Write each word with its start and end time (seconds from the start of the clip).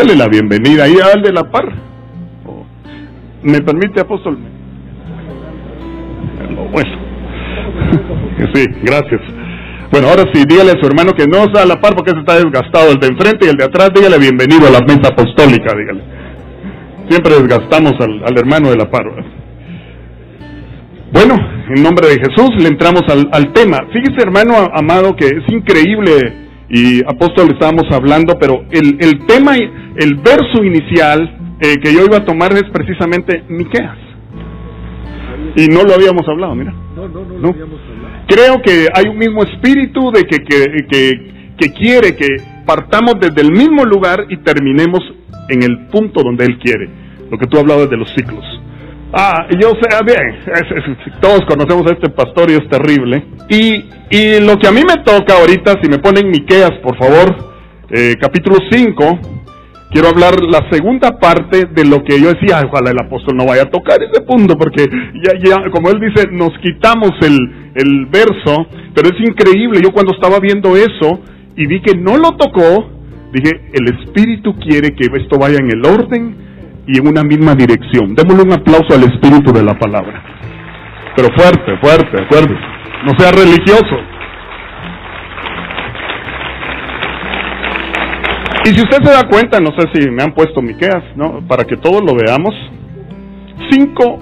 dele 0.00 0.16
la 0.16 0.28
bienvenida 0.28 0.84
ahí 0.84 0.96
al 1.14 1.22
de 1.22 1.32
la 1.32 1.44
par. 1.44 1.66
¿Me 3.42 3.60
permite, 3.60 4.00
apóstol? 4.00 4.38
Bueno, 6.72 6.90
sí, 8.54 8.66
gracias. 8.82 9.20
Bueno, 9.90 10.08
ahora 10.08 10.24
sí, 10.32 10.44
dígale 10.46 10.70
a 10.72 10.80
su 10.80 10.86
hermano 10.86 11.12
que 11.12 11.26
no 11.26 11.44
está 11.44 11.62
a 11.62 11.66
la 11.66 11.80
par 11.80 11.94
porque 11.94 12.12
se 12.12 12.20
está 12.20 12.36
desgastado 12.36 12.92
el 12.92 13.00
de 13.00 13.08
enfrente 13.08 13.46
y 13.46 13.50
el 13.50 13.56
de 13.56 13.64
atrás, 13.64 13.90
dígale 13.94 14.18
bienvenido 14.18 14.68
a 14.68 14.70
la 14.70 14.80
mesa 14.80 15.08
apostólica, 15.12 15.74
dígale. 15.76 16.02
Siempre 17.08 17.34
desgastamos 17.34 17.94
al, 18.00 18.38
hermano 18.38 18.70
de 18.70 18.76
la 18.76 18.90
par. 18.90 19.04
Bueno, 21.12 21.34
en 21.74 21.82
nombre 21.82 22.06
de 22.06 22.20
Jesús 22.20 22.50
le 22.58 22.68
entramos 22.68 23.02
al, 23.08 23.52
tema. 23.52 23.78
Fíjese, 23.92 24.22
hermano 24.22 24.54
amado, 24.72 25.16
que 25.16 25.26
es 25.26 25.52
increíble 25.52 26.39
y 26.70 27.02
apóstol 27.04 27.50
estábamos 27.50 27.84
hablando, 27.90 28.38
pero 28.38 28.64
el, 28.70 28.96
el 29.00 29.26
tema, 29.26 29.56
el 29.56 30.14
verso 30.16 30.62
inicial 30.62 31.56
eh, 31.60 31.76
que 31.82 31.92
yo 31.92 32.04
iba 32.04 32.18
a 32.18 32.24
tomar 32.24 32.52
es 32.52 32.64
precisamente 32.72 33.44
Miqueas. 33.48 33.98
Y 35.56 35.66
no 35.66 35.82
lo 35.82 35.94
habíamos 35.94 36.26
hablado, 36.28 36.54
mira. 36.54 36.72
No, 36.94 37.08
no, 37.08 37.24
no, 37.24 37.38
lo 37.38 37.48
habíamos 37.48 37.80
hablado. 37.80 38.24
Creo 38.28 38.62
que 38.62 38.86
hay 38.94 39.10
un 39.10 39.18
mismo 39.18 39.42
espíritu 39.42 40.12
de 40.12 40.24
que, 40.24 40.38
que, 40.38 40.86
que, 40.88 41.54
que 41.58 41.72
quiere 41.72 42.14
que 42.14 42.36
partamos 42.64 43.14
desde 43.20 43.40
el 43.40 43.50
mismo 43.50 43.84
lugar 43.84 44.26
y 44.28 44.36
terminemos 44.38 45.00
en 45.48 45.64
el 45.64 45.88
punto 45.88 46.22
donde 46.22 46.44
Él 46.44 46.58
quiere. 46.58 46.88
Lo 47.30 47.36
que 47.36 47.46
tú 47.46 47.58
hablabas 47.58 47.90
de 47.90 47.96
los 47.96 48.08
ciclos. 48.14 48.44
Ah, 49.12 49.48
yo 49.60 49.70
sé, 49.70 49.88
ah, 49.92 50.02
bien, 50.06 50.20
todos 51.20 51.40
conocemos 51.48 51.84
a 51.90 51.94
este 51.94 52.10
pastor 52.10 52.48
y 52.48 52.54
es 52.54 52.68
terrible. 52.68 53.24
Y, 53.48 53.84
y 54.08 54.40
lo 54.40 54.56
que 54.56 54.68
a 54.68 54.72
mí 54.72 54.82
me 54.86 55.02
toca 55.02 55.34
ahorita, 55.34 55.80
si 55.82 55.90
me 55.90 55.98
ponen 55.98 56.30
Miqueas, 56.30 56.78
por 56.80 56.96
favor, 56.96 57.34
eh, 57.90 58.14
capítulo 58.20 58.58
5, 58.70 59.18
quiero 59.90 60.10
hablar 60.10 60.40
la 60.42 60.70
segunda 60.70 61.18
parte 61.18 61.64
de 61.64 61.84
lo 61.86 62.04
que 62.04 62.20
yo 62.20 62.32
decía, 62.32 62.62
ojalá 62.64 62.92
el 62.92 63.00
apóstol 63.00 63.36
no 63.36 63.46
vaya 63.46 63.62
a 63.62 63.70
tocar 63.70 63.98
ese 64.00 64.22
punto, 64.22 64.56
porque 64.56 64.86
ya, 65.24 65.32
ya 65.42 65.70
como 65.72 65.90
él 65.90 65.98
dice, 65.98 66.28
nos 66.30 66.50
quitamos 66.62 67.10
el, 67.22 67.72
el 67.74 68.06
verso, 68.06 68.68
pero 68.94 69.08
es 69.08 69.28
increíble, 69.28 69.80
yo 69.82 69.90
cuando 69.90 70.14
estaba 70.14 70.38
viendo 70.38 70.76
eso 70.76 71.20
y 71.56 71.66
vi 71.66 71.82
que 71.82 71.96
no 71.96 72.16
lo 72.16 72.36
tocó, 72.36 72.88
dije, 73.32 73.60
el 73.72 73.92
Espíritu 73.98 74.54
quiere 74.54 74.94
que 74.94 75.06
esto 75.20 75.36
vaya 75.36 75.58
en 75.58 75.72
el 75.72 75.84
orden 75.84 76.49
y 76.92 76.98
en 76.98 77.06
una 77.06 77.22
misma 77.22 77.54
dirección. 77.54 78.14
Démosle 78.16 78.42
un 78.42 78.52
aplauso 78.52 78.94
al 78.94 79.04
espíritu 79.04 79.52
de 79.52 79.62
la 79.62 79.78
palabra. 79.78 80.22
Pero 81.14 81.28
fuerte, 81.36 81.76
fuerte, 81.80 82.26
fuerte. 82.28 82.54
No 83.06 83.12
sea 83.16 83.30
religioso. 83.30 83.96
Y 88.64 88.68
si 88.70 88.82
usted 88.82 88.98
se 89.04 89.12
da 89.12 89.28
cuenta, 89.28 89.60
no 89.60 89.70
sé 89.78 89.88
si 89.94 90.10
me 90.10 90.22
han 90.22 90.32
puesto 90.32 90.60
Miqueas, 90.60 91.04
¿no? 91.16 91.46
Para 91.46 91.64
que 91.64 91.76
todos 91.76 92.02
lo 92.02 92.14
veamos. 92.14 92.54
Cinco. 93.70 94.18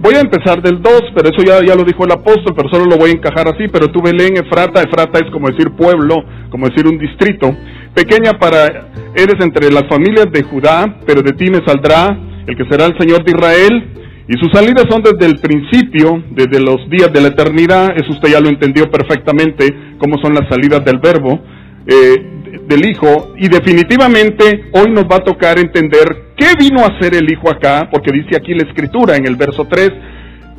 Voy 0.00 0.16
a 0.16 0.20
empezar 0.20 0.60
del 0.60 0.82
dos, 0.82 1.02
pero 1.14 1.28
eso 1.28 1.44
ya, 1.46 1.64
ya 1.64 1.76
lo 1.76 1.84
dijo 1.84 2.04
el 2.04 2.10
apóstol, 2.10 2.52
pero 2.56 2.68
solo 2.68 2.86
lo 2.86 2.96
voy 2.96 3.10
a 3.10 3.14
encajar 3.14 3.46
así. 3.46 3.68
Pero 3.72 3.86
tú 3.86 4.02
Belén, 4.02 4.36
Efrata, 4.36 4.82
Efrata 4.82 5.20
es 5.24 5.30
como 5.30 5.48
decir 5.48 5.70
pueblo, 5.70 6.24
como 6.50 6.66
decir 6.66 6.88
un 6.88 6.98
distrito 6.98 7.54
pequeña 7.94 8.32
para 8.38 8.90
eres 9.14 9.36
entre 9.40 9.70
las 9.70 9.84
familias 9.88 10.26
de 10.32 10.42
Judá, 10.42 10.98
pero 11.06 11.22
de 11.22 11.32
ti 11.32 11.50
me 11.50 11.64
saldrá 11.66 12.16
el 12.46 12.56
que 12.56 12.64
será 12.70 12.86
el 12.86 12.98
Señor 12.98 13.24
de 13.24 13.32
Israel. 13.32 13.88
Y 14.28 14.34
sus 14.38 14.52
salidas 14.52 14.84
son 14.88 15.02
desde 15.02 15.26
el 15.26 15.40
principio, 15.40 16.22
desde 16.30 16.60
los 16.60 16.88
días 16.88 17.12
de 17.12 17.20
la 17.20 17.28
eternidad. 17.28 17.90
Eso 17.96 18.12
usted 18.12 18.30
ya 18.30 18.40
lo 18.40 18.48
entendió 18.48 18.90
perfectamente, 18.90 19.68
cómo 19.98 20.16
son 20.22 20.34
las 20.34 20.48
salidas 20.48 20.84
del 20.84 20.98
verbo, 20.98 21.40
eh, 21.86 22.62
del 22.66 22.86
Hijo. 22.86 23.34
Y 23.36 23.48
definitivamente 23.48 24.70
hoy 24.72 24.90
nos 24.90 25.04
va 25.04 25.16
a 25.16 25.24
tocar 25.24 25.58
entender 25.58 26.32
qué 26.36 26.54
vino 26.58 26.80
a 26.80 26.96
hacer 26.96 27.14
el 27.14 27.30
Hijo 27.30 27.50
acá, 27.50 27.88
porque 27.90 28.12
dice 28.12 28.36
aquí 28.36 28.54
la 28.54 28.68
Escritura 28.68 29.16
en 29.16 29.26
el 29.26 29.36
verso 29.36 29.66
3, 29.68 29.90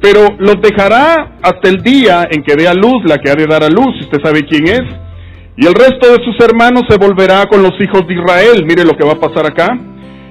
pero 0.01 0.35
los 0.37 0.61
dejará 0.61 1.37
hasta 1.41 1.69
el 1.69 1.81
día 1.81 2.27
en 2.29 2.43
que 2.43 2.55
dé 2.55 2.67
a 2.67 2.73
luz 2.73 3.03
la 3.05 3.17
que 3.19 3.31
ha 3.31 3.35
de 3.35 3.47
dar 3.47 3.63
a 3.63 3.69
luz. 3.69 4.01
Usted 4.01 4.21
sabe 4.21 4.45
quién 4.45 4.67
es. 4.67 5.02
Y 5.55 5.67
el 5.67 5.73
resto 5.73 6.11
de 6.11 6.23
sus 6.23 6.35
hermanos 6.43 6.83
se 6.89 6.97
volverá 6.97 7.45
con 7.45 7.61
los 7.61 7.73
hijos 7.79 8.07
de 8.07 8.15
Israel. 8.15 8.65
Mire 8.65 8.83
lo 8.83 8.93
que 8.97 9.05
va 9.05 9.13
a 9.13 9.19
pasar 9.19 9.45
acá. 9.45 9.77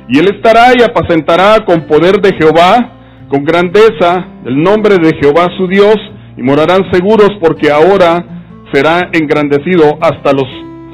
Y 0.08 0.18
él 0.18 0.26
estará 0.34 0.72
y 0.76 0.82
apacentará 0.82 1.64
con 1.64 1.86
poder 1.86 2.20
de 2.20 2.34
Jehová, 2.34 3.26
con 3.28 3.44
grandeza, 3.44 4.26
el 4.44 4.60
nombre 4.60 4.96
de 4.98 5.16
Jehová 5.20 5.48
su 5.56 5.68
Dios, 5.68 5.96
y 6.36 6.42
morarán 6.42 6.90
seguros 6.92 7.30
porque 7.40 7.70
ahora 7.70 8.24
será 8.72 9.10
engrandecido 9.12 9.98
hasta 10.00 10.32
los 10.32 10.48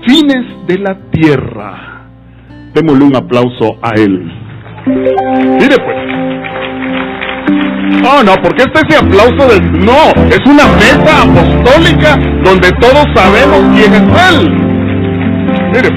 fines 0.06 0.66
de 0.66 0.78
la 0.78 0.96
tierra. 1.10 2.06
Démosle 2.74 3.04
un 3.04 3.16
aplauso 3.16 3.78
a 3.82 3.94
él. 3.94 4.30
Mire 4.86 5.76
pues. 5.84 6.37
No, 7.88 8.22
no, 8.22 8.34
porque 8.42 8.62
este 8.62 8.80
es 8.88 8.96
aplauso 8.96 9.48
del... 9.48 9.72
No, 9.84 10.10
es 10.30 10.40
una 10.46 10.66
mesa 10.76 11.22
apostólica 11.22 12.16
donde 12.44 12.70
todos 12.80 13.04
sabemos 13.14 13.60
quién 13.74 13.94
es 13.94 14.02
Él. 14.30 14.50
Mire, 15.72 15.88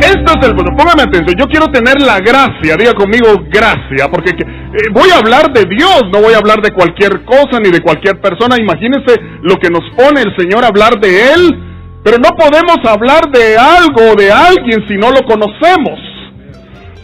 esto 0.00 0.32
es 0.40 0.48
el... 0.48 0.54
Póngame 0.54 1.02
atención, 1.02 1.36
yo 1.38 1.46
quiero 1.46 1.66
tener 1.68 2.00
la 2.02 2.18
gracia, 2.18 2.76
diga 2.76 2.92
conmigo 2.94 3.44
gracia, 3.48 4.08
porque 4.10 4.30
eh, 4.30 4.88
voy 4.92 5.10
a 5.10 5.18
hablar 5.18 5.52
de 5.52 5.64
Dios, 5.64 6.02
no 6.12 6.20
voy 6.20 6.34
a 6.34 6.38
hablar 6.38 6.60
de 6.60 6.70
cualquier 6.70 7.24
cosa 7.24 7.60
ni 7.60 7.70
de 7.70 7.80
cualquier 7.80 8.20
persona. 8.20 8.56
Imagínense 8.58 9.20
lo 9.42 9.56
que 9.56 9.70
nos 9.70 9.82
pone 9.96 10.22
el 10.22 10.36
Señor 10.36 10.64
a 10.64 10.68
hablar 10.68 11.00
de 11.00 11.32
Él, 11.32 11.62
pero 12.02 12.18
no 12.18 12.30
podemos 12.30 12.78
hablar 12.84 13.30
de 13.30 13.56
algo 13.56 14.12
o 14.12 14.16
de 14.16 14.30
alguien 14.30 14.86
si 14.88 14.96
no 14.96 15.10
lo 15.10 15.22
conocemos 15.22 16.07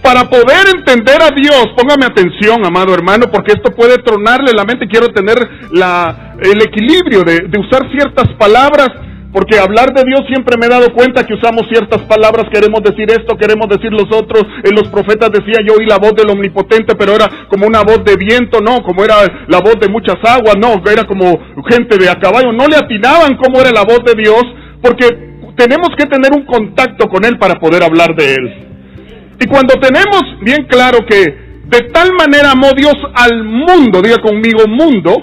para 0.04 0.28
poder 0.28 0.68
entender 0.76 1.16
a 1.22 1.32
Dios, 1.32 1.72
póngame 1.74 2.04
atención, 2.04 2.60
amado 2.62 2.92
hermano, 2.92 3.24
porque 3.32 3.52
esto 3.56 3.72
puede 3.74 3.96
tronarle 4.04 4.52
la 4.52 4.64
mente. 4.64 4.86
Quiero 4.86 5.08
tener 5.08 5.34
la, 5.72 6.36
el 6.44 6.60
equilibrio 6.60 7.24
de, 7.24 7.48
usar 7.58 7.88
ciertas 7.90 8.28
palabras, 8.36 8.90
porque 9.32 9.58
hablar 9.58 9.94
de 9.94 10.02
Dios 10.04 10.20
siempre 10.28 10.58
me 10.60 10.66
he 10.66 10.68
dado 10.68 10.92
cuenta 10.92 11.24
que 11.24 11.32
usamos 11.32 11.64
ciertas 11.72 12.02
palabras, 12.02 12.44
queremos 12.52 12.82
decir 12.82 13.08
esto, 13.08 13.34
queremos 13.38 13.66
decir 13.66 13.90
los 13.92 14.12
otros. 14.12 14.44
En 14.62 14.76
los 14.76 14.88
profetas 14.88 15.30
decía 15.32 15.64
yo 15.66 15.72
oí 15.80 15.86
la 15.86 15.96
voz 15.96 16.12
del 16.12 16.28
omnipotente, 16.28 16.94
pero 16.96 17.16
era 17.16 17.48
como 17.48 17.66
una 17.66 17.80
voz 17.80 18.04
de 18.04 18.16
viento, 18.16 18.60
no, 18.60 18.82
como 18.82 19.04
era 19.04 19.24
la 19.48 19.60
voz 19.60 19.80
de 19.80 19.88
muchas 19.88 20.20
aguas, 20.22 20.56
no, 20.60 20.82
era 20.84 21.04
como 21.04 21.32
gente 21.66 21.96
de 21.96 22.10
a 22.10 22.20
caballo. 22.20 22.52
No 22.52 22.68
le 22.68 22.76
atinaban 22.76 23.38
cómo 23.38 23.58
era 23.58 23.72
la 23.72 23.84
voz 23.88 24.04
de 24.04 24.12
Dios, 24.20 24.44
porque 24.82 25.08
tenemos 25.56 25.88
que 25.96 26.04
tener 26.04 26.30
un 26.36 26.44
contacto 26.44 27.08
con 27.08 27.24
Él 27.24 27.38
para 27.38 27.54
poder 27.54 27.82
hablar 27.82 28.14
de 28.14 28.34
Él. 28.34 28.73
Y 29.44 29.46
cuando 29.46 29.74
tenemos 29.74 30.22
bien 30.40 30.64
claro 30.64 31.04
que 31.06 31.20
de 31.66 31.80
tal 31.92 32.14
manera 32.14 32.52
amó 32.52 32.70
Dios 32.74 32.94
al 33.14 33.44
mundo, 33.44 34.00
diga 34.00 34.16
conmigo 34.22 34.66
mundo, 34.66 35.22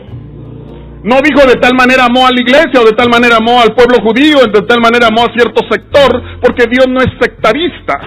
no 1.04 1.16
dijo 1.24 1.48
de 1.48 1.56
tal 1.56 1.74
manera 1.74 2.06
amó 2.06 2.28
a 2.28 2.30
la 2.30 2.40
iglesia 2.40 2.82
o 2.82 2.86
de 2.86 2.92
tal 2.92 3.10
manera 3.10 3.38
amó 3.38 3.60
al 3.60 3.74
pueblo 3.74 3.98
judío, 4.04 4.46
de 4.46 4.62
tal 4.62 4.80
manera 4.80 5.08
amó 5.08 5.24
a 5.24 5.34
cierto 5.34 5.64
sector, 5.72 6.22
porque 6.40 6.68
Dios 6.70 6.86
no 6.88 7.00
es 7.00 7.08
sectarista. 7.20 7.98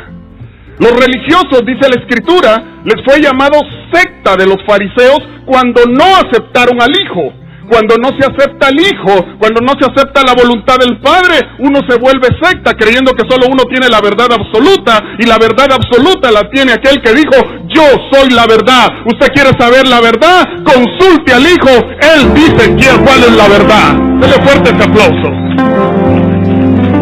Los 0.78 0.92
religiosos, 0.92 1.66
dice 1.66 1.88
la 1.88 2.00
escritura, 2.00 2.62
les 2.84 3.04
fue 3.04 3.20
llamado 3.20 3.58
secta 3.92 4.36
de 4.36 4.46
los 4.46 4.58
fariseos 4.64 5.18
cuando 5.44 5.82
no 5.86 6.14
aceptaron 6.14 6.80
al 6.80 6.92
Hijo. 6.94 7.32
Cuando 7.68 7.96
no 7.96 8.10
se 8.18 8.26
acepta 8.26 8.68
al 8.68 8.78
Hijo, 8.78 9.24
cuando 9.38 9.60
no 9.60 9.72
se 9.78 9.86
acepta 9.90 10.22
la 10.22 10.34
voluntad 10.34 10.76
del 10.78 11.00
Padre, 11.00 11.40
uno 11.58 11.80
se 11.88 11.98
vuelve 11.98 12.28
secta 12.40 12.74
creyendo 12.74 13.12
que 13.12 13.28
solo 13.28 13.46
uno 13.50 13.64
tiene 13.64 13.88
la 13.88 14.00
verdad 14.00 14.28
absoluta 14.32 15.02
y 15.18 15.26
la 15.26 15.38
verdad 15.38 15.72
absoluta 15.72 16.30
la 16.30 16.48
tiene 16.50 16.72
aquel 16.72 17.00
que 17.00 17.14
dijo, 17.14 17.36
yo 17.68 17.84
soy 18.12 18.30
la 18.30 18.46
verdad. 18.46 18.88
¿Usted 19.06 19.28
quiere 19.34 19.50
saber 19.58 19.86
la 19.88 20.00
verdad? 20.00 20.44
Consulte 20.64 21.32
al 21.32 21.42
Hijo, 21.42 21.72
Él 22.14 22.34
dice 22.34 22.74
cuál 23.04 23.20
es 23.24 23.36
la 23.36 23.48
verdad. 23.48 23.94
Dele 24.20 24.34
fuerte 24.44 24.70
ese 24.70 24.84
aplauso. 24.84 26.03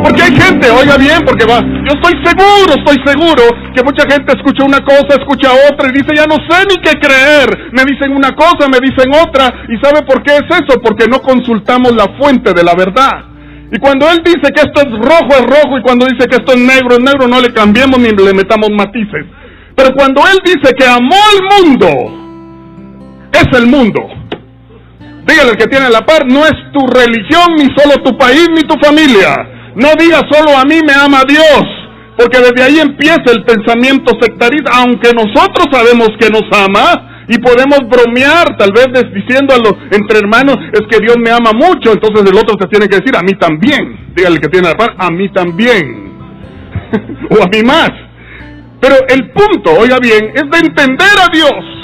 Porque 0.03 0.23
hay 0.23 0.35
gente, 0.35 0.69
oiga 0.71 0.97
bien, 0.97 1.23
porque 1.25 1.45
va, 1.47 1.61
yo 1.61 1.93
estoy 1.95 2.15
seguro, 2.25 2.75
estoy 2.75 2.99
seguro 3.07 3.43
que 3.73 3.85
mucha 3.85 4.03
gente 4.11 4.33
escucha 4.37 4.65
una 4.65 4.81
cosa, 4.81 5.15
escucha 5.19 5.51
otra 5.71 5.89
y 5.89 5.93
dice, 5.93 6.11
ya 6.17 6.27
no 6.27 6.37
sé 6.49 6.67
ni 6.69 6.77
qué 6.83 6.99
creer. 6.99 7.71
Me 7.73 7.85
dicen 7.85 8.11
una 8.11 8.33
cosa, 8.33 8.69
me 8.69 8.79
dicen 8.83 9.09
otra. 9.15 9.65
¿Y 9.69 9.79
sabe 9.79 10.03
por 10.03 10.23
qué 10.23 10.33
es 10.37 10.47
eso? 10.51 10.81
Porque 10.83 11.07
no 11.07 11.21
consultamos 11.23 11.95
la 11.95 12.07
fuente 12.19 12.53
de 12.53 12.65
la 12.65 12.75
verdad. 12.75 13.33
Y 13.71 13.79
cuando 13.79 14.11
él 14.11 14.21
dice 14.25 14.53
que 14.53 14.63
esto 14.63 14.83
es 14.83 14.91
rojo, 14.91 15.31
es 15.31 15.47
rojo, 15.47 15.79
y 15.79 15.83
cuando 15.83 16.07
dice 16.07 16.27
que 16.29 16.37
esto 16.37 16.53
es 16.53 16.59
negro, 16.59 16.97
es 16.97 17.01
negro, 17.01 17.29
no 17.29 17.41
le 17.41 17.53
cambiemos 17.53 17.99
ni 17.99 18.11
le 18.11 18.35
metamos 18.35 18.71
matices. 18.71 19.25
Pero 19.75 19.95
cuando 19.95 20.21
él 20.27 20.39
dice 20.45 20.75
que 20.75 20.85
amó 20.85 21.17
al 21.17 21.63
mundo, 21.65 21.89
es 23.33 23.59
el 23.59 23.67
mundo. 23.67 24.01
Dígale 25.27 25.51
al 25.51 25.57
que 25.57 25.69
tiene 25.69 25.89
la 25.89 26.05
par, 26.05 26.27
no 26.27 26.45
es 26.45 26.53
tu 26.73 26.87
religión, 26.89 27.55
ni 27.57 27.69
solo 27.77 28.03
tu 28.03 28.19
país, 28.19 28.49
ni 28.55 28.63
tu 28.63 28.75
familia. 28.83 29.62
No 29.75 29.89
diga 29.99 30.21
solo 30.31 30.57
a 30.57 30.65
mí 30.65 30.81
me 30.87 30.93
ama 30.93 31.23
Dios, 31.27 31.63
porque 32.17 32.39
desde 32.39 32.63
ahí 32.63 32.79
empieza 32.79 33.33
el 33.33 33.45
pensamiento 33.45 34.13
sectarista, 34.21 34.71
aunque 34.75 35.11
nosotros 35.13 35.67
sabemos 35.71 36.11
que 36.21 36.29
nos 36.29 36.45
ama 36.53 37.25
y 37.29 37.39
podemos 37.39 37.79
bromear, 37.89 38.57
tal 38.59 38.73
vez 38.73 38.89
diciendo 39.15 39.55
a 39.55 39.59
los, 39.59 39.73
entre 39.91 40.19
hermanos, 40.19 40.57
es 40.73 40.83
que 40.91 40.99
Dios 40.99 41.17
me 41.19 41.31
ama 41.31 41.53
mucho, 41.55 41.93
entonces 41.93 42.31
el 42.31 42.37
otro 42.37 42.57
te 42.57 42.67
tiene 42.67 42.87
que 42.89 42.99
decir, 42.99 43.17
a 43.17 43.23
mí 43.23 43.33
también. 43.35 44.13
Dígale 44.15 44.39
que 44.39 44.49
tiene 44.49 44.69
la 44.69 44.75
par, 44.75 44.95
a 44.99 45.11
mí 45.11 45.29
también. 45.31 46.13
o 47.31 47.43
a 47.43 47.47
mí 47.47 47.63
más. 47.65 47.91
Pero 48.81 48.97
el 49.09 49.31
punto, 49.31 49.73
oiga 49.79 49.99
bien, 50.01 50.33
es 50.35 50.43
de 50.43 50.59
entender 50.59 51.17
a 51.19 51.33
Dios. 51.33 51.82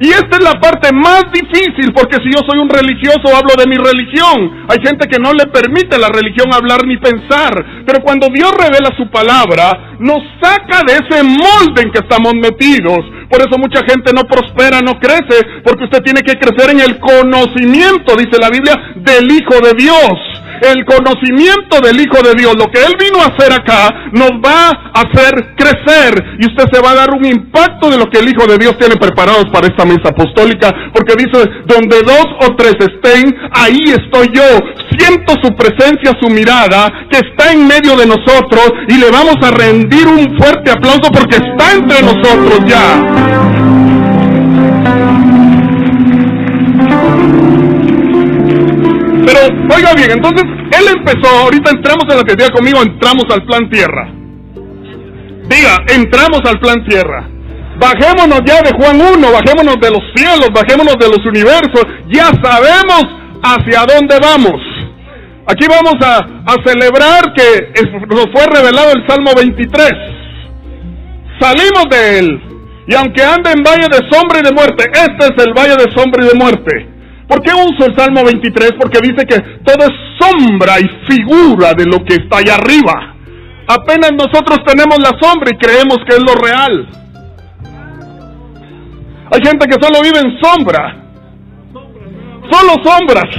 Y 0.00 0.08
esta 0.08 0.38
es 0.38 0.42
la 0.42 0.58
parte 0.60 0.92
más 0.92 1.24
difícil, 1.32 1.92
porque 1.94 2.16
si 2.16 2.30
yo 2.34 2.40
soy 2.48 2.58
un 2.58 2.68
religioso 2.68 3.30
hablo 3.30 3.54
de 3.56 3.70
mi 3.70 3.76
religión. 3.76 4.66
Hay 4.68 4.78
gente 4.82 5.06
que 5.06 5.20
no 5.22 5.32
le 5.32 5.46
permite 5.46 5.94
a 5.94 6.00
la 6.00 6.08
religión 6.08 6.52
hablar 6.52 6.84
ni 6.84 6.96
pensar. 6.96 7.84
Pero 7.86 8.02
cuando 8.02 8.26
Dios 8.28 8.50
revela 8.58 8.90
su 8.96 9.08
palabra, 9.08 9.94
nos 10.00 10.18
saca 10.42 10.82
de 10.84 10.94
ese 10.94 11.22
molde 11.22 11.82
en 11.82 11.92
que 11.92 12.00
estamos 12.00 12.34
metidos. 12.34 12.98
Por 13.30 13.40
eso 13.40 13.56
mucha 13.56 13.80
gente 13.86 14.12
no 14.12 14.24
prospera, 14.24 14.80
no 14.80 14.98
crece, 14.98 15.62
porque 15.62 15.84
usted 15.84 16.02
tiene 16.02 16.22
que 16.22 16.38
crecer 16.38 16.70
en 16.70 16.80
el 16.80 16.98
conocimiento, 16.98 18.16
dice 18.16 18.40
la 18.40 18.50
Biblia, 18.50 18.94
del 18.96 19.30
Hijo 19.30 19.60
de 19.62 19.74
Dios 19.78 20.33
el 20.62 20.84
conocimiento 20.84 21.80
del 21.80 22.00
Hijo 22.00 22.22
de 22.22 22.34
Dios, 22.34 22.54
lo 22.56 22.66
que 22.66 22.82
Él 22.84 22.94
vino 22.98 23.20
a 23.22 23.28
hacer 23.28 23.52
acá, 23.52 24.10
nos 24.12 24.32
va 24.44 24.70
a 24.70 25.00
hacer 25.02 25.54
crecer 25.56 26.36
y 26.38 26.46
usted 26.46 26.64
se 26.72 26.80
va 26.80 26.90
a 26.90 26.94
dar 26.94 27.10
un 27.10 27.24
impacto 27.24 27.90
de 27.90 27.98
lo 27.98 28.06
que 28.06 28.18
el 28.18 28.28
Hijo 28.28 28.46
de 28.46 28.58
Dios 28.58 28.78
tiene 28.78 28.96
preparados 28.96 29.46
para 29.52 29.66
esta 29.66 29.84
mesa 29.84 30.10
apostólica, 30.10 30.72
porque 30.92 31.14
dice, 31.16 31.48
donde 31.66 32.02
dos 32.02 32.26
o 32.40 32.54
tres 32.56 32.74
estén, 32.78 33.34
ahí 33.52 33.82
estoy 33.86 34.28
yo. 34.32 34.44
Siento 34.98 35.34
su 35.42 35.54
presencia, 35.54 36.12
su 36.20 36.28
mirada, 36.28 36.90
que 37.10 37.18
está 37.18 37.52
en 37.52 37.66
medio 37.66 37.96
de 37.96 38.06
nosotros 38.06 38.72
y 38.88 38.98
le 38.98 39.10
vamos 39.10 39.36
a 39.42 39.50
rendir 39.50 40.06
un 40.06 40.36
fuerte 40.38 40.70
aplauso 40.70 41.10
porque 41.12 41.36
está 41.36 41.72
entre 41.72 42.02
nosotros 42.02 42.60
ya. 42.66 43.63
Pero, 49.26 49.40
oiga 49.74 49.94
bien, 49.94 50.10
entonces 50.10 50.44
él 50.44 50.86
empezó, 50.96 51.28
ahorita 51.42 51.70
entramos 51.70 52.04
en 52.10 52.16
la 52.16 52.24
teoría 52.24 52.48
conmigo, 52.50 52.82
entramos 52.82 53.24
al 53.30 53.42
plan 53.44 53.70
tierra. 53.70 54.08
Diga, 55.48 55.84
entramos 55.94 56.40
al 56.44 56.58
plan 56.58 56.84
tierra. 56.86 57.28
Bajémonos 57.78 58.40
ya 58.46 58.60
de 58.62 58.72
Juan 58.72 59.00
1, 59.00 59.32
bajémonos 59.32 59.76
de 59.80 59.90
los 59.90 60.02
cielos, 60.14 60.48
bajémonos 60.54 60.96
de 60.96 61.08
los 61.08 61.26
universos, 61.26 61.84
ya 62.08 62.30
sabemos 62.42 63.04
hacia 63.42 63.84
dónde 63.84 64.18
vamos. 64.20 64.60
Aquí 65.46 65.66
vamos 65.68 65.96
a, 66.00 66.18
a 66.18 66.54
celebrar 66.64 67.34
que 67.34 67.68
nos 68.08 68.26
fue 68.32 68.46
revelado 68.46 68.92
el 68.92 69.06
Salmo 69.06 69.32
23. 69.36 69.92
Salimos 71.40 71.86
de 71.90 72.18
él. 72.18 72.40
Y 72.86 72.94
aunque 72.94 73.22
ande 73.22 73.50
en 73.50 73.62
valle 73.62 73.88
de 73.88 74.08
sombra 74.10 74.38
y 74.38 74.42
de 74.42 74.52
muerte, 74.52 74.84
este 74.92 75.34
es 75.34 75.44
el 75.44 75.52
valle 75.54 75.76
de 75.76 75.92
sombra 75.92 76.24
y 76.24 76.28
de 76.28 76.34
muerte. 76.34 76.93
¿Por 77.34 77.42
qué 77.42 77.50
uso 77.52 77.86
el 77.90 77.96
Salmo 77.96 78.22
23? 78.22 78.74
Porque 78.78 79.00
dice 79.02 79.26
que 79.26 79.40
todo 79.64 79.88
es 79.88 79.92
sombra 80.20 80.78
y 80.78 80.86
figura 81.12 81.72
de 81.74 81.84
lo 81.84 82.04
que 82.04 82.14
está 82.14 82.38
allá 82.38 82.54
arriba. 82.54 83.16
Apenas 83.66 84.12
nosotros 84.12 84.60
tenemos 84.64 85.00
la 85.00 85.10
sombra 85.20 85.50
y 85.50 85.58
creemos 85.58 85.98
que 86.06 86.14
es 86.14 86.22
lo 86.22 86.34
real. 86.36 86.88
Hay 89.32 89.40
gente 89.42 89.66
que 89.66 89.84
solo 89.84 90.00
vive 90.00 90.20
en 90.20 90.38
sombra. 90.40 90.96
Solo 92.52 92.74
sombras. 92.84 93.34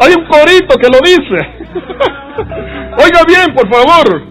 Hay 0.00 0.12
un 0.12 0.26
corito 0.26 0.76
que 0.76 0.88
lo 0.90 0.98
dice. 1.00 1.38
Oiga 3.02 3.22
bien, 3.26 3.54
por 3.54 3.66
favor. 3.72 4.24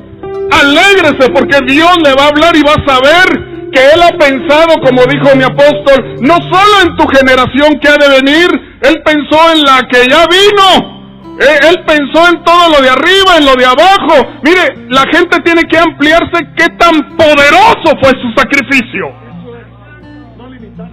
Alégrese 0.61 1.31
porque 1.33 1.57
Dios 1.65 1.97
le 2.03 2.13
va 2.13 2.25
a 2.25 2.27
hablar 2.27 2.55
y 2.55 2.61
va 2.61 2.73
a 2.73 2.87
saber 2.87 3.71
que 3.71 3.79
Él 3.79 4.01
ha 4.03 4.15
pensado, 4.15 4.75
como 4.85 5.01
dijo 5.05 5.35
mi 5.35 5.43
apóstol, 5.43 6.17
no 6.19 6.35
solo 6.35 6.81
en 6.83 6.95
tu 6.97 7.07
generación 7.07 7.79
que 7.79 7.87
ha 7.87 7.97
de 7.97 8.21
venir, 8.21 8.70
Él 8.81 9.01
pensó 9.03 9.53
en 9.53 9.63
la 9.63 9.81
que 9.89 10.07
ya 10.09 10.25
vino. 10.27 11.01
Él 11.39 11.83
pensó 11.85 12.29
en 12.29 12.43
todo 12.43 12.69
lo 12.69 12.81
de 12.81 12.89
arriba, 12.89 13.37
en 13.37 13.45
lo 13.45 13.55
de 13.55 13.65
abajo. 13.65 14.27
Mire, 14.43 14.87
la 14.89 15.03
gente 15.11 15.39
tiene 15.43 15.63
que 15.63 15.77
ampliarse 15.77 16.47
qué 16.55 16.67
tan 16.77 17.15
poderoso 17.15 17.97
fue 18.01 18.11
su 18.21 18.31
sacrificio. 18.35 19.11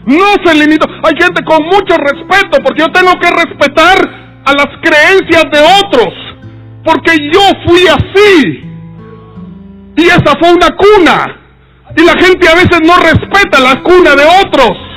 No 0.06 0.35
se 0.44 0.55
limitó. 0.55 0.87
Hay 1.02 1.14
gente 1.19 1.43
con 1.44 1.64
mucho 1.64 1.96
respeto, 1.99 2.58
porque 2.62 2.81
yo 2.81 2.93
tengo 2.93 3.12
que 3.20 3.31
respetar 3.31 3.99
a 4.44 4.52
las 4.52 4.69
creencias 4.81 5.44
de 5.52 5.61
otros. 5.84 6.14
Porque 6.84 7.17
yo 7.31 7.41
fui 7.67 7.87
así. 7.88 8.64
Y 9.96 10.06
esa 10.06 10.32
fue 10.38 10.52
una 10.52 10.70
cuna. 10.76 11.37
Y 11.96 12.02
la 12.05 12.12
gente 12.12 12.49
a 12.49 12.55
veces 12.55 12.81
no 12.84 12.96
respeta 12.96 13.61
la 13.61 13.82
cuna 13.82 14.14
de 14.14 14.25
otros. 14.44 14.88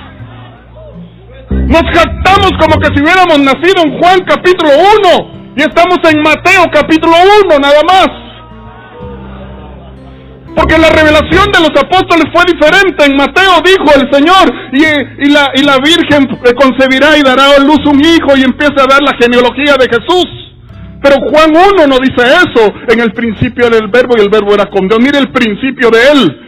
Nos 1.51 1.83
jactamos 1.83 2.51
como 2.59 2.80
que 2.80 2.95
si 2.95 3.03
hubiéramos 3.03 3.39
nacido 3.39 3.83
en 3.83 4.00
Juan 4.00 4.19
capítulo 4.25 4.71
1 4.71 5.53
y 5.57 5.62
estamos 5.62 6.00
en 6.09 6.21
Mateo 6.21 6.63
capítulo 6.71 7.13
1 7.45 7.59
nada 7.59 7.81
más. 7.83 8.07
Porque 10.56 10.77
la 10.77 10.89
revelación 10.89 11.51
de 11.51 11.59
los 11.59 11.75
apóstoles 11.75 12.25
fue 12.33 12.44
diferente. 12.45 13.03
En 13.06 13.15
Mateo 13.18 13.59
dijo 13.63 13.88
el 13.95 14.12
Señor, 14.12 14.51
y, 14.71 15.30
la, 15.30 15.51
y 15.56 15.63
la 15.63 15.77
Virgen 15.83 16.27
concebirá 16.56 17.18
y 17.18 17.21
dará 17.21 17.56
a 17.56 17.59
luz 17.59 17.80
un 17.86 18.00
hijo 18.00 18.38
y 18.38 18.44
empieza 18.44 18.83
a 18.83 18.88
dar 18.88 19.01
la 19.01 19.15
genealogía 19.19 19.75
de 19.80 19.88
Jesús. 19.89 20.27
Pero 21.01 21.15
Juan 21.31 21.51
1 21.51 21.88
no 21.88 21.97
dice 22.00 22.24
eso. 22.47 22.74
En 22.88 23.00
el 23.00 23.12
principio 23.12 23.68
era 23.68 23.77
el 23.77 23.88
verbo 23.88 24.15
y 24.18 24.21
el 24.21 24.30
verbo 24.30 24.54
era 24.54 24.68
con 24.68 24.88
Dios. 24.88 25.00
Mire 25.01 25.19
el 25.19 25.31
principio 25.31 25.89
de 25.89 26.00
él. 26.12 26.47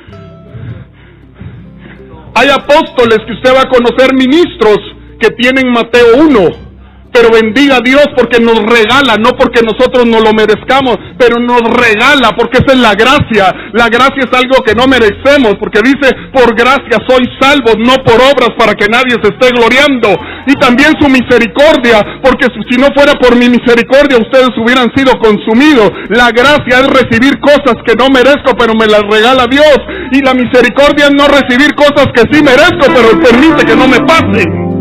Hay 2.36 2.50
apóstoles 2.50 3.20
que 3.26 3.34
usted 3.34 3.54
va 3.54 3.62
a 3.62 3.70
conocer 3.70 4.14
ministros 4.14 4.93
que 5.24 5.30
tienen 5.36 5.72
Mateo 5.72 6.18
1 6.18 6.74
pero 7.14 7.30
bendiga 7.30 7.78
a 7.78 7.86
Dios 7.86 8.10
porque 8.18 8.42
nos 8.42 8.58
regala, 8.66 9.16
no 9.22 9.38
porque 9.38 9.62
nosotros 9.62 10.04
no 10.10 10.20
lo 10.20 10.34
merezcamos, 10.34 10.98
pero 11.16 11.40
nos 11.40 11.62
regala 11.62 12.34
porque 12.36 12.58
esa 12.58 12.74
es 12.74 12.82
la 12.82 12.96
gracia. 12.98 13.54
La 13.72 13.88
gracia 13.88 14.26
es 14.26 14.34
algo 14.34 14.58
que 14.66 14.74
no 14.74 14.90
merecemos, 14.90 15.54
porque 15.62 15.86
dice, 15.86 16.10
por 16.34 16.58
gracia 16.58 16.98
soy 17.08 17.24
salvo, 17.40 17.78
no 17.78 18.02
por 18.04 18.18
obras 18.18 18.58
para 18.58 18.74
que 18.74 18.90
nadie 18.90 19.14
se 19.22 19.30
esté 19.30 19.54
gloriando. 19.54 20.10
Y 20.48 20.54
también 20.56 20.98
su 21.00 21.08
misericordia, 21.08 22.02
porque 22.24 22.50
si 22.50 22.82
no 22.82 22.90
fuera 22.98 23.14
por 23.14 23.38
mi 23.38 23.48
misericordia 23.48 24.18
ustedes 24.18 24.50
hubieran 24.58 24.90
sido 24.98 25.14
consumidos. 25.22 25.92
La 26.10 26.32
gracia 26.32 26.82
es 26.82 26.88
recibir 26.90 27.40
cosas 27.40 27.78
que 27.86 27.94
no 27.94 28.10
merezco, 28.10 28.58
pero 28.58 28.74
me 28.74 28.88
las 28.88 29.06
regala 29.06 29.46
Dios. 29.46 29.78
Y 30.12 30.26
la 30.26 30.34
misericordia 30.34 31.06
es 31.06 31.14
no 31.14 31.28
recibir 31.30 31.76
cosas 31.76 32.10
que 32.10 32.26
sí 32.34 32.42
merezco, 32.42 32.90
pero 32.90 33.22
permite 33.22 33.66
que 33.66 33.76
no 33.76 33.88
me 33.88 34.02
pasen. 34.02 34.73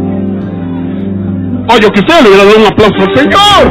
Oye, 1.73 1.89
que 1.91 2.01
usted 2.01 2.21
le 2.21 2.29
hubiera 2.29 2.45
dado 2.45 2.59
un 2.59 2.67
aplauso 2.67 3.01
al 3.01 3.15
Señor. 3.17 3.63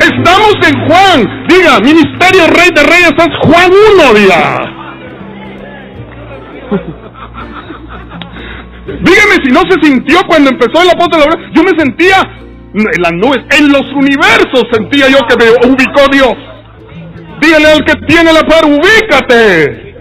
Estamos 0.00 0.54
en 0.66 0.74
Juan. 0.86 1.18
Diga, 1.46 1.78
Ministerio 1.80 2.46
Rey 2.46 2.70
de 2.74 2.82
Reyes 2.84 3.12
es 3.18 3.28
Juan 3.42 3.70
1, 3.98 4.14
diga. 4.14 4.40
Dígame 8.86 9.34
si 9.44 9.50
no 9.50 9.60
se 9.68 9.76
sintió 9.82 10.22
cuando 10.26 10.48
empezó 10.48 10.82
el 10.82 10.88
apóstol. 10.88 11.20
Yo 11.52 11.62
me 11.64 11.78
sentía 11.78 12.16
en 12.72 13.02
las 13.02 13.12
nubes, 13.12 13.40
en 13.58 13.72
los 13.72 13.92
universos 13.92 14.64
sentía 14.72 15.08
yo 15.08 15.18
que 15.28 15.36
me 15.36 15.50
ubicó 15.70 16.08
Dios. 16.10 16.34
Dígale 17.42 17.72
al 17.72 17.84
que 17.84 17.94
tiene 18.06 18.32
la 18.32 18.40
par, 18.40 18.64
ubícate. 18.64 19.92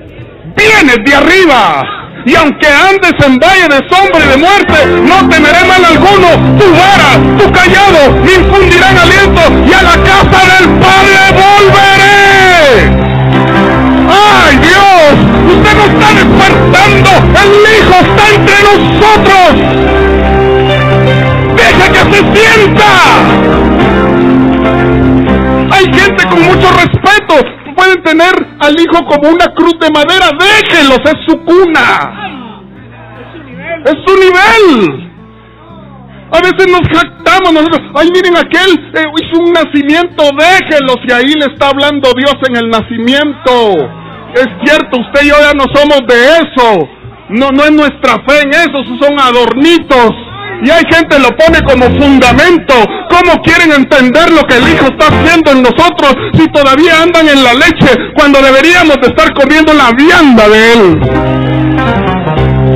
Vienes 0.56 0.98
de 1.04 1.14
arriba 1.14 2.03
y 2.26 2.36
aunque 2.36 2.68
andes 2.68 3.14
en 3.26 3.38
valle 3.38 3.68
de 3.68 3.82
sombra 3.90 4.24
y 4.24 4.30
de 4.30 4.38
muerte, 4.38 4.86
no 5.04 5.28
temeré 5.30 5.64
mal 5.66 5.84
alguno. 5.84 6.58
Tu 6.58 6.66
vara, 6.72 7.20
tu 7.38 7.52
callado 7.52 8.12
me 8.24 8.34
infundirán 8.34 8.98
aliento 8.98 9.42
y 9.68 9.74
a 9.74 9.82
la 9.84 9.98
casa 10.04 10.46
del 10.54 10.70
Padre 10.80 11.20
volveré. 11.34 13.04
¡Ay 14.10 14.58
Dios! 14.58 15.14
Usted 15.54 15.74
no 15.76 15.84
está 15.92 16.08
despertando. 16.14 17.10
El 17.44 17.52
Hijo 17.76 17.96
está 18.02 18.24
entre 18.36 18.58
nosotros. 18.64 19.50
Deja 21.58 21.86
que 21.92 22.04
se 22.16 22.20
sienta. 22.34 22.90
Hay 25.72 25.86
gente 25.94 26.22
con 26.30 26.42
mucho 26.42 26.70
respeto 26.72 27.63
pueden 27.84 28.04
tener 28.04 28.34
al 28.60 28.74
hijo 28.80 29.06
como 29.06 29.30
una 29.30 29.46
cruz 29.54 29.76
de 29.80 29.90
madera, 29.94 30.30
déjenlos, 30.40 31.00
es 31.06 31.16
su 31.28 31.38
cuna. 31.44 32.30
Es 33.86 33.96
su 34.06 34.16
nivel. 34.16 35.10
A 36.32 36.40
veces 36.40 36.68
nos 36.72 36.82
jactamos 36.88 37.54
nosotros, 37.54 37.82
ay 37.96 38.10
miren 38.12 38.36
aquel 38.36 38.72
eh, 38.96 39.06
hizo 39.22 39.40
un 39.40 39.54
nacimiento, 39.54 40.24
déjenlos 40.36 40.98
y 41.08 41.12
ahí 41.12 41.34
le 41.34 41.46
está 41.54 41.70
hablando 41.70 42.10
Dios 42.16 42.36
en 42.48 42.56
el 42.56 42.70
nacimiento. 42.70 43.52
Es 44.34 44.48
cierto, 44.64 45.00
usted 45.00 45.26
y 45.26 45.30
yo 45.30 45.36
ya 45.40 45.54
no 45.54 45.66
somos 45.76 46.02
de 46.08 46.24
eso. 46.42 46.90
No, 47.30 47.50
no 47.52 47.64
es 47.64 47.72
nuestra 47.72 48.16
fe 48.28 48.42
en 48.42 48.50
eso, 48.50 48.84
son 49.00 49.20
adornitos. 49.20 50.12
Y 50.64 50.72
hay 50.72 50.84
gente 50.90 51.20
lo 51.20 51.30
pone 51.36 51.60
como 51.68 51.86
fundamento. 52.00 52.74
¿Cómo 53.10 53.42
quieren 53.42 53.74
entender 53.74 54.32
lo 54.32 54.44
que 54.44 54.56
el 54.56 54.70
Hijo 54.70 54.86
está 54.88 55.08
haciendo 55.08 55.52
en 55.52 55.64
nosotros 55.64 56.16
si 56.34 56.48
todavía 56.48 57.02
andan 57.02 57.28
en 57.28 57.44
la 57.44 57.54
leche 57.54 57.94
cuando 58.16 58.42
deberíamos 58.42 58.96
de 59.02 59.08
estar 59.08 59.34
comiendo 59.34 59.74
la 59.74 59.92
vianda 59.92 60.48
de 60.48 60.74
Él? 60.74 61.00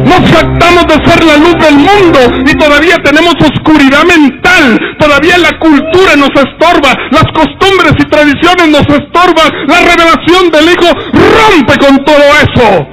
Nos 0.03 0.31
jactamos 0.31 0.85
de 0.87 1.05
ser 1.05 1.23
la 1.23 1.37
luz 1.37 1.55
del 1.63 1.75
mundo 1.75 2.19
y 2.45 2.53
todavía 2.57 2.97
tenemos 2.97 3.35
oscuridad 3.39 4.03
mental. 4.03 4.77
Todavía 4.99 5.37
la 5.37 5.57
cultura 5.57 6.15
nos 6.17 6.31
estorba, 6.35 6.93
las 7.11 7.25
costumbres 7.33 7.93
y 7.99 8.03
tradiciones 8.09 8.67
nos 8.67 8.87
estorban. 8.99 9.47
La 9.67 9.79
revelación 9.79 10.51
del 10.51 10.69
Hijo 10.71 10.91
rompe 11.13 11.77
con 11.77 11.97
todo 12.03 12.25
eso. 12.43 12.87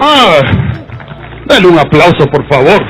Ah, 0.00 0.61
dale 1.46 1.66
un 1.66 1.78
aplauso, 1.78 2.26
por 2.30 2.46
favor. 2.48 2.82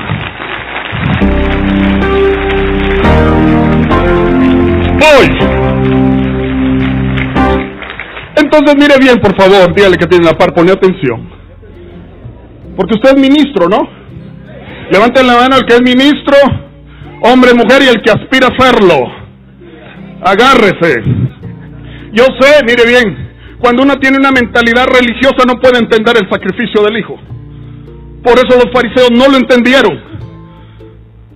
Hoy 5.05 5.53
entonces 8.53 8.75
mire 8.75 8.95
bien, 8.99 9.19
por 9.19 9.35
favor, 9.35 9.73
dígale 9.73 9.97
que 9.97 10.05
tiene 10.05 10.25
la 10.25 10.33
par, 10.33 10.53
pone 10.53 10.71
atención. 10.71 11.27
Porque 12.75 12.93
usted 12.95 13.15
es 13.15 13.19
ministro, 13.19 13.67
¿no? 13.67 13.79
Levanten 14.91 15.25
la 15.25 15.35
mano 15.35 15.57
el 15.57 15.65
que 15.65 15.73
es 15.75 15.81
ministro, 15.81 16.35
hombre, 17.21 17.53
mujer 17.53 17.81
y 17.81 17.87
el 17.87 18.01
que 18.01 18.11
aspira 18.11 18.49
a 18.49 18.63
serlo. 18.63 19.11
Agárrese. 20.23 21.01
Yo 22.11 22.25
sé, 22.39 22.63
mire 22.65 22.85
bien, 22.85 23.57
cuando 23.59 23.81
uno 23.81 23.95
tiene 23.95 24.17
una 24.17 24.31
mentalidad 24.31 24.85
religiosa 24.85 25.45
no 25.47 25.55
puede 25.59 25.79
entender 25.79 26.15
el 26.17 26.29
sacrificio 26.29 26.83
del 26.83 26.97
Hijo. 26.99 27.17
Por 28.23 28.39
eso 28.39 28.57
los 28.57 28.71
fariseos 28.73 29.11
no 29.11 29.27
lo 29.27 29.37
entendieron. 29.37 30.13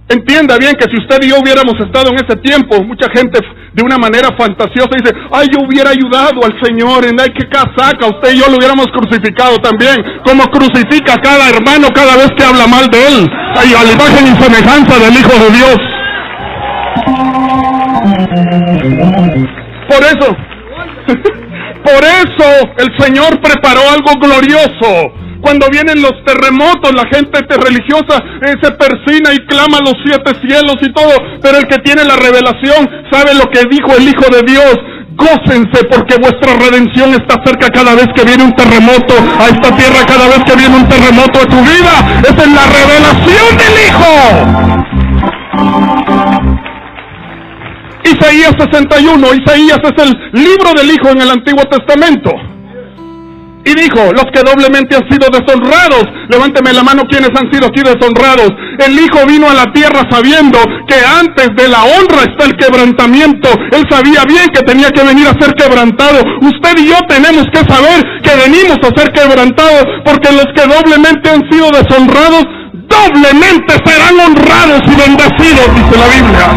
Entienda 0.10 0.56
bien 0.58 0.74
que 0.80 0.88
si 0.90 0.96
usted 1.04 1.20
y 1.22 1.30
yo 1.30 1.42
hubiéramos 1.42 1.76
estado 1.84 2.12
en 2.12 2.16
ese 2.16 2.38
tiempo, 2.38 2.82
mucha 2.82 3.08
gente 3.14 3.42
de 3.74 3.84
una 3.84 3.98
manera 3.98 4.30
fantasiosa 4.40 4.90
dice, 4.96 5.14
ay, 5.34 5.48
yo 5.52 5.68
hubiera 5.68 5.90
ayudado 5.90 6.46
al 6.46 6.56
Señor, 6.64 7.04
en 7.04 7.20
ay, 7.20 7.28
qué 7.36 7.46
casaca, 7.50 8.08
usted 8.08 8.34
y 8.34 8.40
yo 8.40 8.48
lo 8.48 8.56
hubiéramos 8.56 8.88
crucificado 8.88 9.58
también, 9.58 9.98
como 10.24 10.46
crucifica 10.46 11.16
a 11.16 11.22
cada 11.22 11.50
hermano 11.50 11.90
cada 11.94 12.16
vez 12.16 12.32
que 12.38 12.44
habla 12.46 12.68
mal 12.68 12.88
de 12.88 13.00
él, 13.06 13.30
ay, 13.58 13.74
a 13.76 13.84
la 13.84 13.92
imagen 13.92 14.28
y 14.32 14.42
semejanza 14.42 14.98
del 14.98 15.14
Hijo 15.14 15.36
de 15.44 15.50
Dios. 15.52 15.78
Por 19.90 20.04
eso, 20.08 20.38
por 21.84 22.04
eso 22.06 22.48
el 22.80 22.98
Señor 22.98 23.42
preparó 23.42 23.82
algo 23.92 24.14
glorioso 24.22 25.27
cuando 25.42 25.68
vienen 25.70 26.02
los 26.02 26.14
terremotos, 26.26 26.94
la 26.94 27.06
gente 27.14 27.40
religiosa 27.58 28.24
eh, 28.42 28.56
se 28.62 28.72
persina 28.72 29.34
y 29.34 29.46
clama 29.46 29.80
los 29.80 29.96
siete 30.04 30.34
cielos 30.42 30.78
y 30.82 30.92
todo. 30.92 31.14
Pero 31.42 31.58
el 31.58 31.68
que 31.68 31.78
tiene 31.80 32.04
la 32.04 32.16
revelación 32.16 32.90
sabe 33.12 33.34
lo 33.36 33.50
que 33.50 33.66
dijo 33.70 33.96
el 33.96 34.08
Hijo 34.08 34.26
de 34.32 34.42
Dios. 34.44 34.78
Gócense 35.16 35.84
porque 35.90 36.16
vuestra 36.18 36.54
redención 36.58 37.10
está 37.12 37.42
cerca 37.44 37.70
cada 37.70 37.96
vez 37.96 38.08
que 38.16 38.24
viene 38.24 38.44
un 38.44 38.56
terremoto 38.56 39.16
a 39.40 39.48
esta 39.48 39.76
tierra, 39.76 40.06
cada 40.06 40.28
vez 40.28 40.44
que 40.46 40.56
viene 40.56 40.76
un 40.76 40.88
terremoto 40.88 41.40
a 41.40 41.46
tu 41.46 41.58
vida. 41.58 42.22
Esa 42.22 42.44
es 42.44 42.52
la 42.54 42.66
revelación 42.78 43.58
del 43.58 43.74
Hijo. 43.88 44.14
Isaías 48.04 48.54
61, 48.60 49.34
Isaías 49.34 49.80
es 49.84 50.04
el 50.04 50.12
libro 50.34 50.72
del 50.76 50.92
Hijo 50.92 51.10
en 51.10 51.22
el 51.22 51.32
Antiguo 51.32 51.64
Testamento. 51.64 52.32
Y 53.68 53.76
dijo, 53.76 54.14
los 54.14 54.24
que 54.32 54.48
doblemente 54.48 54.96
han 54.96 55.04
sido 55.12 55.28
deshonrados, 55.28 56.08
levánteme 56.30 56.72
la 56.72 56.84
mano 56.84 57.04
quienes 57.04 57.32
han 57.36 57.52
sido 57.52 57.68
aquí 57.68 57.84
deshonrados. 57.84 58.48
El 58.80 58.98
Hijo 58.98 59.28
vino 59.28 59.50
a 59.50 59.54
la 59.54 59.66
tierra 59.74 60.08
sabiendo 60.10 60.58
que 60.88 60.96
antes 61.04 61.50
de 61.52 61.68
la 61.68 61.84
honra 61.84 62.24
está 62.32 62.46
el 62.46 62.56
quebrantamiento. 62.56 63.50
Él 63.76 63.84
sabía 63.90 64.24
bien 64.24 64.48
que 64.56 64.64
tenía 64.64 64.90
que 64.92 65.04
venir 65.04 65.28
a 65.28 65.36
ser 65.36 65.54
quebrantado. 65.56 66.24
Usted 66.40 66.80
y 66.80 66.88
yo 66.88 66.96
tenemos 67.10 67.44
que 67.52 67.60
saber 67.68 68.00
que 68.24 68.40
venimos 68.40 68.80
a 68.80 68.96
ser 68.96 69.12
quebrantados 69.12 69.84
porque 70.06 70.32
los 70.32 70.48
que 70.56 70.64
doblemente 70.64 71.30
han 71.30 71.44
sido 71.52 71.68
deshonrados, 71.68 72.48
doblemente 72.98 73.74
serán 73.86 74.20
honrados 74.20 74.82
y 74.86 74.96
bendecidos, 74.96 75.68
dice 75.76 75.96
la 75.98 76.08
Biblia. 76.16 76.48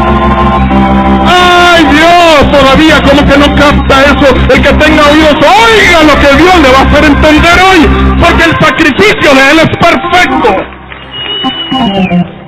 ¡Ay 1.27 1.85
Dios! 1.85 2.51
Todavía 2.51 3.01
como 3.03 3.23
que 3.29 3.39
no 3.39 3.55
capta 3.55 4.03
eso. 4.03 4.35
El 4.53 4.63
que 4.63 4.73
tenga 4.73 5.03
oídos, 5.11 5.37
oiga 5.37 6.03
lo 6.05 6.15
que 6.21 6.43
Dios 6.43 6.57
le 6.63 6.73
va 6.73 6.79
a 6.79 6.83
hacer 6.83 7.05
entender 7.05 7.57
hoy. 7.69 7.81
Porque 8.21 8.45
el 8.45 8.55
sacrificio 8.59 9.35
de 9.35 9.43
Él 9.51 9.59
es 9.59 9.73
perfecto. 9.79 10.51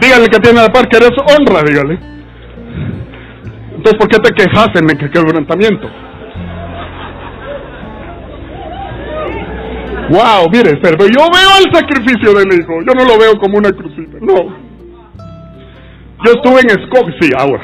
Dígale 0.01 0.29
que 0.29 0.41
tiene 0.41 0.63
de 0.63 0.71
par 0.71 0.89
que 0.89 0.97
eres 0.97 1.13
honra, 1.29 1.63
dígale. 1.63 1.99
Entonces, 3.77 3.99
¿por 3.99 4.09
qué 4.09 4.19
te 4.19 4.35
quejas 4.35 4.69
en 4.75 4.91
el 4.91 5.11
quebrantamiento? 5.11 5.89
Wow, 10.11 10.51
mire, 10.51 10.79
pero 10.83 11.07
yo 11.07 11.27
veo 11.31 11.53
el 11.65 11.75
sacrificio 11.75 12.35
del 12.35 12.61
Hijo. 12.61 12.81
Yo 12.87 12.95
no 12.95 13.05
lo 13.05 13.19
veo 13.19 13.39
como 13.39 13.59
una 13.59 13.71
crucita, 13.71 14.19
no. 14.21 14.73
Yo 16.25 16.33
estuve 16.33 16.61
en 16.61 16.71
Escocia, 16.71 17.15
sí, 17.21 17.31
ahora. 17.37 17.63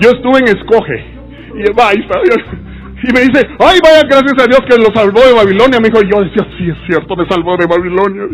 Yo 0.00 0.10
estuve 0.10 0.38
en 0.38 0.48
Escoge. 0.48 1.18
Y, 1.54 1.72
va, 1.72 1.92
y 1.92 3.12
me 3.12 3.20
dice, 3.20 3.46
ay, 3.60 3.78
vaya, 3.82 4.02
gracias 4.08 4.34
a 4.38 4.46
Dios 4.46 4.60
que 4.68 4.76
lo 4.76 4.92
salvó 4.94 5.20
de 5.20 5.32
Babilonia. 5.32 5.78
Me 5.80 5.88
dijo, 5.88 6.02
yo 6.02 6.22
decía, 6.22 6.46
sí, 6.56 6.68
es 6.70 6.76
cierto, 6.86 7.14
me 7.16 7.28
salvó 7.28 7.56
de 7.56 7.66
Babilonia. 7.66 8.24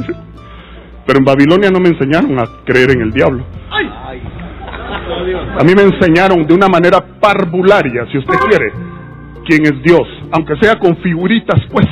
Pero 1.06 1.18
en 1.18 1.25
Babilonia 1.25 1.71
no 1.71 1.80
me 1.80 1.88
enseñaron 1.88 2.38
a 2.38 2.44
creer 2.64 2.92
en 2.92 3.02
el 3.02 3.11
diablo. 3.11 3.44
A 5.59 5.64
mí 5.64 5.75
me 5.75 5.83
enseñaron 5.83 6.47
de 6.47 6.54
una 6.54 6.68
manera 6.68 6.99
parvularia, 7.21 8.06
si 8.11 8.18
usted 8.18 8.35
quiere, 8.49 8.73
quién 9.47 9.64
es 9.64 9.83
Dios, 9.83 10.09
aunque 10.33 10.56
sea 10.61 10.78
con 10.78 10.97
figuritas, 10.99 11.61
pues. 11.71 11.87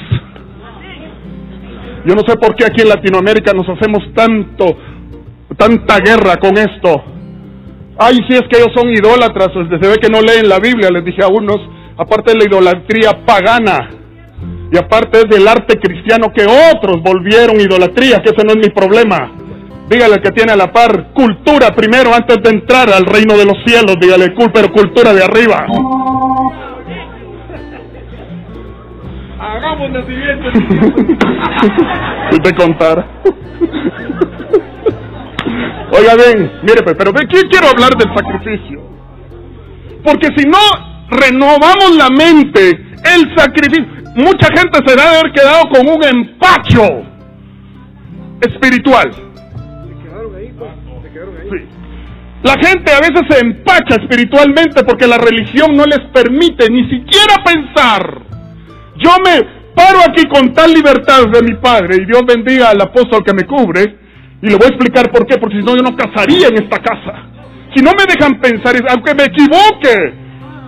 Yo 2.04 2.14
no 2.14 2.22
sé 2.26 2.36
por 2.36 2.54
qué 2.56 2.64
aquí 2.66 2.82
en 2.82 2.88
Latinoamérica 2.88 3.52
nos 3.52 3.68
hacemos 3.68 4.02
tanto, 4.14 4.76
tanta 5.56 5.98
guerra 5.98 6.36
con 6.36 6.58
esto. 6.58 7.02
Ay, 7.98 8.18
si 8.28 8.34
es 8.34 8.42
que 8.50 8.58
ellos 8.58 8.72
son 8.74 8.90
idólatras, 8.90 9.50
pues, 9.52 9.68
se 9.68 9.88
ve 9.88 9.98
que 10.00 10.08
no 10.08 10.20
leen 10.20 10.48
la 10.48 10.58
Biblia, 10.58 10.90
les 10.90 11.04
dije 11.04 11.22
a 11.22 11.28
unos, 11.28 11.60
aparte 11.96 12.32
de 12.32 12.38
la 12.38 12.44
idolatría 12.44 13.24
pagana, 13.24 13.90
y 14.72 14.78
aparte 14.78 15.18
es 15.18 15.28
del 15.28 15.46
arte 15.46 15.78
cristiano 15.78 16.32
que 16.34 16.44
otros 16.44 17.02
volvieron 17.02 17.60
idolatría, 17.60 18.22
que 18.24 18.30
ese 18.30 18.44
no 18.44 18.52
es 18.52 18.56
mi 18.56 18.72
problema. 18.74 19.30
Dígale 19.88 20.22
que 20.22 20.30
tiene 20.30 20.52
a 20.52 20.56
la 20.56 20.72
par 20.72 21.12
cultura 21.12 21.68
primero 21.76 22.14
antes 22.14 22.38
de 22.42 22.50
entrar 22.50 22.88
al 22.90 23.04
reino 23.04 23.36
de 23.36 23.44
los 23.44 23.58
cielos, 23.66 23.96
dígale, 24.00 24.34
pero 24.52 24.72
cultura 24.72 25.12
de 25.12 25.22
arriba. 25.22 25.66
Hagamos 29.42 29.90
el 29.92 30.06
siguiente. 30.06 30.52
si 32.30 32.38
te 32.42 32.54
contara. 32.54 33.04
Oiga 35.90 36.14
bien, 36.14 36.52
mire, 36.62 36.80
pues, 36.84 36.94
pero 36.96 37.10
de 37.10 37.26
qué 37.26 37.40
quiero 37.50 37.66
hablar 37.68 37.90
del 37.96 38.08
sacrificio. 38.14 38.80
Porque 40.04 40.28
si 40.36 40.46
no 40.48 40.58
renovamos 41.10 41.96
la 41.96 42.08
mente, 42.08 42.70
el 42.70 43.36
sacrificio, 43.36 43.84
mucha 44.14 44.46
gente 44.56 44.78
se 44.86 44.96
debe 44.96 45.08
haber 45.08 45.32
quedado 45.32 45.68
con 45.70 45.88
un 45.88 46.04
empacho 46.04 47.02
espiritual. 48.42 49.10
Sí. 51.50 51.66
La 52.44 52.54
gente 52.64 52.92
a 52.92 53.00
veces 53.00 53.22
se 53.28 53.40
empacha 53.40 53.96
espiritualmente 54.00 54.84
porque 54.84 55.08
la 55.08 55.18
religión 55.18 55.74
no 55.76 55.84
les 55.84 56.00
permite 56.12 56.70
ni 56.70 56.88
siquiera 56.88 57.42
pensar. 57.44 58.31
Yo 59.02 59.10
me 59.24 59.42
paro 59.74 60.00
aquí 60.00 60.24
con 60.28 60.52
tal 60.52 60.72
libertad 60.72 61.24
de 61.32 61.42
mi 61.42 61.54
Padre 61.54 61.96
y 62.02 62.06
Dios 62.06 62.22
bendiga 62.26 62.70
al 62.70 62.80
apóstol 62.80 63.24
que 63.24 63.34
me 63.34 63.44
cubre 63.44 63.96
y 64.42 64.48
le 64.48 64.56
voy 64.56 64.66
a 64.66 64.74
explicar 64.74 65.10
por 65.10 65.26
qué, 65.26 65.38
porque 65.38 65.58
si 65.58 65.64
no 65.64 65.76
yo 65.76 65.82
no 65.82 65.96
casaría 65.96 66.48
en 66.48 66.62
esta 66.62 66.78
casa. 66.78 67.30
Si 67.74 67.82
no 67.82 67.92
me 67.96 68.04
dejan 68.04 68.38
pensar, 68.40 68.74
aunque 68.90 69.14
me 69.14 69.24
equivoque, 69.24 69.94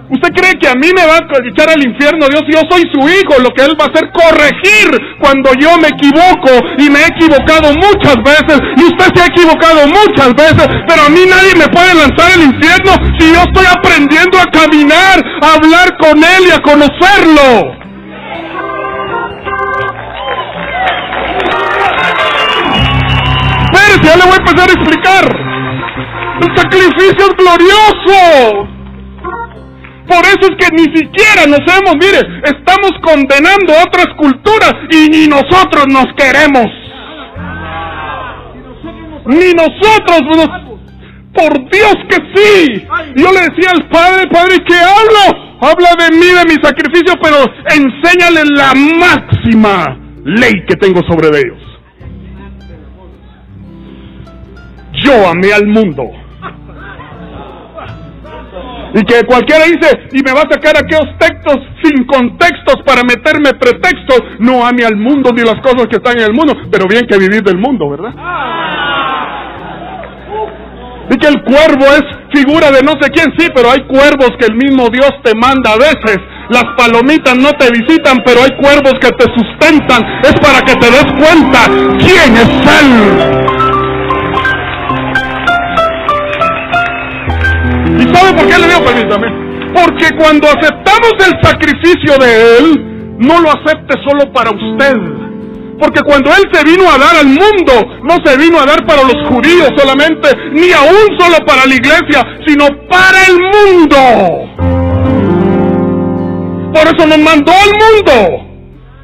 ¿usted 0.09 0.31
cree 0.33 0.55
que 0.59 0.69
a 0.69 0.75
mí 0.75 0.89
me 0.95 1.05
va 1.05 1.19
a 1.19 1.27
echar 1.43 1.69
al 1.69 1.83
infierno 1.85 2.27
Dios? 2.31 2.43
Yo 2.49 2.63
soy 2.71 2.83
su 2.95 3.03
hijo, 3.03 3.43
lo 3.43 3.51
que 3.51 3.63
Él 3.67 3.77
va 3.79 3.87
a 3.87 3.91
hacer 3.93 4.11
corregir 4.15 4.89
cuando 5.21 5.51
yo 5.61 5.77
me 5.79 5.89
equivoco 5.89 6.55
y 6.79 6.89
me 6.89 7.03
he 7.03 7.09
equivocado 7.13 7.75
muchas 7.77 8.17
veces 8.25 8.59
y 8.79 8.83
usted 8.89 9.11
se 9.15 9.23
ha 9.23 9.27
equivocado 9.27 9.87
muchas 9.87 10.33
veces, 10.35 10.67
pero 10.89 11.03
a 11.03 11.11
mí 11.11 11.23
nadie 11.29 11.55
me 11.59 11.69
puede 11.69 11.93
lanzar 11.95 12.31
al 12.33 12.43
infierno 12.43 12.95
si 13.19 13.27
yo 13.35 13.43
estoy 13.43 13.67
aprendiendo 13.67 14.39
a 14.39 14.47
caminar, 14.51 15.19
a 15.43 15.55
hablar 15.55 15.99
con 15.99 16.17
Él 16.19 16.49
y 16.49 16.51
a 16.51 16.63
conocerlo. 16.63 17.84
Ya 24.03 24.17
le 24.17 24.25
voy 24.25 24.33
a 24.33 24.37
empezar 24.37 24.69
a 24.69 24.73
explicar. 24.73 25.25
El 26.41 26.57
sacrificio 26.57 27.27
es 27.27 27.37
glorioso. 27.37 28.69
Por 30.07 30.23
eso 30.27 30.43
es 30.43 30.57
que 30.59 30.75
ni 30.77 30.85
siquiera 30.95 31.47
nos 31.47 31.61
hemos, 31.61 31.95
mire, 31.97 32.21
estamos 32.45 32.93
condenando 33.03 33.73
otras 33.87 34.07
culturas 34.17 34.75
y 34.91 35.09
ni 35.09 35.27
nosotros 35.27 35.87
nos 35.89 36.07
queremos. 36.17 36.67
Ni 39.27 39.53
nosotros 39.55 40.21
Por 41.33 41.71
Dios 41.71 41.97
que 42.09 42.17
sí. 42.35 42.87
Yo 43.17 43.33
le 43.33 43.41
decía 43.41 43.71
al 43.75 43.89
Padre, 43.89 44.27
Padre, 44.31 44.57
¿qué 44.67 44.77
hablo? 44.77 45.55
Habla 45.61 46.05
de 46.05 46.17
mí, 46.17 46.27
de 46.27 46.45
mi 46.45 46.63
sacrificio, 46.63 47.15
pero 47.23 47.39
enséñale 47.75 48.45
la 48.55 48.75
máxima 48.75 49.97
ley 50.25 50.65
que 50.69 50.77
tengo 50.77 51.01
sobre 51.09 51.29
ellos. 51.29 51.74
Yo 55.05 55.29
amé 55.29 55.53
al 55.53 55.67
mundo. 55.67 56.05
Y 58.97 59.03
que 59.03 59.25
cualquiera 59.27 59.65
dice, 59.65 59.91
y 60.13 60.23
me 60.23 60.33
va 60.33 60.43
a 60.43 60.53
sacar 60.53 60.77
aquellos 60.79 61.19
textos 61.19 61.59
sin 61.83 62.05
contextos 62.07 62.77
para 62.87 63.03
meterme 63.03 63.51
pretextos. 63.59 64.21
No 64.39 64.65
ame 64.65 64.85
al 64.85 64.97
mundo 64.97 65.33
ni 65.35 65.43
las 65.43 65.61
cosas 65.63 65.89
que 65.91 65.97
están 65.97 66.17
en 66.17 66.27
el 66.27 66.33
mundo, 66.33 66.55
pero 66.71 66.87
bien 66.87 67.05
que 67.09 67.19
vivir 67.19 67.43
del 67.43 67.59
mundo, 67.59 67.91
¿verdad? 67.91 68.15
Y 71.11 71.17
que 71.19 71.27
el 71.27 71.43
cuervo 71.43 71.87
es 71.93 72.05
figura 72.33 72.71
de 72.71 72.83
no 72.83 72.93
sé 73.01 73.11
quién, 73.11 73.27
sí, 73.37 73.49
pero 73.53 73.71
hay 73.71 73.81
cuervos 73.83 74.31
que 74.39 74.47
el 74.47 74.55
mismo 74.55 74.89
Dios 74.91 75.11
te 75.25 75.33
manda 75.35 75.73
a 75.73 75.77
veces. 75.77 76.19
Las 76.51 76.65
palomitas 76.77 77.37
no 77.37 77.51
te 77.59 77.71
visitan, 77.71 78.19
pero 78.25 78.43
hay 78.43 78.51
cuervos 78.63 78.95
que 79.01 79.11
te 79.11 79.25
sustentan. 79.35 80.05
Es 80.23 80.35
para 80.39 80.61
que 80.61 80.75
te 80.77 80.87
des 80.87 81.07
cuenta 81.19 81.67
quién 81.99 82.37
es 82.37 82.49
Él. 82.81 83.74
Permítame? 88.85 89.29
Porque 89.75 90.17
cuando 90.17 90.49
aceptamos 90.49 91.13
el 91.19 91.43
sacrificio 91.43 92.17
de 92.19 92.59
Él, 92.59 93.17
no 93.19 93.41
lo 93.41 93.51
acepte 93.51 93.95
solo 94.05 94.33
para 94.33 94.51
usted 94.51 95.15
porque 95.79 96.01
cuando 96.03 96.31
Él 96.31 96.45
se 96.53 96.65
vino 96.65 96.85
a 96.91 96.99
dar 96.99 97.17
al 97.17 97.27
mundo, 97.27 97.73
no 98.03 98.17
se 98.25 98.37
vino 98.39 98.59
a 98.61 98.67
dar 98.67 98.87
para 98.87 99.03
los 99.03 99.29
judíos 99.29 99.71
solamente, 99.77 100.29
ni 100.53 100.73
aún 100.73 101.19
solo 101.19 101.45
para 101.47 101.67
la 101.67 101.75
iglesia, 101.75 102.25
sino 102.47 102.67
para 102.89 103.25
el 103.29 103.39
mundo. 103.39 103.97
Por 106.73 106.87
eso 106.87 107.07
nos 107.07 107.19
mandó 107.19 107.53
al 107.53 107.71
mundo. 107.71 108.41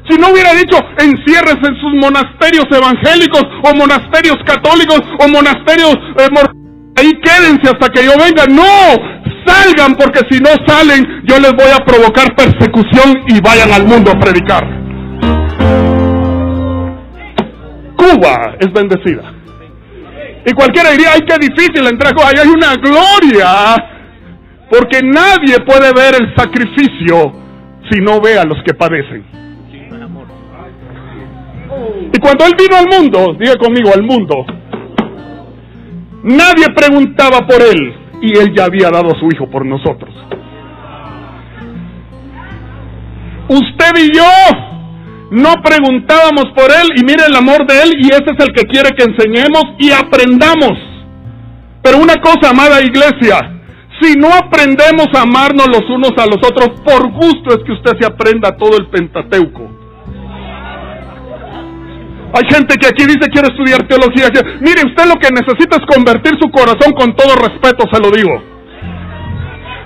Si 0.09 0.17
no 0.17 0.29
hubiera 0.29 0.53
dicho, 0.53 0.77
encierres 0.97 1.57
en 1.63 1.75
sus 1.79 1.93
monasterios 1.93 2.65
evangélicos 2.69 3.43
o 3.63 3.75
monasterios 3.75 4.37
católicos 4.45 5.01
o 5.19 5.27
monasterios... 5.27 5.95
Eh, 6.17 6.27
ahí 6.97 7.11
quédense 7.23 7.69
hasta 7.69 7.87
que 7.89 8.03
yo 8.03 8.11
venga. 8.17 8.45
No, 8.47 9.10
salgan 9.45 9.95
porque 9.95 10.21
si 10.29 10.39
no 10.39 10.49
salen 10.65 11.21
yo 11.23 11.39
les 11.39 11.51
voy 11.53 11.71
a 11.73 11.83
provocar 11.83 12.35
persecución 12.35 13.23
y 13.27 13.39
vayan 13.41 13.71
al 13.71 13.85
mundo 13.85 14.11
a 14.11 14.19
predicar. 14.19 14.63
Cuba 17.95 18.55
es 18.59 18.73
bendecida. 18.73 19.33
Y 20.45 20.53
cualquiera 20.53 20.91
diría, 20.91 21.09
ay, 21.13 21.21
qué 21.27 21.35
difícil 21.39 21.85
entrar 21.85 22.13
Ahí 22.25 22.33
hay 22.41 22.47
una 22.47 22.73
gloria. 22.75 23.75
Porque 24.69 25.01
nadie 25.03 25.59
puede 25.65 25.91
ver 25.93 26.15
el 26.19 26.33
sacrificio 26.35 27.33
si 27.91 27.99
no 27.99 28.19
ve 28.21 28.39
a 28.39 28.43
los 28.43 28.57
que 28.65 28.73
padecen. 28.73 29.23
Y 32.13 32.19
cuando 32.19 32.45
Él 32.45 32.53
vino 32.57 32.77
al 32.77 32.87
mundo, 32.87 33.35
diga 33.39 33.55
conmigo, 33.55 33.91
al 33.93 34.03
mundo, 34.03 34.45
nadie 36.23 36.67
preguntaba 36.73 37.45
por 37.45 37.61
Él 37.61 38.00
y 38.21 38.37
Él 38.37 38.53
ya 38.55 38.65
había 38.65 38.89
dado 38.89 39.11
a 39.11 39.19
su 39.19 39.27
Hijo 39.33 39.49
por 39.49 39.65
nosotros. 39.65 40.13
Usted 43.47 43.97
y 43.97 44.15
yo 44.15 44.23
no 45.31 45.53
preguntábamos 45.63 46.45
por 46.55 46.71
Él 46.71 46.89
y 46.95 47.03
mire 47.03 47.25
el 47.27 47.35
amor 47.35 47.65
de 47.65 47.81
Él 47.81 47.93
y 47.99 48.07
ese 48.07 48.31
es 48.37 48.45
el 48.45 48.53
que 48.53 48.63
quiere 48.63 48.91
que 48.91 49.03
enseñemos 49.03 49.63
y 49.79 49.91
aprendamos. 49.91 50.77
Pero 51.81 51.97
una 51.97 52.15
cosa, 52.21 52.51
amada 52.51 52.81
iglesia, 52.81 53.59
si 54.01 54.15
no 54.15 54.27
aprendemos 54.33 55.07
a 55.15 55.21
amarnos 55.21 55.67
los 55.67 55.89
unos 55.89 56.11
a 56.17 56.25
los 56.25 56.37
otros, 56.37 56.81
por 56.83 57.11
gusto 57.11 57.55
es 57.55 57.63
que 57.65 57.71
usted 57.71 57.91
se 57.99 58.05
aprenda 58.05 58.55
todo 58.57 58.77
el 58.77 58.87
Pentateuco. 58.87 59.70
Hay 62.33 62.43
gente 62.49 62.77
que 62.77 62.87
aquí 62.87 63.03
dice 63.05 63.29
quiere 63.29 63.49
estudiar 63.49 63.87
teología. 63.87 64.29
Mire, 64.61 64.87
usted 64.87 65.05
lo 65.05 65.19
que 65.19 65.27
necesita 65.35 65.77
es 65.77 65.85
convertir 65.85 66.33
su 66.39 66.49
corazón 66.49 66.93
con 66.93 67.15
todo 67.15 67.35
respeto, 67.35 67.83
se 67.91 67.99
lo 67.99 68.09
digo. 68.11 68.51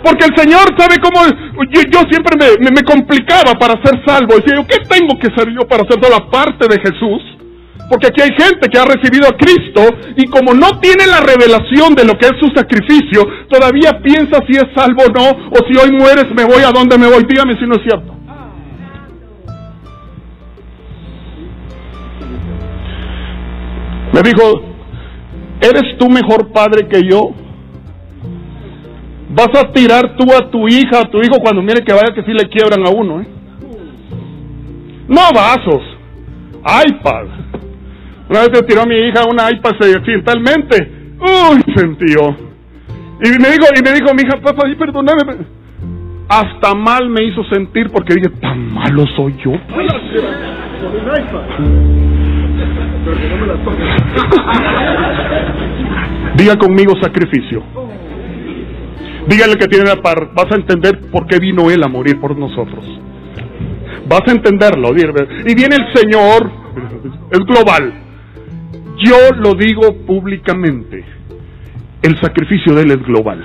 Porque 0.03 0.25
el 0.25 0.37
Señor 0.37 0.69
sabe 0.77 1.01
cómo 1.01 1.25
yo, 1.25 2.01
siempre 2.11 2.37
me, 2.59 2.83
complicaba 2.83 3.53
para 3.57 3.73
ser 3.81 3.99
salvo. 4.05 4.35
Decía 4.35 4.61
yo, 4.61 4.67
¿qué 4.67 4.77
tengo 4.87 5.17
que 5.17 5.33
ser 5.35 5.49
yo 5.49 5.67
para 5.67 5.83
ser 5.89 5.97
la 6.07 6.29
parte 6.29 6.67
de 6.69 6.77
Jesús? 6.79 7.23
Porque 7.89 8.07
aquí 8.07 8.21
hay 8.21 8.33
gente 8.37 8.69
que 8.69 8.77
ha 8.77 8.85
recibido 8.85 9.27
a 9.27 9.37
Cristo 9.37 9.81
y 10.15 10.27
como 10.27 10.53
no 10.53 10.79
tiene 10.79 11.07
la 11.07 11.21
revelación 11.21 11.95
de 11.95 12.05
lo 12.05 12.13
que 12.17 12.25
es 12.27 12.33
su 12.39 12.49
sacrificio, 12.53 13.25
todavía 13.49 13.99
piensa 14.01 14.37
si 14.47 14.53
es 14.53 14.65
salvo 14.75 15.03
o 15.05 15.09
no, 15.09 15.49
o 15.49 15.57
si 15.67 15.77
hoy 15.77 15.91
mueres 15.91 16.25
me 16.35 16.45
voy 16.45 16.61
a 16.61 16.71
dónde 16.71 16.97
me 16.97 17.07
voy. 17.07 17.25
Dígame 17.27 17.57
si 17.57 17.65
no 17.65 17.75
es 17.75 17.81
cierto. 17.81 18.24
Me 24.13 24.21
dijo, 24.21 24.61
¿eres 25.61 25.97
tú 25.97 26.09
mejor 26.09 26.51
padre 26.51 26.87
que 26.87 27.01
yo? 27.09 27.31
Vas 29.29 29.49
a 29.61 29.71
tirar 29.73 30.15
tú 30.15 30.25
a 30.33 30.49
tu 30.49 30.67
hija, 30.67 31.01
a 31.01 31.09
tu 31.09 31.19
hijo 31.19 31.39
cuando 31.41 31.61
mire 31.61 31.83
que 31.83 31.91
vaya 31.91 32.13
que 32.13 32.23
sí 32.23 32.31
le 32.31 32.47
quiebran 32.47 32.87
a 32.87 32.91
uno, 32.91 33.21
¿eh? 33.21 33.27
No 35.07 35.21
vasos, 35.33 35.81
iPad. 36.63 37.27
Una 38.29 38.39
vez 38.39 38.49
le 38.53 38.61
tiró 38.61 38.81
a 38.81 38.85
mi 38.85 38.95
hija 38.95 39.25
una 39.29 39.51
iPad 39.51 39.73
accidentalmente. 39.97 40.91
Uy, 41.19 41.61
sentió. 41.75 42.35
Y 43.21 43.29
me 43.39 43.49
dijo, 43.49 43.67
y 43.75 43.83
me 43.83 43.93
dijo 43.93 44.13
mi 44.13 44.23
hija, 44.23 44.37
papá, 44.41 44.63
perdóname. 44.77 45.45
Hasta 46.27 46.73
mal 46.73 47.09
me 47.09 47.23
hizo 47.23 47.43
sentir 47.45 47.89
porque 47.91 48.15
dije, 48.15 48.29
tan 48.41 48.73
malo 48.73 49.05
soy 49.15 49.35
yo. 49.43 49.51
Diga 56.35 56.57
conmigo 56.57 56.93
sacrificio. 57.01 57.63
Dígale 59.27 59.55
que 59.55 59.67
tiene 59.67 59.85
la 59.85 59.95
par, 59.97 60.31
vas 60.33 60.51
a 60.51 60.55
entender 60.55 60.99
por 61.11 61.27
qué 61.27 61.37
vino 61.39 61.69
Él 61.71 61.83
a 61.83 61.87
morir 61.87 62.19
por 62.19 62.37
nosotros. 62.37 62.85
Vas 64.07 64.21
a 64.27 64.31
entenderlo. 64.31 64.89
Y 64.89 65.55
viene 65.55 65.77
el 65.77 65.85
Señor, 65.95 66.51
es 67.31 67.39
global. 67.39 67.93
Yo 69.03 69.31
lo 69.37 69.55
digo 69.55 69.95
públicamente. 70.05 71.03
El 72.01 72.19
sacrificio 72.21 72.75
de 72.75 72.83
Él 72.83 72.91
es 72.91 73.03
global. 73.03 73.43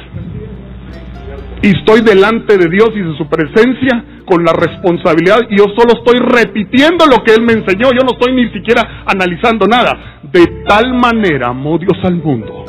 Y 1.62 1.76
estoy 1.76 2.00
delante 2.00 2.56
de 2.56 2.68
Dios 2.70 2.90
y 2.94 3.00
de 3.00 3.16
su 3.18 3.28
presencia 3.28 4.04
con 4.24 4.44
la 4.44 4.52
responsabilidad. 4.52 5.40
Y 5.50 5.58
yo 5.58 5.64
solo 5.76 5.92
estoy 5.98 6.18
repitiendo 6.18 7.04
lo 7.06 7.22
que 7.22 7.34
Él 7.34 7.42
me 7.42 7.52
enseñó. 7.52 7.92
Yo 7.92 8.00
no 8.04 8.12
estoy 8.12 8.34
ni 8.34 8.48
siquiera 8.50 9.04
analizando 9.06 9.66
nada. 9.66 10.20
De 10.22 10.46
tal 10.66 10.94
manera 10.94 11.48
amó 11.48 11.78
Dios 11.78 11.98
al 12.04 12.14
mundo 12.14 12.64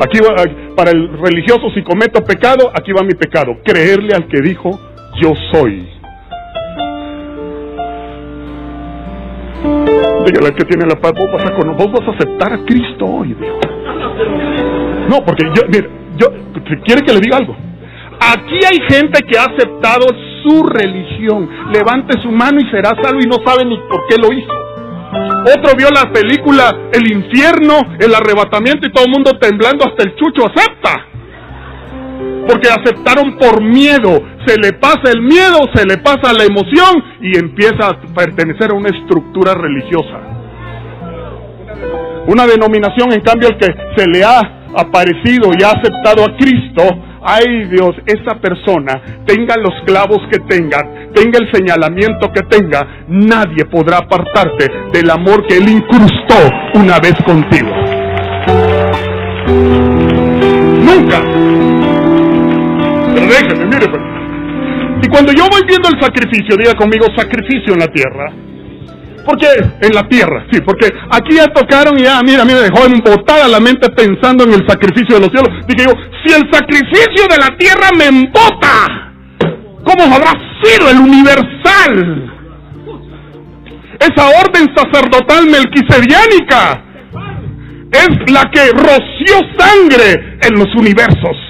Aquí 0.00 0.20
va, 0.20 0.36
para 0.76 0.92
el 0.92 1.08
religioso, 1.18 1.70
si 1.74 1.82
cometo 1.82 2.22
pecado, 2.22 2.70
aquí 2.72 2.92
va 2.92 3.02
mi 3.02 3.14
pecado. 3.14 3.56
Creerle 3.64 4.14
al 4.14 4.28
que 4.28 4.40
dijo, 4.40 4.78
yo 5.20 5.34
soy. 5.50 5.88
Dígale 10.24 10.46
al 10.46 10.54
que 10.54 10.64
tiene 10.64 10.86
la 10.86 11.00
paz, 11.00 11.12
vos 11.14 11.32
vas 11.32 11.44
a, 11.44 11.50
vas 11.50 12.08
a 12.08 12.10
aceptar 12.12 12.52
a 12.52 12.58
Cristo 12.64 13.06
hoy, 13.06 13.34
Dios. 13.34 13.56
No, 15.08 15.24
porque 15.24 15.44
yo, 15.54 15.62
mire, 15.66 15.97
yo, 16.18 16.26
quiere 16.84 17.02
que 17.02 17.12
le 17.12 17.20
diga 17.20 17.38
algo. 17.38 17.56
Aquí 18.20 18.58
hay 18.66 18.78
gente 18.90 19.22
que 19.22 19.38
ha 19.38 19.44
aceptado 19.44 20.06
su 20.42 20.64
religión. 20.64 21.48
Levante 21.72 22.20
su 22.20 22.30
mano 22.30 22.58
y 22.60 22.70
será 22.70 22.90
salvo 23.00 23.20
y 23.20 23.28
no 23.28 23.36
sabe 23.46 23.64
ni 23.64 23.76
por 23.88 24.06
qué 24.08 24.16
lo 24.20 24.32
hizo. 24.32 24.52
Otro 25.56 25.72
vio 25.78 25.88
la 25.88 26.12
película 26.12 26.90
El 26.92 27.10
infierno, 27.10 27.96
el 27.98 28.14
arrebatamiento 28.14 28.86
y 28.86 28.92
todo 28.92 29.06
el 29.06 29.12
mundo 29.12 29.38
temblando 29.40 29.86
hasta 29.86 30.04
el 30.04 30.16
chucho 30.16 30.46
acepta. 30.46 31.06
Porque 32.48 32.68
aceptaron 32.68 33.38
por 33.38 33.62
miedo. 33.62 34.20
Se 34.46 34.58
le 34.58 34.72
pasa 34.72 35.12
el 35.12 35.22
miedo, 35.22 35.58
se 35.74 35.86
le 35.86 35.98
pasa 35.98 36.32
la 36.32 36.44
emoción 36.44 37.04
y 37.20 37.38
empieza 37.38 37.88
a 37.88 38.00
pertenecer 38.14 38.70
a 38.70 38.74
una 38.74 38.88
estructura 38.88 39.54
religiosa. 39.54 40.18
Una 42.26 42.46
denominación, 42.46 43.12
en 43.12 43.20
cambio, 43.20 43.48
el 43.48 43.58
que 43.58 43.66
se 43.96 44.06
le 44.08 44.24
ha 44.24 44.57
aparecido 44.76 45.50
y 45.58 45.62
ha 45.62 45.70
aceptado 45.70 46.24
a 46.24 46.36
Cristo, 46.36 46.82
ay 47.22 47.64
Dios, 47.70 47.96
esa 48.06 48.38
persona, 48.40 49.00
tenga 49.26 49.56
los 49.56 49.74
clavos 49.86 50.20
que 50.30 50.38
tenga, 50.40 50.78
tenga 51.14 51.38
el 51.38 51.50
señalamiento 51.52 52.30
que 52.32 52.42
tenga, 52.42 53.04
nadie 53.08 53.64
podrá 53.64 53.98
apartarte 53.98 54.70
del 54.92 55.10
amor 55.10 55.46
que 55.46 55.56
Él 55.56 55.68
incrustó 55.68 56.36
una 56.74 56.98
vez 56.98 57.14
contigo. 57.24 57.70
Nunca. 60.84 61.20
Déjeme, 63.14 63.64
mire. 63.66 63.88
Pues. 63.88 64.02
Y 65.02 65.08
cuando 65.08 65.32
yo 65.32 65.44
voy 65.50 65.62
viendo 65.66 65.88
el 65.88 66.00
sacrificio, 66.00 66.56
diga 66.56 66.74
conmigo 66.74 67.06
sacrificio 67.16 67.74
en 67.74 67.80
la 67.80 67.88
tierra, 67.88 68.32
porque 69.24 69.46
en 69.80 69.94
la 69.94 70.08
tierra, 70.08 70.46
sí, 70.50 70.60
porque 70.60 70.86
aquí 71.10 71.36
ya 71.36 71.46
tocaron 71.46 71.98
y 71.98 72.02
ya, 72.02 72.22
mira, 72.22 72.44
mira, 72.44 72.60
dejó 72.60 72.86
embotada 72.86 73.48
la 73.48 73.60
mente 73.60 73.88
pensando 73.90 74.44
en 74.44 74.54
el 74.54 74.66
sacrificio 74.66 75.16
de 75.16 75.20
los 75.20 75.30
cielos. 75.30 75.66
Dije 75.66 75.88
yo, 75.88 75.94
si 76.24 76.34
el 76.34 76.50
sacrificio 76.50 77.26
de 77.30 77.36
la 77.38 77.56
tierra 77.56 77.88
me 77.96 78.06
embota, 78.06 79.12
¿cómo 79.84 80.14
habrá 80.14 80.32
sido 80.62 80.90
el 80.90 80.98
universal? 80.98 82.34
Esa 84.00 84.28
orden 84.28 84.68
sacerdotal 84.76 85.46
melquisediánica 85.46 86.84
es 87.92 88.32
la 88.32 88.44
que 88.50 88.70
roció 88.70 89.38
sangre 89.58 90.38
en 90.42 90.54
los 90.54 90.74
universos. 90.76 91.47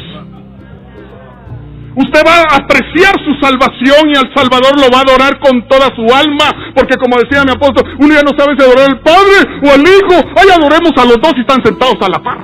Usted 1.99 2.23
va 2.25 2.37
a 2.39 2.57
apreciar 2.63 3.13
su 3.25 3.35
salvación 3.45 4.11
y 4.11 4.17
al 4.17 4.33
Salvador 4.33 4.79
lo 4.79 4.89
va 4.89 4.99
a 4.99 5.03
adorar 5.03 5.41
con 5.41 5.67
toda 5.67 5.89
su 5.97 6.03
alma, 6.15 6.73
porque 6.73 6.95
como 6.97 7.19
decía 7.19 7.43
mi 7.43 7.51
apóstol, 7.51 7.85
uno 7.99 8.15
ya 8.15 8.23
no 8.23 8.39
sabe 8.39 8.55
si 8.57 8.65
adorar 8.65 8.91
al 8.91 9.01
Padre 9.01 9.39
o 9.65 9.73
al 9.75 9.81
Hijo. 9.81 10.15
Ay, 10.37 10.49
adoremos 10.49 10.93
a 10.97 11.05
los 11.05 11.21
dos 11.21 11.33
y 11.37 11.41
están 11.41 11.61
sentados 11.65 11.97
a 12.01 12.09
la 12.09 12.23
par. 12.23 12.39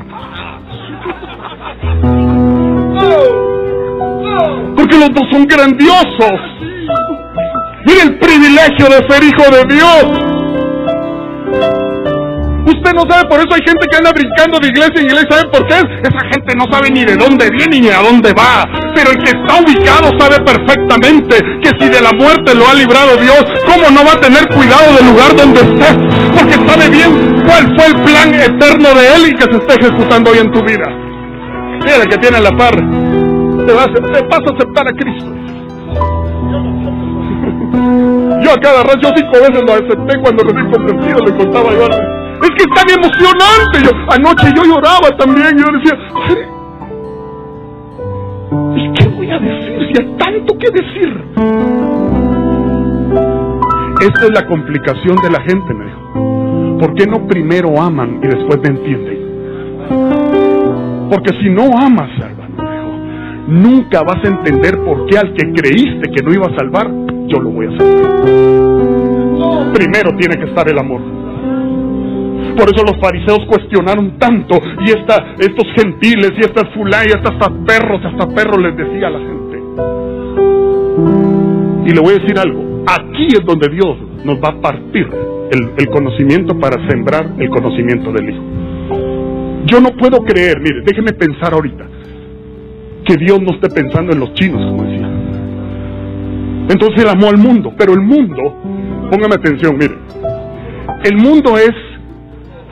Porque 4.76 4.98
los 4.98 5.14
dos 5.14 5.24
son 5.30 5.44
grandiosos. 5.46 6.40
Mire 7.86 8.02
el 8.02 8.18
privilegio 8.18 8.86
de 8.86 9.06
ser 9.08 9.22
hijo 9.22 9.44
de 9.54 9.62
Dios. 9.72 10.24
Usted 12.64 12.94
no 12.94 13.04
sabe, 13.08 13.28
por 13.28 13.38
eso 13.40 13.52
hay 13.52 13.60
gente 13.60 13.86
que 13.90 13.96
anda 13.96 14.10
brincando 14.12 14.58
de 14.58 14.68
iglesia 14.68 14.96
en 14.96 15.06
iglesia. 15.06 15.28
¿Sabe 15.30 15.48
por 15.50 15.66
qué? 15.68 15.74
Esa 15.76 16.22
gente 16.32 16.56
no 16.56 16.64
sabe 16.72 16.90
ni 16.90 17.04
de 17.04 17.16
dónde 17.16 17.50
viene 17.50 17.80
ni 17.80 17.90
a 17.90 18.00
dónde 18.00 18.32
va. 18.32 18.64
Pero 18.94 19.10
el 19.10 19.18
que 19.18 19.36
está 19.36 19.60
ubicado 19.60 20.08
sabe 20.18 20.40
perfectamente 20.40 21.36
que 21.60 21.70
si 21.78 21.90
de 21.90 22.00
la 22.00 22.12
muerte 22.12 22.54
lo 22.54 22.66
ha 22.66 22.72
librado 22.72 23.18
Dios, 23.18 23.44
¿cómo 23.68 23.90
no 23.92 24.04
va 24.06 24.12
a 24.16 24.20
tener 24.20 24.48
cuidado 24.48 24.96
del 24.96 25.06
lugar 25.12 25.36
donde 25.36 25.60
esté? 25.60 25.92
Porque 26.32 26.56
sabe 26.64 26.88
bien 26.88 27.42
cuál 27.44 27.68
fue 27.76 27.86
el 27.86 27.96
plan 28.00 28.32
eterno 28.32 28.94
de 28.96 29.04
Él 29.12 29.28
y 29.28 29.34
que 29.36 29.44
se 29.44 29.58
está 29.60 29.74
ejecutando 29.74 30.30
hoy 30.30 30.38
en 30.38 30.50
tu 30.50 30.64
vida. 30.64 30.88
Mira 31.84 32.06
que 32.08 32.16
tiene 32.16 32.40
la 32.40 32.50
par. 32.56 32.74
Te 32.74 33.72
vas, 33.72 33.88
a 33.88 34.36
aceptar 34.54 34.88
a 34.88 34.92
Cristo. 34.92 35.32
Yo 38.42 38.52
a 38.52 38.60
cada 38.60 38.82
rato, 38.82 38.98
yo 39.00 39.10
cinco 39.16 39.32
veces 39.32 39.62
lo 39.66 39.72
acepté 39.72 40.20
cuando 40.22 40.44
recibí 40.44 40.70
convertido, 40.70 41.18
le 41.24 41.36
contaba 41.36 41.72
yo. 41.72 42.23
Es 42.44 42.50
que 42.50 42.64
es 42.64 42.72
tan 42.74 42.88
emocionante. 42.90 43.80
Yo, 43.82 43.90
anoche 44.12 44.52
yo 44.54 44.64
lloraba 44.64 45.08
también. 45.16 45.56
Yo 45.56 45.64
decía, 45.72 45.94
¿y 48.76 48.92
qué 48.92 49.08
voy 49.08 49.30
a 49.30 49.38
decir 49.38 49.78
si 49.88 50.02
hay 50.02 50.08
tanto 50.18 50.58
que 50.58 50.70
decir? 50.70 51.24
Esta 54.00 54.24
es 54.24 54.30
la 54.34 54.46
complicación 54.46 55.16
de 55.16 55.30
la 55.30 55.40
gente, 55.40 55.72
me 55.72 55.86
dijo. 55.86 56.78
¿Por 56.78 56.94
qué 56.94 57.06
no 57.06 57.26
primero 57.26 57.80
aman 57.80 58.20
y 58.22 58.26
después 58.26 58.60
me 58.60 58.68
entienden? 58.76 59.24
Porque 61.10 61.32
si 61.40 61.48
no 61.48 61.78
amas, 61.78 62.10
hermano, 62.18 62.56
nunca 63.48 64.02
vas 64.02 64.22
a 64.22 64.28
entender 64.28 64.78
por 64.84 65.06
qué 65.06 65.16
al 65.16 65.32
que 65.32 65.50
creíste 65.50 66.10
que 66.10 66.22
no 66.22 66.34
iba 66.34 66.46
a 66.46 66.54
salvar, 66.56 66.90
yo 67.26 67.40
lo 67.40 67.48
voy 67.50 67.66
a 67.66 67.70
salvar. 67.78 68.24
Primero 69.72 70.10
tiene 70.18 70.36
que 70.36 70.44
estar 70.50 70.68
el 70.68 70.78
amor. 70.78 71.23
Por 72.56 72.72
eso 72.72 72.84
los 72.84 73.00
fariseos 73.00 73.44
cuestionaron 73.46 74.18
tanto 74.18 74.60
y 74.86 74.90
esta, 74.90 75.34
estos 75.38 75.66
gentiles 75.74 76.32
y 76.36 76.40
estas 76.40 76.72
fulay, 76.72 77.06
y 77.08 77.12
hasta 77.12 77.50
perros, 77.66 78.00
hasta 78.04 78.32
perros 78.34 78.62
les 78.62 78.76
decía 78.76 79.08
a 79.08 79.10
la 79.10 79.18
gente. 79.18 79.62
Y 81.86 81.90
le 81.92 82.00
voy 82.00 82.14
a 82.14 82.18
decir 82.18 82.38
algo, 82.38 82.84
aquí 82.86 83.26
es 83.26 83.44
donde 83.44 83.68
Dios 83.68 83.96
nos 84.24 84.36
va 84.36 84.50
a 84.50 84.60
partir 84.60 85.08
el, 85.50 85.70
el 85.76 85.86
conocimiento 85.90 86.58
para 86.58 86.88
sembrar 86.88 87.32
el 87.38 87.48
conocimiento 87.50 88.12
del 88.12 88.30
Hijo. 88.30 88.42
Yo 89.66 89.80
no 89.80 89.90
puedo 89.90 90.18
creer, 90.18 90.60
mire, 90.60 90.82
déjeme 90.84 91.12
pensar 91.12 91.54
ahorita, 91.54 91.86
que 93.04 93.16
Dios 93.16 93.40
no 93.42 93.52
esté 93.52 93.68
pensando 93.68 94.12
en 94.12 94.20
los 94.20 94.32
chinos, 94.34 94.64
como 94.70 94.84
decía. 94.84 95.10
Entonces 96.70 97.02
él 97.02 97.08
amó 97.10 97.28
al 97.28 97.38
mundo, 97.38 97.72
pero 97.76 97.92
el 97.92 98.00
mundo, 98.00 98.42
póngame 99.10 99.34
atención, 99.34 99.76
mire, 99.76 99.94
el 101.04 101.16
mundo 101.16 101.58
es 101.58 101.72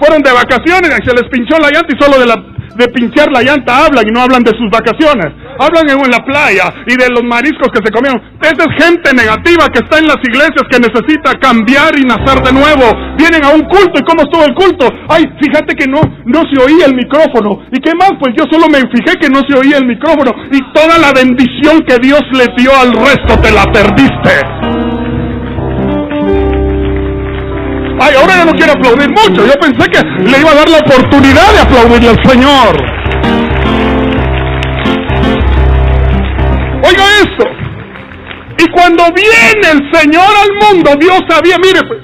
fueron 0.03 0.21
de 0.23 0.33
vacaciones 0.33 0.91
y 0.91 1.09
se 1.09 1.15
les 1.15 1.31
pinchó 1.31 1.55
la 1.63 1.71
llanta 1.71 1.95
y 1.95 2.03
solo 2.03 2.19
de, 2.19 2.27
la, 2.27 2.35
de 2.75 2.89
pinchar 2.91 3.31
la 3.31 3.43
llanta 3.43 3.87
hablan 3.87 4.03
y 4.03 4.11
no 4.11 4.21
hablan 4.21 4.43
de 4.43 4.51
sus 4.59 4.67
vacaciones. 4.67 5.31
Hablan 5.63 5.87
en, 5.87 6.11
la 6.11 6.19
playa 6.27 6.75
y 6.87 6.97
de 6.97 7.07
los 7.09 7.23
mariscos 7.23 7.71
que 7.71 7.79
se 7.85 7.93
comieron. 7.93 8.19
Esa 8.43 8.67
es 8.67 8.73
gente 8.83 9.15
negativa 9.15 9.71
que 9.71 9.79
está 9.79 9.99
en 10.03 10.11
las 10.11 10.19
iglesias 10.19 10.67
que 10.67 10.83
necesita 10.83 11.39
cambiar 11.39 11.95
y 11.95 12.03
nacer 12.03 12.43
de 12.43 12.53
nuevo. 12.53 12.91
Vienen 13.17 13.45
a 13.45 13.55
un 13.55 13.63
culto 13.71 13.95
y 13.95 14.03
cómo 14.03 14.27
estuvo 14.27 14.43
el 14.43 14.55
culto. 14.55 14.91
Ay, 15.09 15.23
fíjate 15.39 15.77
que 15.79 15.87
no, 15.87 16.03
no 16.27 16.43
se 16.51 16.59
oía 16.59 16.87
el 16.87 16.97
micrófono. 16.97 17.63
¿Y 17.71 17.79
qué 17.79 17.95
más? 17.95 18.11
Pues 18.19 18.35
yo 18.35 18.45
solo 18.51 18.67
me 18.67 18.83
fijé 18.91 19.15
que 19.21 19.31
no 19.31 19.41
se 19.47 19.55
oía 19.55 19.79
el 19.79 19.87
micrófono. 19.87 20.33
Y 20.51 20.59
toda 20.75 20.99
la 20.99 21.13
bendición 21.13 21.87
que 21.87 21.99
Dios 22.03 22.23
le 22.33 22.51
dio 22.57 22.75
al 22.75 22.93
resto 22.93 23.39
te 23.39 23.53
la 23.53 23.65
perdiste. 23.71 24.62
Ay, 28.05 28.17
ahora 28.17 28.35
ya 28.35 28.45
no 28.45 28.53
quiero 28.53 28.73
aplaudir 28.73 29.09
mucho. 29.11 29.47
Yo 29.47 29.55
pensé 29.61 29.89
que 29.89 30.03
le 30.25 30.41
iba 30.41 30.51
a 30.51 30.55
dar 30.57 30.69
la 30.69 30.79
oportunidad 30.79 31.53
de 31.53 31.61
aplaudirle 31.61 32.09
al 32.09 32.29
Señor. 32.29 32.73
Oiga 36.83 37.05
esto. 37.23 37.45
Y 38.59 38.69
cuando 38.73 39.05
viene 39.15 39.67
el 39.71 39.83
Señor 39.95 40.27
al 40.27 40.53
mundo, 40.67 40.97
Dios 40.99 41.21
sabía, 41.29 41.57
mire 41.63 41.79
pues, 41.87 42.01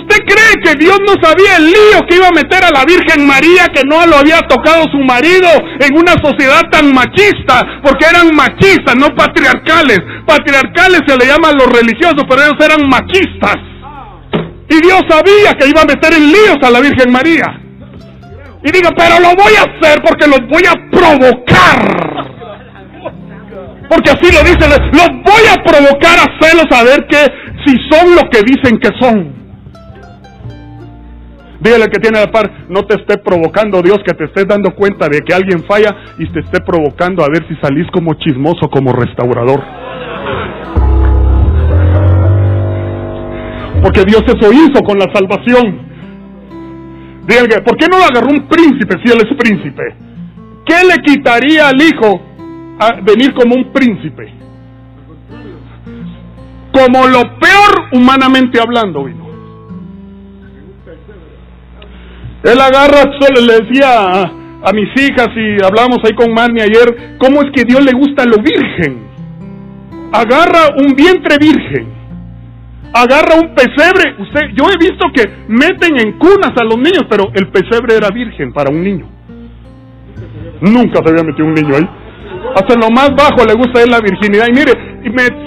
¿usted 0.00 0.16
cree 0.24 0.62
que 0.64 0.74
Dios 0.82 0.98
no 1.06 1.12
sabía 1.22 1.58
el 1.58 1.66
lío 1.66 2.00
que 2.08 2.16
iba 2.16 2.28
a 2.28 2.32
meter 2.32 2.64
a 2.64 2.70
la 2.70 2.86
Virgen 2.86 3.26
María 3.26 3.66
que 3.74 3.84
no 3.84 4.06
lo 4.06 4.16
había 4.16 4.40
tocado 4.48 4.84
su 4.90 4.98
marido 5.04 5.48
en 5.78 5.94
una 5.94 6.14
sociedad 6.24 6.62
tan 6.70 6.94
machista? 6.94 7.80
Porque 7.82 8.06
eran 8.08 8.34
machistas, 8.34 8.96
no 8.96 9.14
patriarcales. 9.14 10.00
Patriarcales 10.24 11.02
se 11.06 11.18
le 11.18 11.26
llaman 11.26 11.58
los 11.58 11.66
religiosos, 11.66 12.24
pero 12.26 12.44
ellos 12.44 12.64
eran 12.64 12.88
machistas. 12.88 13.69
Y 14.70 14.80
Dios 14.80 15.02
sabía 15.08 15.52
que 15.58 15.68
iba 15.68 15.82
a 15.82 15.84
meter 15.84 16.14
en 16.14 16.28
líos 16.28 16.58
a 16.62 16.70
la 16.70 16.80
Virgen 16.80 17.10
María. 17.10 17.60
Y 18.62 18.70
digo, 18.70 18.90
pero 18.96 19.18
lo 19.18 19.34
voy 19.34 19.52
a 19.58 19.62
hacer 19.62 20.00
porque 20.00 20.28
los 20.28 20.40
voy 20.48 20.62
a 20.64 20.74
provocar. 20.90 22.20
Porque 23.88 24.10
así 24.10 24.32
lo 24.32 24.44
dice, 24.44 24.68
los 24.92 25.08
voy 25.24 25.42
a 25.50 25.56
provocar 25.64 26.20
a 26.20 26.26
hacerlos 26.30 26.66
saber 26.70 27.04
que 27.08 27.18
si 27.66 27.76
son 27.90 28.14
lo 28.14 28.22
que 28.30 28.42
dicen 28.42 28.78
que 28.78 28.90
son. 29.00 29.40
Dígale 31.60 31.88
que 31.88 31.98
tiene 31.98 32.20
la 32.20 32.30
par, 32.30 32.50
no 32.68 32.84
te 32.84 32.94
esté 32.94 33.18
provocando 33.18 33.82
Dios, 33.82 33.98
que 34.06 34.14
te 34.14 34.24
estés 34.24 34.46
dando 34.46 34.70
cuenta 34.74 35.08
de 35.08 35.20
que 35.20 35.34
alguien 35.34 35.64
falla 35.64 35.94
y 36.18 36.26
te 36.32 36.40
esté 36.40 36.60
provocando 36.60 37.24
a 37.24 37.28
ver 37.28 37.46
si 37.48 37.56
salís 37.56 37.86
como 37.92 38.14
chismoso, 38.14 38.70
como 38.70 38.92
restaurador. 38.92 39.79
Porque 43.82 44.04
Dios 44.04 44.22
eso 44.26 44.52
hizo 44.52 44.82
con 44.82 44.98
la 44.98 45.06
salvación. 45.12 45.90
Dígale, 47.26 47.62
¿por 47.62 47.76
qué 47.76 47.86
no 47.90 47.98
agarró 47.98 48.28
un 48.28 48.48
príncipe 48.48 48.96
si 49.02 49.12
él 49.12 49.18
es 49.18 49.36
príncipe? 49.36 49.82
¿Qué 50.66 50.86
le 50.86 50.96
quitaría 51.02 51.68
al 51.68 51.80
hijo 51.80 52.20
a 52.78 53.00
venir 53.02 53.32
como 53.34 53.54
un 53.54 53.72
príncipe? 53.72 54.34
Como 56.72 57.06
lo 57.06 57.38
peor 57.38 57.88
humanamente 57.92 58.60
hablando 58.60 59.04
vino. 59.04 59.30
Él 62.42 62.60
agarra, 62.60 63.02
solo 63.20 63.46
le 63.46 63.64
decía 63.64 64.22
a, 64.22 64.72
mis 64.72 64.88
hijas 64.96 65.28
y 65.36 65.62
hablamos 65.62 65.98
ahí 66.04 66.14
con 66.14 66.32
Marnie 66.32 66.62
ayer, 66.62 67.16
cómo 67.18 67.42
es 67.42 67.50
que 67.52 67.64
Dios 67.64 67.84
le 67.84 67.92
gusta 67.92 68.24
lo 68.24 68.36
virgen. 68.42 69.04
Agarra 70.12 70.74
un 70.78 70.94
vientre 70.94 71.36
virgen 71.38 71.99
agarra 72.92 73.36
un 73.36 73.54
pesebre. 73.54 74.14
Usted, 74.18 74.40
yo 74.54 74.64
he 74.70 74.76
visto 74.78 75.06
que 75.14 75.28
meten 75.48 75.98
en 75.98 76.18
cunas 76.18 76.52
a 76.56 76.64
los 76.64 76.76
niños, 76.76 77.04
pero 77.08 77.30
el 77.34 77.48
pesebre 77.48 77.96
era 77.96 78.10
virgen 78.10 78.52
para 78.52 78.70
un 78.70 78.82
niño. 78.82 79.08
Nunca 80.60 81.00
se 81.02 81.10
había 81.10 81.22
metido 81.22 81.46
un 81.46 81.54
niño 81.54 81.76
ahí. 81.76 81.88
Hasta 82.54 82.74
lo 82.74 82.90
más 82.90 83.10
bajo 83.14 83.44
le 83.46 83.54
gusta 83.54 83.80
a 83.80 83.82
él 83.82 83.90
la 83.90 84.00
virginidad. 84.00 84.46
Y 84.48 84.52
mire, 84.52 84.72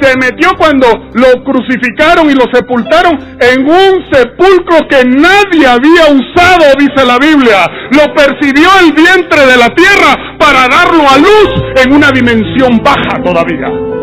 se 0.01 0.17
metió 0.17 0.51
cuando 0.57 0.87
lo 1.13 1.43
crucificaron 1.43 2.29
y 2.29 2.33
lo 2.33 2.45
sepultaron 2.51 3.19
en 3.39 3.65
un 3.65 4.05
sepulcro 4.11 4.87
que 4.89 5.03
nadie 5.05 5.67
había 5.67 6.05
usado, 6.11 6.73
dice 6.77 7.05
la 7.05 7.17
Biblia. 7.17 7.67
Lo 7.91 8.13
percibió 8.13 8.69
el 8.83 8.93
vientre 8.93 9.45
de 9.45 9.57
la 9.57 9.69
tierra 9.69 10.37
para 10.39 10.67
darlo 10.67 11.03
a 11.09 11.17
luz 11.17 11.83
en 11.83 11.93
una 11.93 12.11
dimensión 12.11 12.81
baja 12.83 13.21
todavía. 13.23 14.02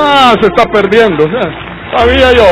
Ah, 0.00 0.34
se 0.40 0.46
está 0.46 0.64
perdiendo. 0.70 1.24
Sabía 1.96 2.32
yo. 2.32 2.44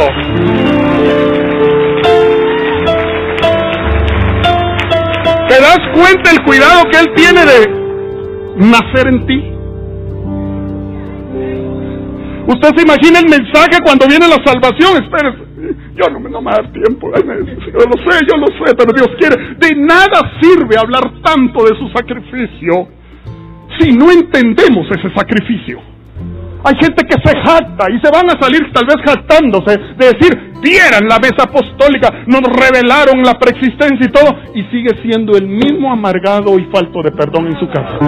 ¿Te 5.49 5.61
das 5.61 5.79
cuenta 5.95 6.33
el 6.33 6.43
cuidado 6.43 6.83
que 6.91 6.99
Él 6.99 7.07
tiene 7.15 7.45
de 7.45 8.67
nacer 8.67 9.07
en 9.07 9.27
ti? 9.27 9.53
Usted 12.49 12.69
se 12.77 12.83
imagina 12.83 13.21
el 13.21 13.29
mensaje 13.29 13.79
cuando 13.85 14.07
viene 14.09 14.27
la 14.27 14.43
salvación. 14.45 15.05
Espérese. 15.05 15.47
Yo 15.95 16.11
no, 16.11 16.19
no 16.29 16.43
me 16.43 16.51
da 16.51 16.63
tiempo. 16.73 17.11
Yo 17.15 17.23
lo 17.23 18.11
sé, 18.11 18.27
yo 18.29 18.37
lo 18.37 18.47
sé, 18.47 18.75
pero 18.77 18.93
Dios 18.93 19.09
quiere. 19.19 19.55
De 19.57 19.75
nada 19.77 20.33
sirve 20.41 20.77
hablar 20.77 21.13
tanto 21.23 21.65
de 21.65 21.79
su 21.79 21.89
sacrificio 21.91 22.89
si 23.79 23.93
no 23.93 24.11
entendemos 24.11 24.87
ese 24.91 25.15
sacrificio. 25.15 25.96
Hay 26.67 26.75
gente 26.81 27.07
que 27.07 27.15
se 27.25 27.33
jacta 27.45 27.87
y 27.93 28.01
se 28.01 28.11
van 28.11 28.29
a 28.29 28.43
salir 28.43 28.73
tal 28.73 28.87
vez 28.87 28.97
jactándose 29.07 29.79
de 29.79 30.07
decir, 30.07 30.53
vieran 30.61 31.07
la 31.09 31.21
mesa 31.21 31.45
apostólica, 31.45 32.11
nos 32.27 32.43
revelaron 32.43 33.23
la 33.23 33.35
preexistencia 33.35 34.05
y 34.05 34.11
todo, 34.11 34.37
y 34.53 34.65
sigue 34.65 35.01
siendo 35.01 35.37
el 35.37 35.47
mismo 35.47 35.93
amargado 35.93 36.59
y 36.59 36.65
falto 36.65 37.03
de 37.05 37.13
perdón 37.13 37.47
en 37.47 37.61
su 37.61 37.69
casa. 37.69 37.99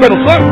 Pero 0.00 0.26
¿sabe? 0.26 0.46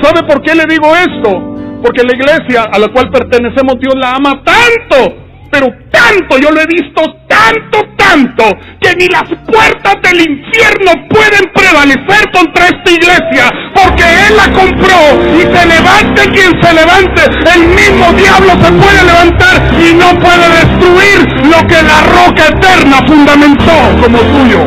¿Sabe 0.00 0.26
por 0.26 0.40
qué 0.40 0.54
le 0.54 0.64
digo 0.70 0.86
esto? 0.96 1.82
Porque 1.82 2.02
la 2.02 2.14
iglesia 2.14 2.62
a 2.72 2.78
la 2.78 2.88
cual 2.88 3.10
pertenecemos 3.10 3.78
Dios 3.78 3.94
la 3.94 4.14
ama 4.14 4.42
tanto 4.42 5.28
pero 5.50 5.66
tanto, 5.90 6.38
yo 6.38 6.50
lo 6.50 6.60
he 6.60 6.66
visto 6.66 7.02
tanto, 7.26 7.78
tanto, 8.08 8.44
que 8.80 8.94
ni 8.96 9.06
las 9.08 9.28
puertas 9.46 9.96
del 10.02 10.20
infierno 10.20 10.92
pueden 11.10 11.44
prevalecer 11.54 12.30
contra 12.32 12.66
esta 12.66 12.90
iglesia, 12.90 13.50
porque 13.74 14.02
Él 14.02 14.36
la 14.36 14.48
compró 14.52 15.00
y 15.36 15.42
se 15.42 15.66
levante 15.66 16.22
quien 16.32 16.52
se 16.62 16.72
levante, 16.72 17.22
el 17.54 17.68
mismo 17.68 18.12
diablo 18.12 18.52
se 18.62 18.72
puede 18.72 19.04
levantar 19.04 19.56
y 19.78 19.94
no 19.94 20.08
puede 20.20 20.48
destruir 20.60 21.18
lo 21.44 21.66
que 21.66 21.82
la 21.82 22.00
roca 22.16 22.44
eterna 22.48 22.96
fundamentó 23.06 23.76
como 24.02 24.18
suyo. 24.18 24.60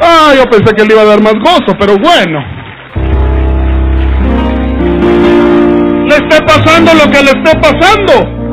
Ah, 0.00 0.32
yo 0.36 0.44
pensé 0.50 0.74
que 0.74 0.84
le 0.84 0.92
iba 0.92 1.02
a 1.02 1.06
dar 1.06 1.22
más 1.22 1.34
gozo, 1.34 1.74
pero 1.78 1.96
bueno. 1.96 2.44
Le 6.06 6.16
esté 6.16 6.44
pasando 6.44 6.92
lo 6.92 7.10
que 7.10 7.22
le 7.22 7.30
esté 7.30 7.58
pasando 7.58 8.44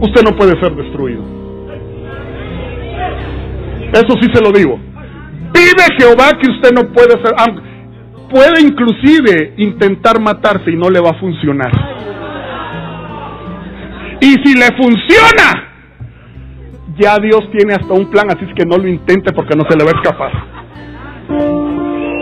usted 0.00 0.22
no 0.22 0.36
puede 0.36 0.58
ser 0.60 0.74
destruido. 0.74 1.37
Eso 3.92 4.16
sí 4.20 4.28
se 4.32 4.42
lo 4.42 4.52
digo. 4.52 4.78
Pide 5.52 5.84
Jehová 5.98 6.30
que 6.40 6.50
usted 6.50 6.72
no 6.72 6.92
puede 6.92 7.12
ser, 7.22 7.34
puede 8.30 8.60
inclusive 8.60 9.54
intentar 9.56 10.20
matarse 10.20 10.70
y 10.70 10.76
no 10.76 10.90
le 10.90 11.00
va 11.00 11.10
a 11.10 11.14
funcionar. 11.14 11.70
Y 14.20 14.34
si 14.44 14.54
le 14.54 14.66
funciona, 14.76 15.68
ya 16.98 17.16
Dios 17.18 17.48
tiene 17.56 17.74
hasta 17.74 17.92
un 17.94 18.10
plan, 18.10 18.28
así 18.30 18.44
es 18.44 18.54
que 18.54 18.66
no 18.66 18.76
lo 18.76 18.88
intente 18.88 19.32
porque 19.32 19.56
no 19.56 19.64
se 19.68 19.76
le 19.76 19.84
va 19.84 19.92
a 19.92 20.02
escapar. 20.02 20.32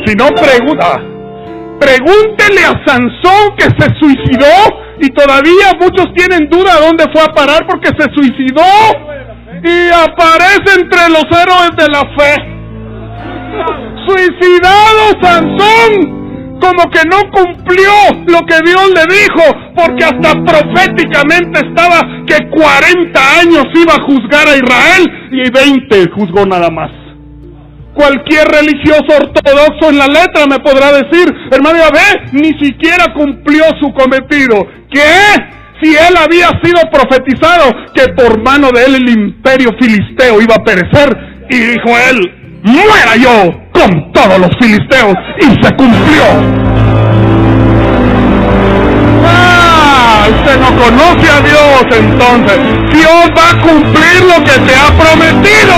Si 0.05 0.15
no 0.15 0.27
pregunta, 0.29 1.01
pregúntele 1.81 2.61
a 2.65 2.87
Sansón 2.87 3.57
que 3.57 3.65
se 3.65 3.99
suicidó 3.99 4.87
y 5.01 5.09
todavía 5.11 5.73
muchos 5.81 6.13
tienen 6.15 6.49
duda 6.49 6.81
dónde 6.81 7.05
fue 7.13 7.23
a 7.23 7.35
parar 7.35 7.67
porque 7.67 7.89
se 7.89 8.09
suicidó. 8.15 8.63
Y 9.67 9.91
aparece 9.91 10.81
entre 10.81 11.09
los 11.09 11.25
héroes 11.25 11.71
de 11.77 11.89
la 11.89 12.03
fe. 12.17 12.35
Suicidado 14.07 15.21
Sansón. 15.21 16.15
Como 16.61 16.89
que 16.91 17.01
no 17.09 17.19
cumplió 17.33 17.93
lo 18.27 18.47
que 18.47 18.61
Dios 18.65 18.91
le 18.95 19.05
dijo. 19.13 19.43
Porque 19.75 20.05
hasta 20.05 20.35
proféticamente 20.45 21.67
estaba 21.67 22.01
que 22.27 22.49
40 22.49 23.41
años 23.41 23.65
iba 23.75 23.95
a 23.95 24.05
juzgar 24.05 24.47
a 24.47 24.57
Israel. 24.57 25.29
Y 25.33 25.51
20 25.51 26.11
juzgó 26.13 26.47
nada 26.47 26.71
más. 26.71 26.93
Cualquier 27.93 28.47
religioso 28.47 29.07
ortodoxo 29.19 29.91
en 29.91 29.99
la 29.99 30.07
letra 30.07 30.47
me 30.49 30.61
podrá 30.61 30.93
decir, 30.93 31.35
hermano 31.51 31.79
ve, 31.93 32.29
ni 32.33 32.51
siquiera 32.63 33.07
cumplió 33.15 33.65
su 33.81 33.93
cometido. 33.95 34.69
¿Qué? 34.93 35.56
Si 35.83 35.91
él 35.91 36.17
había 36.17 36.49
sido 36.63 36.81
profetizado 36.91 37.71
que 37.95 38.09
por 38.15 38.43
mano 38.43 38.71
de 38.73 38.85
él 38.85 38.95
el 38.95 39.09
imperio 39.11 39.71
filisteo 39.79 40.41
iba 40.41 40.55
a 40.55 40.65
perecer, 40.65 41.17
y 41.51 41.57
dijo 41.57 41.91
él, 42.11 42.61
muera 42.63 43.17
yo 43.17 43.53
con 43.73 44.13
todos 44.13 44.39
los 44.39 44.51
filisteos, 44.59 45.15
y 45.39 45.45
se 45.63 45.77
cumplió. 45.77 46.25
Ah, 49.27 50.27
usted 50.31 50.59
no 50.61 50.69
conoce 50.77 51.31
a 51.31 51.41
Dios 51.41 51.85
entonces. 51.93 52.59
Dios 52.93 53.31
va 53.37 53.51
a 53.51 53.61
cumplir 53.61 54.23
lo 54.23 54.45
que 54.45 54.59
te 54.61 54.75
ha 54.75 54.89
prometido. 54.97 55.75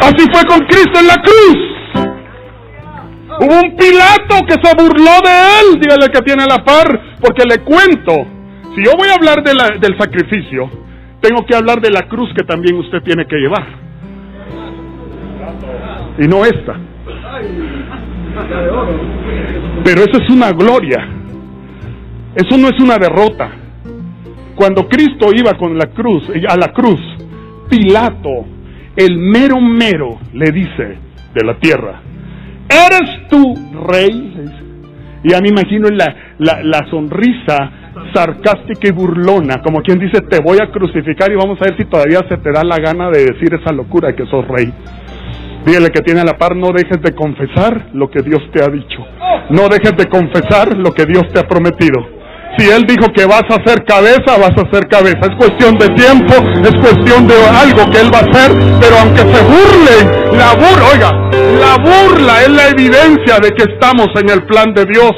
Así 0.00 0.26
fue 0.32 0.44
con 0.46 0.60
Cristo 0.66 1.00
en 1.00 1.06
la 1.08 1.16
cruz. 1.16 1.76
Hubo 3.38 3.54
un 3.54 3.76
Pilato 3.76 4.46
que 4.48 4.54
se 4.54 4.74
burló 4.76 5.10
de 5.22 5.60
él, 5.60 5.80
dígale 5.80 6.08
que 6.08 6.22
tiene 6.22 6.46
la 6.46 6.64
par, 6.64 7.18
porque 7.20 7.42
le 7.44 7.58
cuento, 7.58 8.35
si 8.76 8.84
yo 8.84 8.92
voy 8.96 9.08
a 9.08 9.14
hablar 9.14 9.42
del 9.42 9.98
sacrificio, 9.98 10.70
tengo 11.20 11.44
que 11.46 11.56
hablar 11.56 11.80
de 11.80 11.90
la 11.90 12.02
cruz 12.02 12.30
que 12.36 12.44
también 12.44 12.76
usted 12.76 13.02
tiene 13.02 13.26
que 13.26 13.36
llevar. 13.36 13.66
Y 16.18 16.28
no 16.28 16.44
esta. 16.44 16.76
Pero 19.82 20.02
eso 20.02 20.22
es 20.22 20.30
una 20.30 20.52
gloria. 20.52 21.08
Eso 22.34 22.58
no 22.58 22.68
es 22.68 22.78
una 22.78 22.98
derrota. 22.98 23.50
Cuando 24.54 24.86
Cristo 24.86 25.30
iba 25.34 25.54
con 25.54 25.76
la 25.76 25.86
cruz, 25.86 26.30
a 26.48 26.56
la 26.56 26.72
cruz, 26.72 27.00
Pilato 27.68 28.56
el 28.96 29.18
mero 29.18 29.60
mero 29.60 30.18
le 30.32 30.50
dice 30.50 30.98
de 31.34 31.44
la 31.44 31.58
tierra, 31.58 32.00
¿eres 32.68 33.28
tú 33.28 33.54
rey? 33.86 34.32
Y 35.22 35.34
a 35.34 35.40
mí 35.40 35.50
me 35.50 35.60
imagino 35.60 35.88
la, 35.90 36.14
la, 36.38 36.86
sonrisa 36.88 37.85
sarcástica 38.14 38.88
y 38.88 38.92
burlona, 38.92 39.62
como 39.62 39.80
quien 39.80 39.98
dice, 39.98 40.20
te 40.22 40.40
voy 40.40 40.58
a 40.60 40.70
crucificar 40.70 41.30
y 41.30 41.36
vamos 41.36 41.58
a 41.60 41.66
ver 41.66 41.76
si 41.76 41.84
todavía 41.84 42.20
se 42.28 42.36
te 42.38 42.52
da 42.52 42.62
la 42.64 42.78
gana 42.78 43.10
de 43.10 43.24
decir 43.24 43.54
esa 43.54 43.72
locura 43.72 44.14
que 44.14 44.26
sos 44.26 44.46
rey. 44.48 44.72
Dígale 45.64 45.90
que 45.90 46.00
tiene 46.00 46.22
la 46.22 46.38
par, 46.38 46.54
no 46.54 46.68
dejes 46.72 47.02
de 47.02 47.12
confesar 47.12 47.88
lo 47.92 48.08
que 48.08 48.22
Dios 48.22 48.40
te 48.52 48.62
ha 48.62 48.68
dicho. 48.68 49.04
No 49.50 49.68
dejes 49.68 49.96
de 49.96 50.06
confesar 50.06 50.76
lo 50.76 50.92
que 50.92 51.04
Dios 51.06 51.24
te 51.32 51.40
ha 51.40 51.42
prometido. 51.42 52.16
Si 52.56 52.68
Él 52.68 52.86
dijo 52.86 53.12
que 53.12 53.26
vas 53.26 53.42
a 53.50 53.56
hacer 53.56 53.84
cabeza, 53.84 54.38
vas 54.38 54.56
a 54.56 54.62
hacer 54.66 54.86
cabeza. 54.88 55.20
Es 55.22 55.36
cuestión 55.36 55.76
de 55.76 55.88
tiempo, 55.88 56.34
es 56.62 56.74
cuestión 56.80 57.26
de 57.26 57.34
algo 57.34 57.90
que 57.90 58.00
Él 58.00 58.10
va 58.14 58.18
a 58.18 58.30
hacer, 58.30 58.52
pero 58.80 58.96
aunque 59.02 59.20
se 59.20 59.42
burlen, 59.44 60.38
la 60.38 60.54
burla, 60.54 60.86
oiga, 60.94 61.10
la 61.58 61.76
burla 61.82 62.42
es 62.42 62.50
la 62.50 62.68
evidencia 62.68 63.38
de 63.42 63.50
que 63.50 63.64
estamos 63.72 64.08
en 64.14 64.30
el 64.30 64.44
plan 64.44 64.72
de 64.72 64.84
Dios. 64.86 65.12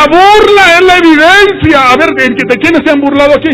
La 0.00 0.06
burla 0.06 0.62
es 0.78 0.82
la 0.86 0.96
evidencia. 0.96 1.92
A 1.92 1.96
ver, 1.96 2.14
¿de 2.14 2.56
quiénes 2.56 2.80
se 2.86 2.90
han 2.90 3.02
burlado 3.02 3.34
aquí? 3.34 3.50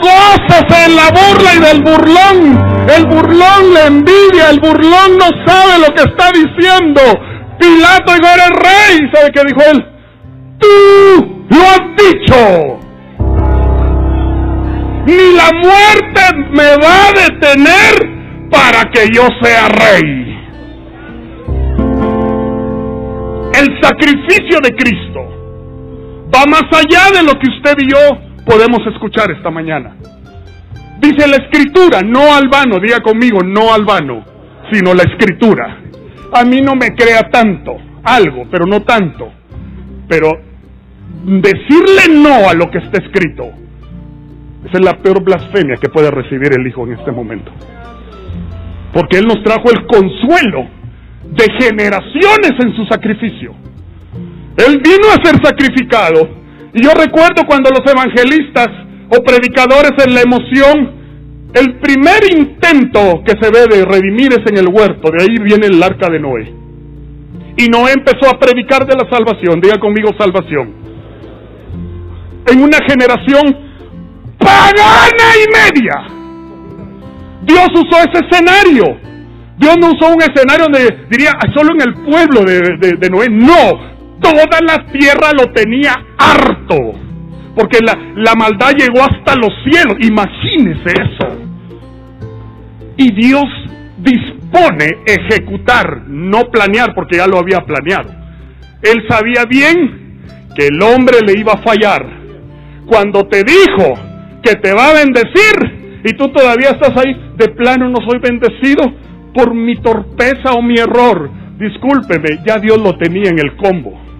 Gózase 0.00 0.84
en 0.86 0.94
la 0.94 1.08
burla 1.10 1.54
y 1.56 1.58
del 1.58 1.82
burlón. 1.82 2.88
El 2.88 3.06
burlón 3.06 3.74
le 3.74 3.86
envidia, 3.86 4.50
el 4.50 4.60
burlón 4.60 5.18
no 5.18 5.26
sabe 5.44 5.80
lo 5.80 5.92
que 5.94 6.02
está 6.02 6.30
diciendo. 6.30 7.00
Pilato 7.58 8.12
y 8.12 8.24
eres 8.24 8.50
rey. 8.50 9.10
¿Sabe 9.12 9.32
qué 9.34 9.42
dijo 9.44 9.62
él? 9.68 9.84
Tú 10.60 11.46
lo 11.50 11.60
has 11.60 11.82
dicho. 11.96 12.78
Ni 15.06 15.34
la 15.34 15.50
muerte 15.60 16.22
me 16.52 16.76
va 16.76 17.08
a 17.08 17.12
detener 17.14 18.48
para 18.48 18.84
que 18.92 19.08
yo 19.12 19.26
sea 19.42 19.68
rey. 19.70 20.38
El 23.54 23.82
sacrificio 23.82 24.58
de 24.62 24.70
Cristo 24.76 25.31
va 26.34 26.44
más 26.46 26.64
allá 26.72 27.18
de 27.18 27.22
lo 27.24 27.38
que 27.38 27.48
usted 27.48 27.74
y 27.78 27.90
yo 27.90 28.44
podemos 28.44 28.80
escuchar 28.92 29.30
esta 29.30 29.50
mañana. 29.50 29.96
Dice 31.00 31.26
la 31.26 31.36
escritura, 31.36 32.00
no 32.02 32.34
al 32.34 32.48
vano, 32.48 32.78
diga 32.80 33.00
conmigo, 33.00 33.40
no 33.42 33.72
al 33.74 33.84
vano, 33.84 34.24
sino 34.70 34.94
la 34.94 35.02
escritura 35.02 35.82
a 36.32 36.44
mí 36.44 36.60
no 36.60 36.74
me 36.74 36.94
crea 36.94 37.28
tanto, 37.30 37.76
algo, 38.02 38.46
pero 38.50 38.66
no 38.66 38.80
tanto. 38.82 39.30
Pero 40.08 40.30
decirle 41.24 42.14
no 42.14 42.48
a 42.48 42.54
lo 42.54 42.70
que 42.70 42.78
está 42.78 43.02
escrito, 43.02 43.50
esa 44.64 44.78
es 44.78 44.84
la 44.84 44.98
peor 44.98 45.22
blasfemia 45.22 45.76
que 45.76 45.88
puede 45.88 46.10
recibir 46.10 46.58
el 46.58 46.66
Hijo 46.66 46.86
en 46.86 46.94
este 46.94 47.12
momento. 47.12 47.52
Porque 48.92 49.18
Él 49.18 49.26
nos 49.26 49.42
trajo 49.42 49.70
el 49.70 49.86
consuelo 49.86 50.66
de 51.24 51.44
generaciones 51.60 52.52
en 52.58 52.74
su 52.76 52.84
sacrificio. 52.86 53.54
Él 54.56 54.80
vino 54.82 55.08
a 55.08 55.24
ser 55.24 55.40
sacrificado. 55.42 56.28
Y 56.74 56.82
yo 56.82 56.90
recuerdo 56.94 57.44
cuando 57.46 57.70
los 57.70 57.82
evangelistas 57.90 58.68
o 59.08 59.22
predicadores 59.22 59.92
en 60.04 60.14
la 60.14 60.22
emoción 60.22 61.02
el 61.54 61.74
primer 61.80 62.24
intento 62.34 63.22
que 63.24 63.34
se 63.38 63.50
ve 63.50 63.66
de 63.68 63.84
redimir 63.84 64.32
es 64.32 64.50
en 64.50 64.56
el 64.56 64.68
huerto, 64.68 65.10
de 65.10 65.22
ahí 65.22 65.36
viene 65.42 65.66
el 65.66 65.82
arca 65.82 66.10
de 66.10 66.18
Noé. 66.18 66.50
Y 67.58 67.68
Noé 67.68 67.92
empezó 67.92 68.30
a 68.30 68.38
predicar 68.38 68.86
de 68.86 68.94
la 68.94 69.08
salvación, 69.10 69.60
diga 69.60 69.78
conmigo 69.78 70.10
salvación. 70.18 70.72
En 72.46 72.62
una 72.62 72.78
generación 72.88 73.54
pagana 74.38 75.28
y 75.36 75.74
media. 75.76 75.94
Dios 77.42 77.68
usó 77.74 77.98
ese 77.98 78.24
escenario. 78.24 78.98
Dios 79.58 79.76
no 79.78 79.90
usó 79.90 80.12
un 80.12 80.22
escenario 80.22 80.64
donde 80.64 81.06
diría 81.10 81.32
ah, 81.36 81.46
solo 81.54 81.74
en 81.74 81.82
el 81.82 81.94
pueblo 82.02 82.44
de, 82.44 82.96
de 82.96 83.10
Noé. 83.10 83.28
No, 83.28 83.91
toda 84.22 84.60
la 84.66 84.86
tierra 84.92 85.32
lo 85.36 85.52
tenía 85.52 85.92
harto 86.16 87.02
porque 87.54 87.78
la, 87.84 87.98
la 88.16 88.34
maldad 88.34 88.72
llegó 88.76 89.02
hasta 89.02 89.36
los 89.36 89.52
cielos. 89.64 89.96
Imagínese 90.00 90.90
eso. 90.90 91.38
Y 92.96 93.12
Dios 93.12 93.44
dispone 93.98 94.98
ejecutar, 95.06 96.02
no 96.06 96.50
planear, 96.50 96.94
porque 96.94 97.18
ya 97.18 97.26
lo 97.26 97.38
había 97.38 97.60
planeado. 97.60 98.10
Él 98.82 99.04
sabía 99.08 99.44
bien 99.44 100.24
que 100.56 100.68
el 100.68 100.82
hombre 100.82 101.18
le 101.26 101.38
iba 101.38 101.52
a 101.52 101.62
fallar. 101.62 102.04
Cuando 102.86 103.26
te 103.28 103.42
dijo 103.44 103.94
que 104.42 104.56
te 104.56 104.72
va 104.72 104.90
a 104.90 104.94
bendecir 104.94 106.00
y 106.04 106.16
tú 106.16 106.28
todavía 106.28 106.70
estás 106.70 106.96
ahí, 106.96 107.14
de 107.36 107.48
plano 107.48 107.88
no 107.88 107.98
soy 108.08 108.18
bendecido 108.18 108.82
por 109.34 109.54
mi 109.54 109.76
torpeza 109.76 110.52
o 110.52 110.62
mi 110.62 110.74
error. 110.78 111.30
Discúlpeme, 111.58 112.40
ya 112.44 112.58
Dios 112.58 112.78
lo 112.78 112.96
tenía 112.98 113.30
en 113.30 113.38
el 113.38 113.56
combo. 113.56 114.11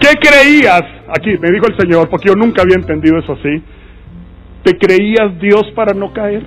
¿Qué 0.00 0.16
creías? 0.18 0.82
Aquí 1.08 1.36
me 1.38 1.50
dijo 1.50 1.66
el 1.66 1.76
Señor, 1.78 2.08
porque 2.08 2.28
yo 2.28 2.34
nunca 2.34 2.62
había 2.62 2.76
entendido 2.76 3.18
eso 3.18 3.34
así. 3.34 3.62
¿Te 4.64 4.78
creías 4.78 5.38
Dios 5.38 5.70
para 5.74 5.92
no 5.92 6.12
caer? 6.12 6.42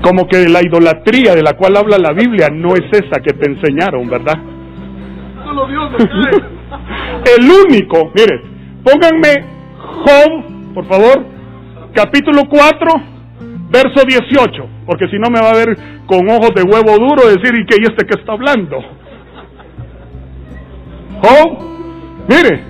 Como 0.00 0.28
que 0.28 0.48
la 0.48 0.62
idolatría 0.62 1.34
de 1.34 1.42
la 1.42 1.54
cual 1.54 1.76
habla 1.76 1.98
la 1.98 2.12
Biblia 2.12 2.48
no 2.52 2.74
es 2.74 2.84
esa 2.92 3.20
que 3.20 3.32
te 3.32 3.50
enseñaron, 3.50 4.08
¿verdad? 4.08 4.38
Solo 5.44 5.66
Dios 5.66 5.90
El 7.38 7.50
único, 7.50 8.12
mire, 8.14 8.40
pónganme 8.84 9.44
Job, 9.76 10.74
por 10.74 10.86
favor, 10.86 11.24
capítulo 11.94 12.42
4, 12.48 12.90
verso 13.70 14.04
18, 14.06 14.68
porque 14.86 15.08
si 15.08 15.18
no 15.18 15.30
me 15.30 15.40
va 15.40 15.50
a 15.50 15.56
ver 15.56 15.76
con 16.06 16.28
ojos 16.30 16.52
de 16.54 16.62
huevo 16.62 16.98
duro 16.98 17.28
decir, 17.28 17.52
¿y 17.58 17.66
qué 17.66 17.76
y 17.80 17.84
este 17.84 18.06
que 18.06 18.20
está 18.20 18.32
hablando? 18.32 18.78
Job, 21.22 21.58
mire, 22.28 22.64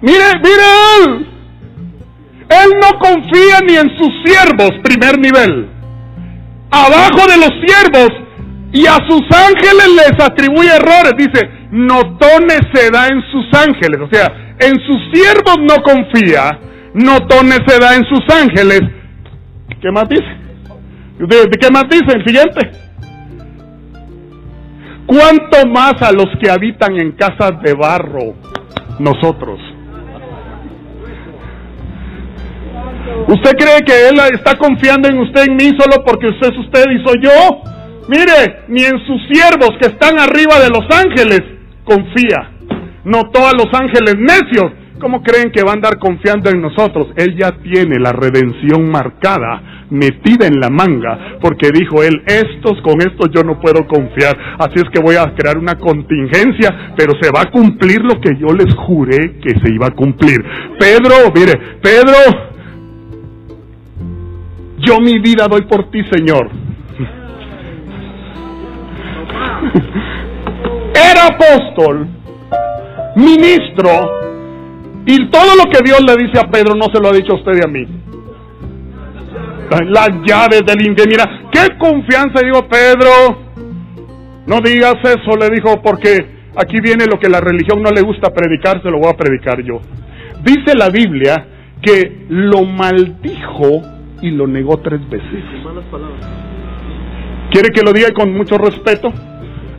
mire, 0.00 0.24
mire 0.42 0.66
él. 1.04 1.26
Él 2.50 2.70
no 2.82 2.98
confía 2.98 3.60
ni 3.66 3.76
en 3.76 3.96
sus 3.96 4.12
siervos, 4.24 4.70
primer 4.82 5.18
nivel. 5.18 5.68
Abajo 6.70 7.26
de 7.28 7.36
los 7.36 7.52
siervos 7.64 8.10
y 8.72 8.86
a 8.86 8.96
sus 9.08 9.22
ángeles 9.30 9.88
les 9.96 10.24
atribuye 10.24 10.68
errores. 10.68 11.12
Dice, 11.16 11.48
notones 11.70 12.60
se 12.72 12.90
da 12.90 13.06
en 13.06 13.22
sus 13.30 13.46
ángeles. 13.54 14.00
O 14.00 14.08
sea, 14.12 14.26
en 14.58 14.74
sus 14.80 14.98
siervos 15.12 15.58
no 15.60 15.76
confía, 15.82 16.58
notones 16.94 17.60
se 17.66 17.78
da 17.78 17.94
en 17.94 18.04
sus 18.04 18.22
ángeles. 18.34 18.80
¿Qué 19.80 19.90
más 19.92 20.08
dice? 20.08 20.40
¿Qué 21.60 21.70
más 21.70 21.84
dice 21.88 22.16
el 22.16 22.24
siguiente? 22.24 22.89
¿Cuánto 25.10 25.66
más 25.66 26.00
a 26.02 26.12
los 26.12 26.28
que 26.40 26.48
habitan 26.48 26.96
en 26.96 27.10
casas 27.10 27.60
de 27.62 27.74
barro 27.74 28.32
nosotros? 29.00 29.58
¿Usted 33.26 33.50
cree 33.58 33.80
que 33.84 34.08
Él 34.08 34.20
está 34.32 34.56
confiando 34.56 35.08
en 35.08 35.18
usted, 35.18 35.48
en 35.48 35.56
mí, 35.56 35.76
solo 35.76 36.04
porque 36.06 36.28
usted 36.28 36.52
es 36.52 36.58
usted 36.58 36.84
y 36.92 37.04
soy 37.04 37.24
yo? 37.24 37.62
Mire, 38.06 38.62
ni 38.68 38.84
en 38.84 39.04
sus 39.04 39.20
siervos 39.26 39.70
que 39.80 39.88
están 39.88 40.16
arriba 40.16 40.60
de 40.60 40.68
los 40.68 40.86
ángeles 40.96 41.40
confía. 41.82 42.52
Notó 43.02 43.48
a 43.48 43.52
los 43.52 43.66
ángeles 43.72 44.14
necios 44.16 44.70
¿Cómo 45.00 45.22
creen 45.22 45.50
que 45.50 45.62
va 45.62 45.70
a 45.70 45.74
andar 45.74 45.98
confiando 45.98 46.50
en 46.50 46.60
nosotros? 46.60 47.08
Él 47.16 47.34
ya 47.34 47.52
tiene 47.62 47.98
la 47.98 48.12
redención 48.12 48.90
marcada, 48.90 49.86
metida 49.88 50.46
en 50.46 50.60
la 50.60 50.68
manga, 50.68 51.38
porque 51.40 51.70
dijo 51.72 52.02
él, 52.02 52.22
estos 52.26 52.82
con 52.82 53.00
estos 53.00 53.30
yo 53.34 53.42
no 53.42 53.58
puedo 53.58 53.86
confiar, 53.86 54.36
así 54.58 54.74
es 54.76 54.84
que 54.92 55.00
voy 55.00 55.16
a 55.16 55.34
crear 55.34 55.56
una 55.56 55.76
contingencia, 55.76 56.92
pero 56.98 57.14
se 57.18 57.30
va 57.30 57.40
a 57.42 57.50
cumplir 57.50 58.02
lo 58.02 58.20
que 58.20 58.36
yo 58.38 58.48
les 58.54 58.74
juré 58.74 59.38
que 59.40 59.58
se 59.58 59.72
iba 59.72 59.86
a 59.86 59.92
cumplir. 59.92 60.44
Pedro, 60.78 61.32
mire, 61.34 61.58
Pedro, 61.80 62.12
yo 64.80 65.00
mi 65.00 65.18
vida 65.18 65.48
doy 65.48 65.62
por 65.62 65.90
ti, 65.90 66.04
Señor. 66.10 66.50
Era 70.94 71.28
apóstol, 71.28 72.06
ministro, 73.16 74.19
y 75.10 75.28
todo 75.28 75.56
lo 75.56 75.68
que 75.68 75.82
Dios 75.84 76.00
le 76.06 76.16
dice 76.24 76.38
a 76.38 76.48
Pedro 76.48 76.76
no 76.76 76.84
se 76.84 77.00
lo 77.00 77.08
ha 77.08 77.12
dicho 77.12 77.32
a 77.32 77.36
usted 77.36 77.52
y 77.56 77.64
a 77.64 77.68
mí. 77.68 77.84
Las 79.88 80.08
llaves 80.24 80.62
del 80.64 80.86
infierno. 80.86 81.10
Mira, 81.10 81.48
qué 81.50 81.76
confianza, 81.78 82.40
digo 82.44 82.68
Pedro. 82.68 83.10
No 84.46 84.60
digas 84.60 84.94
eso, 85.02 85.36
le 85.36 85.48
dijo, 85.50 85.82
porque 85.82 86.26
aquí 86.54 86.80
viene 86.80 87.06
lo 87.06 87.18
que 87.18 87.28
la 87.28 87.40
religión 87.40 87.82
no 87.82 87.90
le 87.90 88.02
gusta 88.02 88.32
predicar, 88.32 88.80
se 88.82 88.90
lo 88.90 88.98
voy 88.98 89.10
a 89.10 89.16
predicar 89.16 89.60
yo. 89.62 89.80
Dice 90.44 90.76
la 90.76 90.90
Biblia 90.90 91.44
que 91.82 92.26
lo 92.28 92.62
maldijo 92.62 93.82
y 94.22 94.30
lo 94.30 94.46
negó 94.46 94.78
tres 94.78 95.00
veces. 95.08 95.44
¿Quiere 97.50 97.70
que 97.70 97.82
lo 97.82 97.92
diga 97.92 98.10
con 98.14 98.32
mucho 98.32 98.58
respeto? 98.58 99.12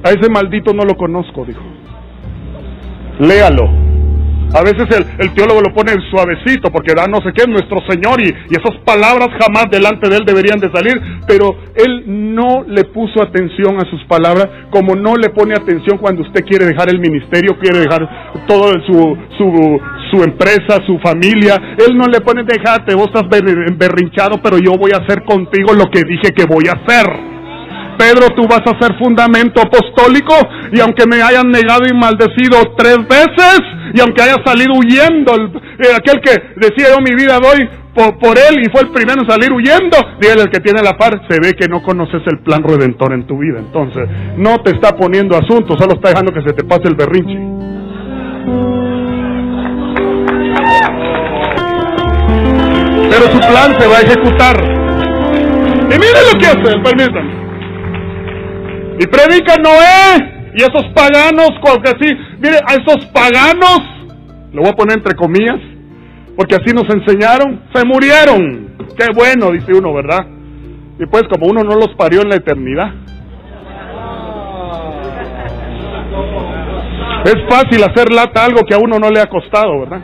A 0.04 0.10
ese 0.10 0.30
maldito 0.30 0.74
no 0.74 0.84
lo 0.84 0.96
conozco, 0.96 1.46
dijo. 1.46 1.64
Léalo. 3.20 3.91
A 4.54 4.62
veces 4.64 4.86
el, 5.18 5.34
teólogo 5.34 5.62
lo 5.62 5.74
pone 5.74 5.94
suavecito 6.10 6.70
porque 6.72 6.94
da 6.94 7.08
no 7.08 7.22
sé 7.22 7.32
qué, 7.34 7.48
nuestro 7.48 7.80
Señor 7.88 8.20
y, 8.20 8.28
y 8.28 8.52
esas 8.52 8.76
palabras 8.84 9.30
jamás 9.40 9.72
delante 9.72 10.10
de 10.10 10.18
él 10.18 10.26
deberían 10.26 10.60
de 10.60 10.70
salir, 10.72 11.00
pero 11.26 11.56
él 11.76 12.04
no 12.36 12.64
le 12.68 12.84
puso 12.86 13.24
atención 13.24 13.78
a 13.78 13.90
sus 13.90 14.04
palabras 14.06 14.68
como 14.70 14.96
no 14.96 15.16
le 15.16 15.30
pone 15.30 15.54
atención 15.54 15.98
cuando 15.98 16.24
usted 16.24 16.44
quiere 16.44 16.66
dejar 16.66 16.90
el 16.90 17.00
ministerio, 17.00 17.58
quiere 17.60 17.80
dejar 17.80 18.46
todo 18.46 18.74
su, 18.86 19.18
su, 19.38 19.80
su 20.12 20.24
empresa, 20.24 20.84
su 20.86 21.00
familia. 21.00 21.56
Él 21.78 21.96
no 21.96 22.06
le 22.08 22.20
pone, 22.20 22.44
déjate, 22.44 22.94
vos 22.94 23.08
estás 23.08 23.30
berrinchado, 23.30 24.42
pero 24.44 24.58
yo 24.58 24.74
voy 24.78 24.92
a 24.92 25.04
hacer 25.04 25.24
contigo 25.24 25.74
lo 25.74 25.90
que 25.90 26.04
dije 26.04 26.34
que 26.36 26.46
voy 26.46 26.66
a 26.68 26.74
hacer. 26.74 27.08
Pedro, 27.98 28.28
tú 28.36 28.48
vas 28.48 28.64
a 28.66 28.80
ser 28.82 28.98
fundamento 28.98 29.62
apostólico 29.62 30.34
y 30.74 30.80
aunque 30.80 31.06
me 31.08 31.22
hayan 31.22 31.50
negado 31.52 31.84
y 31.88 31.94
maldecido 31.94 32.74
tres 32.76 32.98
veces 33.08 33.60
y 33.94 34.00
aunque 34.00 34.22
haya 34.22 34.36
salido 34.46 34.74
huyendo, 34.74 35.34
eh, 35.36 35.94
aquel 35.96 36.22
que 36.22 36.32
decía 36.56 36.96
yo 36.96 37.02
mi 37.02 37.16
vida 37.16 37.40
doy 37.40 37.68
por, 37.94 38.38
él 38.38 38.64
y 38.64 38.70
fue 38.72 38.82
el 38.82 38.90
primero 38.92 39.22
en 39.22 39.30
salir 39.30 39.52
huyendo, 39.52 39.98
dígale 40.20 40.44
el 40.44 40.50
que 40.50 40.60
tiene 40.60 40.82
la 40.82 40.98
par, 40.98 41.22
se 41.30 41.40
ve 41.42 41.54
que 41.54 41.68
no 41.68 41.82
conoces 41.84 42.22
el 42.26 42.40
plan 42.40 42.64
redentor 42.64 43.14
en 43.14 43.28
tu 43.28 43.38
vida. 43.38 43.60
Entonces, 43.60 44.08
no 44.38 44.60
te 44.60 44.72
está 44.72 44.96
poniendo 44.96 45.36
asunto, 45.36 45.76
solo 45.78 45.96
está 45.96 46.10
dejando 46.10 46.32
que 46.32 46.42
se 46.42 46.54
te 46.54 46.64
pase 46.64 46.84
el 46.88 46.96
berrinche. 46.96 47.38
Pero 53.10 53.24
su 53.24 53.40
plan 53.40 53.76
se 53.78 53.88
va 53.88 53.98
a 53.98 54.02
ejecutar. 54.02 54.56
Y 55.84 56.00
miren 56.00 56.24
lo 56.32 56.40
que 56.40 56.46
hace, 56.46 56.80
permítanme. 56.80 57.42
Y 59.00 59.08
predica 59.08 59.56
Noé 59.58 60.31
y 60.54 60.62
esos 60.62 60.86
paganos, 60.94 61.52
porque 61.62 61.90
así, 61.90 62.14
mire, 62.40 62.58
a 62.68 62.74
esos 62.74 63.06
paganos, 63.08 63.80
lo 64.52 64.62
voy 64.62 64.72
a 64.72 64.76
poner 64.76 64.98
entre 64.98 65.16
comillas, 65.16 65.60
porque 66.36 66.56
así 66.56 66.74
nos 66.74 66.90
enseñaron, 66.94 67.62
se 67.74 67.86
murieron. 67.86 68.76
Qué 68.98 69.08
bueno, 69.16 69.52
dice 69.52 69.74
uno, 69.74 69.94
¿verdad? 69.94 70.26
Y 71.00 71.06
pues 71.06 71.24
como 71.30 71.48
uno 71.48 71.64
no 71.64 71.76
los 71.76 71.96
parió 71.96 72.22
en 72.22 72.30
la 72.30 72.36
eternidad. 72.36 72.92
Es 77.26 77.36
fácil 77.50 77.84
hacer 77.84 78.12
lata 78.12 78.46
algo 78.46 78.62
que 78.68 78.74
a 78.74 78.80
uno 78.80 78.98
no 79.00 79.10
le 79.10 79.22
ha 79.22 79.28
costado, 79.28 79.80
¿verdad? 79.82 80.02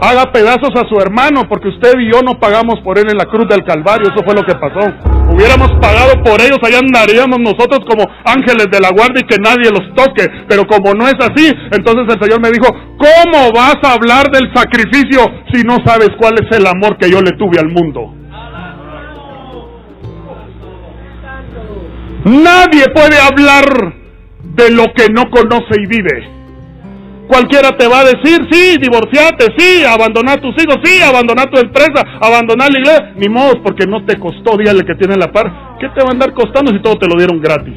Haga 0.00 0.32
pedazos 0.32 0.70
a 0.76 0.88
su 0.88 1.00
hermano 1.00 1.42
porque 1.48 1.68
usted 1.68 1.98
y 1.98 2.12
yo 2.12 2.22
no 2.22 2.38
pagamos 2.38 2.80
por 2.84 2.98
él 2.98 3.06
en 3.10 3.18
la 3.18 3.24
cruz 3.24 3.48
del 3.48 3.64
Calvario, 3.64 4.08
eso 4.08 4.24
fue 4.24 4.34
lo 4.34 4.42
que 4.42 4.54
pasó 4.54 5.18
hubiéramos 5.38 5.70
pagado 5.80 6.12
por 6.24 6.40
ellos, 6.40 6.58
allá 6.62 6.78
andaríamos 6.78 7.38
nosotros 7.38 7.80
como 7.88 8.04
ángeles 8.24 8.66
de 8.72 8.80
la 8.80 8.90
guardia 8.90 9.22
y 9.22 9.26
que 9.26 9.36
nadie 9.38 9.70
los 9.70 9.94
toque. 9.94 10.26
Pero 10.48 10.66
como 10.66 10.94
no 10.94 11.06
es 11.06 11.14
así, 11.20 11.46
entonces 11.70 12.14
el 12.14 12.20
Señor 12.20 12.40
me 12.40 12.50
dijo, 12.50 12.66
¿cómo 12.98 13.52
vas 13.52 13.76
a 13.84 13.92
hablar 13.94 14.30
del 14.30 14.52
sacrificio 14.52 15.20
si 15.52 15.62
no 15.62 15.78
sabes 15.84 16.10
cuál 16.18 16.34
es 16.42 16.56
el 16.56 16.66
amor 16.66 16.96
que 16.98 17.10
yo 17.10 17.20
le 17.20 17.32
tuve 17.32 17.58
al 17.60 17.68
mundo? 17.68 18.14
Nadie 22.24 22.84
puede 22.92 23.18
hablar 23.20 23.94
de 24.42 24.70
lo 24.70 24.84
que 24.94 25.06
no 25.12 25.30
conoce 25.30 25.80
y 25.80 25.86
vive. 25.86 26.37
Cualquiera 27.28 27.76
te 27.76 27.86
va 27.86 28.00
a 28.00 28.04
decir, 28.04 28.48
sí, 28.50 28.78
divorciate, 28.80 29.52
sí, 29.58 29.84
abandonar 29.84 30.40
tus 30.40 30.54
hijos, 30.62 30.78
sí, 30.82 31.02
abandonar 31.02 31.50
tu 31.50 31.60
empresa, 31.60 32.02
abandonar 32.20 32.70
la 32.72 32.80
iglesia. 32.80 33.12
Ni 33.16 33.28
modo, 33.28 33.62
porque 33.62 33.86
no 33.86 34.02
te 34.06 34.18
costó, 34.18 34.56
dígale 34.56 34.82
que 34.84 34.94
tiene 34.94 35.14
la 35.14 35.30
par. 35.30 35.76
¿Qué 35.78 35.90
te 35.90 36.02
va 36.02 36.08
a 36.08 36.12
andar 36.12 36.32
costando 36.32 36.72
si 36.72 36.80
todo 36.80 36.96
te 36.96 37.06
lo 37.06 37.18
dieron 37.18 37.38
gratis? 37.38 37.74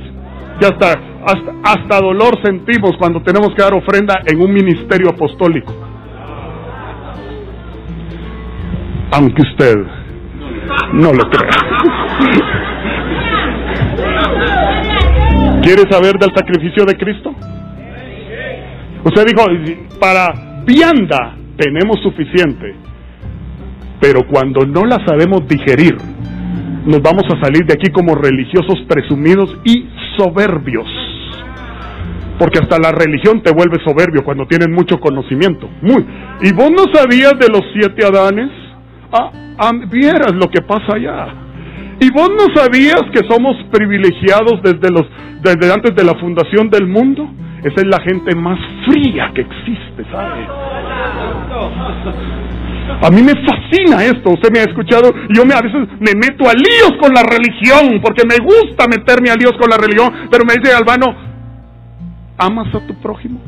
Y 0.62 0.64
hasta, 0.64 0.98
hasta, 1.26 1.54
hasta 1.64 2.00
dolor 2.00 2.42
sentimos 2.42 2.94
cuando 2.98 3.22
tenemos 3.24 3.54
que 3.54 3.62
dar 3.62 3.74
ofrenda 3.74 4.22
en 4.26 4.42
un 4.42 4.54
ministerio 4.54 5.10
apostólico. 5.10 5.76
Aunque 9.12 9.42
usted 9.42 9.76
no 10.94 11.12
lo 11.12 11.30
crea. 11.30 11.52
¿Quiere 15.62 15.92
saber 15.92 16.18
del 16.18 16.34
sacrificio 16.34 16.86
de 16.86 16.96
Cristo? 16.96 17.36
Usted 19.04 19.26
dijo, 19.26 19.46
para 20.00 20.62
vianda 20.66 21.36
tenemos 21.58 22.00
suficiente, 22.02 22.76
pero 24.00 24.22
cuando 24.28 24.66
no 24.66 24.86
la 24.86 25.04
sabemos 25.06 25.48
digerir, 25.48 25.98
nos 26.86 27.02
vamos 27.02 27.24
a 27.34 27.40
salir 27.42 27.66
de 27.66 27.74
aquí 27.74 27.92
como 27.92 28.16
religiosos 28.16 28.82
presumidos 28.88 29.56
y 29.64 29.88
soberbios. 30.18 30.88
Porque 32.38 32.60
hasta 32.60 32.80
la 32.80 32.92
religión 32.92 33.42
te 33.44 33.52
vuelve 33.52 33.84
soberbio 33.84 34.24
cuando 34.24 34.48
tienes 34.48 34.70
mucho 34.70 35.00
conocimiento. 35.00 35.70
¿Y 36.42 36.54
vos 36.54 36.72
no 36.72 36.92
sabías 36.94 37.34
de 37.40 37.48
los 37.50 37.62
siete 37.74 38.06
Adanes? 38.06 38.50
Ah, 39.12 39.32
ah, 39.60 39.72
vieras 39.90 40.34
lo 40.34 40.50
que 40.50 40.62
pasa 40.62 40.96
allá. 40.96 41.28
¿Y 42.00 42.10
vos 42.12 42.30
no 42.30 42.54
sabías 42.56 43.02
que 43.14 43.22
somos 43.30 43.56
privilegiados 43.72 44.60
desde, 44.64 44.90
los, 44.90 45.06
desde 45.44 45.72
antes 45.72 45.96
de 45.96 46.04
la 46.04 46.16
fundación 46.16 46.70
del 46.70 46.88
mundo? 46.88 47.30
Esa 47.64 47.82
es 47.82 47.88
la 47.88 48.02
gente 48.02 48.36
más 48.36 48.60
fría 48.86 49.32
que 49.36 49.42
existe, 49.42 50.04
¿sabe? 50.12 50.48
A 53.04 53.10
mí 53.10 53.22
me 53.22 53.34
fascina 53.46 54.04
esto, 54.04 54.32
usted 54.32 54.52
me 54.52 54.60
ha 54.60 54.64
escuchado, 54.64 55.12
yo 55.30 55.46
me, 55.46 55.54
a 55.54 55.62
veces 55.62 55.88
me 56.00 56.14
meto 56.16 56.50
a 56.50 56.54
líos 56.54 56.94
con 57.00 57.14
la 57.14 57.24
religión, 57.24 58.02
porque 58.02 58.24
me 58.26 58.38
gusta 58.44 58.88
meterme 58.88 59.30
a 59.30 59.36
líos 59.36 59.54
con 59.60 59.70
la 59.70 59.78
religión, 59.78 60.28
pero 60.30 60.44
me 60.44 60.56
dice 60.56 60.76
Albano, 60.76 61.16
¿amas 62.38 62.74
a 62.74 62.86
tu 62.88 62.96
prójimo? 62.96 63.40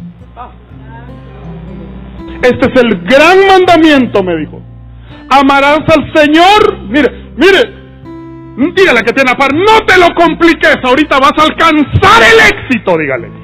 Este 2.44 2.72
es 2.72 2.84
el 2.84 3.02
gran 3.04 3.48
mandamiento, 3.48 4.22
me 4.22 4.36
dijo. 4.38 4.62
Amarás 5.30 5.80
al 5.88 6.14
Señor. 6.14 6.78
Mire, 6.90 7.32
mire, 7.38 8.74
dígale 8.76 9.02
que 9.02 9.14
tiene 9.14 9.32
a 9.32 9.36
par, 9.36 9.54
no 9.54 9.86
te 9.86 9.98
lo 9.98 10.14
compliques, 10.14 10.78
ahorita 10.84 11.20
vas 11.20 11.32
a 11.38 11.44
alcanzar 11.44 12.22
el 12.22 12.40
éxito, 12.58 12.98
dígale. 12.98 13.43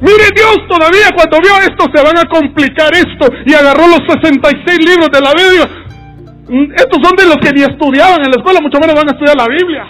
Mire 0.00 0.32
Dios 0.34 0.56
todavía 0.66 1.12
cuando 1.14 1.38
vio 1.44 1.52
esto 1.60 1.84
se 1.92 2.02
van 2.02 2.16
a 2.16 2.24
complicar 2.24 2.88
esto 2.94 3.28
y 3.44 3.52
agarró 3.52 3.86
los 3.86 4.00
66 4.08 4.78
libros 4.80 5.08
de 5.12 5.20
la 5.20 5.32
Biblia. 5.36 5.68
Mm, 6.48 6.72
estos 6.72 6.98
son 7.04 7.14
de 7.16 7.26
los 7.26 7.36
que 7.36 7.52
ni 7.52 7.62
estudiaban 7.62 8.24
en 8.24 8.32
la 8.32 8.38
escuela, 8.40 8.60
mucho 8.60 8.80
menos 8.80 8.96
van 8.96 9.08
a 9.08 9.12
estudiar 9.12 9.36
la 9.36 9.46
Biblia. 9.46 9.84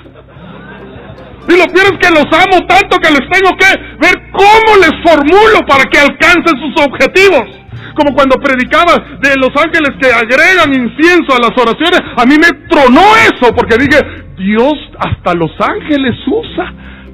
Y 1.49 1.57
lo 1.57 1.67
peor 1.73 1.95
es 1.95 1.99
que 2.03 2.11
los 2.11 2.27
amo 2.27 2.59
tanto 2.67 2.99
que 2.99 3.11
les 3.11 3.25
tengo 3.31 3.51
que 3.57 3.71
ver 4.03 4.15
cómo 4.35 4.71
les 4.83 4.95
formulo 5.07 5.63
para 5.67 5.85
que 5.85 5.99
alcancen 5.99 6.59
sus 6.59 6.75
objetivos. 6.85 7.47
Como 7.95 8.15
cuando 8.15 8.37
predicaba 8.37 8.99
de 9.21 9.35
los 9.37 9.51
ángeles 9.57 9.95
que 10.01 10.13
agregan 10.13 10.75
incienso 10.75 11.35
a 11.35 11.41
las 11.41 11.55
oraciones, 11.55 12.01
a 12.17 12.27
mí 12.27 12.35
me 12.35 12.51
tronó 12.69 13.03
eso 13.31 13.55
porque 13.55 13.79
dije, 13.79 13.99
Dios 14.37 14.75
hasta 14.99 15.35
los 15.35 15.51
ángeles 15.61 16.15
usa 16.27 16.73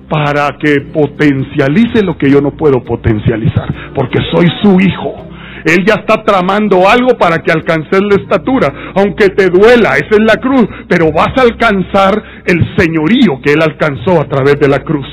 para 0.08 0.56
que 0.58 0.82
potencialice 0.92 2.04
lo 2.04 2.16
que 2.16 2.30
yo 2.30 2.40
no 2.40 2.52
puedo 2.52 2.82
potencializar, 2.82 3.92
porque 3.94 4.18
soy 4.32 4.46
su 4.62 4.78
hijo. 4.80 5.26
Él 5.64 5.84
ya 5.84 5.94
está 5.94 6.22
tramando 6.22 6.88
algo 6.88 7.18
para 7.18 7.38
que 7.38 7.50
alcances 7.50 8.00
la 8.00 8.22
estatura, 8.22 8.72
aunque 8.94 9.30
te 9.30 9.48
duela, 9.48 9.96
esa 9.96 10.10
es 10.12 10.20
la 10.20 10.36
cruz, 10.36 10.64
pero 10.88 11.10
vas 11.10 11.36
a 11.36 11.42
alcanzar 11.42 12.22
el 12.44 12.76
señorío 12.76 13.40
que 13.42 13.52
Él 13.52 13.62
alcanzó 13.62 14.20
a 14.20 14.28
través 14.28 14.60
de 14.60 14.68
la 14.68 14.78
cruz. 14.78 15.06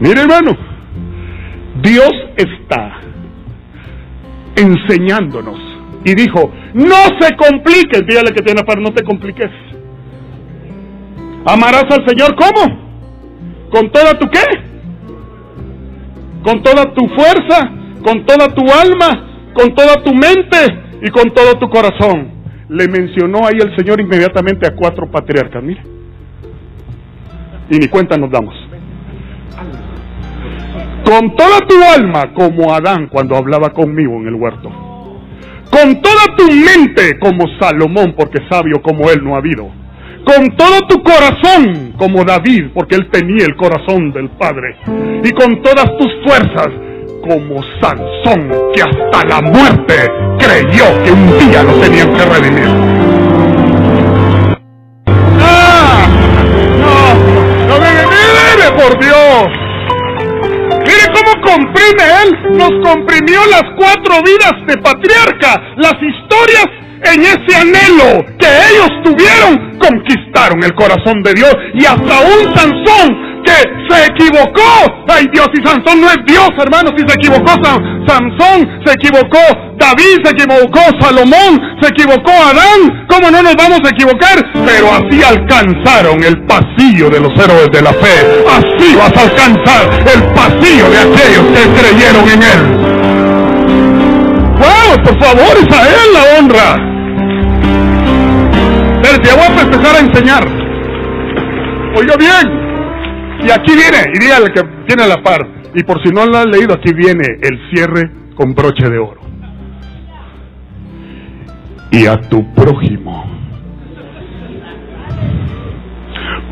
Mire 0.00 0.20
hermano, 0.20 0.56
Dios 1.82 2.12
está 2.36 3.00
enseñándonos 4.54 5.58
y 6.04 6.14
dijo, 6.14 6.52
no 6.74 7.18
se 7.18 7.34
compliques, 7.34 8.06
dígale 8.06 8.30
que 8.30 8.42
tiene 8.42 8.62
para 8.62 8.80
no 8.80 8.92
te 8.92 9.02
compliques. 9.02 9.50
Amarás 11.48 11.84
al 11.90 12.06
Señor 12.06 12.36
¿cómo? 12.36 13.70
¿Con 13.70 13.90
toda 13.90 14.18
tu 14.18 14.28
qué? 14.28 14.44
Con 16.42 16.62
toda 16.62 16.84
tu 16.92 17.08
fuerza, 17.08 17.70
con 18.04 18.26
toda 18.26 18.48
tu 18.48 18.62
alma, 18.70 19.48
con 19.54 19.74
toda 19.74 19.94
tu 20.04 20.12
mente 20.12 20.58
y 21.02 21.10
con 21.10 21.32
todo 21.32 21.54
tu 21.58 21.70
corazón. 21.70 22.32
Le 22.68 22.86
mencionó 22.88 23.46
ahí 23.46 23.56
el 23.62 23.74
Señor 23.76 23.98
inmediatamente 23.98 24.66
a 24.66 24.76
cuatro 24.76 25.10
patriarcas, 25.10 25.62
mire. 25.62 25.82
Y 27.70 27.78
ni 27.78 27.88
cuenta 27.88 28.18
nos 28.18 28.30
damos. 28.30 28.54
Con 31.02 31.34
toda 31.34 31.60
tu 31.66 31.76
alma, 31.96 32.34
como 32.34 32.74
Adán 32.74 33.08
cuando 33.08 33.36
hablaba 33.36 33.70
conmigo 33.70 34.16
en 34.16 34.26
el 34.28 34.34
huerto. 34.34 34.68
Con 35.70 36.02
toda 36.02 36.36
tu 36.36 36.46
mente, 36.46 37.18
como 37.18 37.44
Salomón, 37.58 38.14
porque 38.16 38.38
sabio 38.50 38.82
como 38.82 39.10
él 39.10 39.24
no 39.24 39.34
ha 39.34 39.38
habido 39.38 39.87
con 40.28 40.54
todo 40.58 40.86
tu 40.86 41.02
corazón, 41.02 41.94
como 41.96 42.22
David, 42.22 42.66
porque 42.74 42.96
él 42.96 43.08
tenía 43.10 43.46
el 43.46 43.56
corazón 43.56 44.12
del 44.12 44.28
Padre, 44.28 44.76
y 45.24 45.30
con 45.30 45.62
todas 45.62 45.86
tus 45.96 46.12
fuerzas, 46.22 46.68
como 47.22 47.62
Sansón, 47.80 48.52
que 48.74 48.82
hasta 48.82 49.26
la 49.26 49.40
muerte 49.40 49.94
creyó 50.38 51.02
que 51.02 51.12
un 51.12 51.38
día 51.38 51.62
lo 51.62 51.72
tenían 51.80 52.12
que 52.12 52.24
redimir. 52.26 52.68
¡Ah! 55.40 56.06
¡No! 56.82 57.78
¡No 57.78 58.76
por 58.76 59.00
Dios! 59.00 59.46
Mire 60.86 61.06
cómo 61.14 61.32
comprime 61.42 62.04
él, 62.22 62.58
nos 62.58 62.70
comprimió 62.86 63.40
las 63.50 63.64
cuatro 63.78 64.22
vidas 64.22 64.52
de 64.66 64.76
patriarca, 64.76 65.58
las 65.76 65.94
historias 65.94 66.66
en 67.02 67.20
ese 67.22 67.56
anhelo 67.56 68.24
que 68.38 68.46
ellos 68.46 68.90
tuvieron, 69.04 69.78
conquistaron 69.78 70.62
el 70.62 70.74
corazón 70.74 71.22
de 71.22 71.34
Dios 71.34 71.54
y 71.74 71.84
hasta 71.84 72.20
un 72.20 72.56
Sansón 72.56 73.28
que 73.44 73.54
se 73.88 74.06
equivocó. 74.06 75.04
Ay 75.08 75.26
Dios, 75.32 75.48
y 75.54 75.66
Sansón 75.66 76.00
no 76.00 76.08
es 76.08 76.18
Dios, 76.26 76.50
hermano, 76.58 76.90
si 76.96 77.04
se 77.06 77.14
equivocó 77.14 77.52
Sansón, 78.06 78.82
se 78.84 78.92
equivocó 78.92 79.38
David, 79.76 80.18
se 80.24 80.30
equivocó 80.30 80.80
Salomón, 81.00 81.60
se 81.80 81.88
equivocó 81.88 82.32
Adán. 82.32 83.06
¿Cómo 83.08 83.30
no 83.30 83.42
nos 83.42 83.56
vamos 83.56 83.80
a 83.84 83.88
equivocar? 83.88 84.44
Pero 84.66 84.88
así 84.92 85.22
alcanzaron 85.22 86.22
el 86.22 86.44
pasillo 86.46 87.08
de 87.10 87.20
los 87.20 87.32
héroes 87.38 87.68
de 87.72 87.82
la 87.82 87.92
fe. 87.92 88.44
Así 88.48 88.94
vas 88.96 89.16
a 89.16 89.22
alcanzar 89.22 89.82
el 90.14 90.22
pasillo 90.34 90.90
de 90.90 90.98
aquellos 90.98 91.46
que 91.54 91.62
creyeron 91.80 92.28
en 92.28 92.42
él. 92.42 92.88
¡Wow! 94.58 95.04
Por 95.04 95.24
favor, 95.24 95.56
es 95.56 95.76
a 95.76 95.88
él 95.88 96.12
la 96.12 96.38
honra. 96.38 96.87
Pero 99.08 99.22
ya 99.22 99.34
voy 99.36 99.58
a 99.58 99.62
empezar 99.62 99.96
a 99.96 100.00
enseñar. 100.00 100.44
Oiga 101.96 102.14
bien. 102.18 103.46
Y 103.46 103.50
aquí 103.50 103.72
viene, 103.74 104.04
y 104.12 104.18
dígale 104.18 104.52
que 104.52 104.60
tiene 104.86 105.08
la 105.08 105.22
par. 105.22 105.48
Y 105.74 105.82
por 105.82 106.02
si 106.02 106.12
no 106.12 106.26
lo 106.26 106.36
han 106.36 106.50
leído, 106.50 106.74
aquí 106.74 106.92
viene 106.92 107.24
el 107.40 107.58
cierre 107.70 108.10
con 108.34 108.54
broche 108.54 108.86
de 108.90 108.98
oro. 108.98 109.20
Y 111.90 112.04
a 112.04 112.16
tu 112.16 112.52
prójimo, 112.52 113.24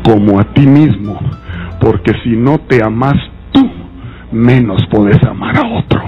como 0.03 0.39
a 0.39 0.45
ti 0.53 0.65
mismo, 0.65 1.19
porque 1.79 2.13
si 2.23 2.31
no 2.31 2.57
te 2.61 2.83
amas 2.83 3.17
tú, 3.51 3.69
menos 4.31 4.81
puedes 4.89 5.21
amar 5.23 5.57
a 5.57 5.77
otro. 5.77 6.01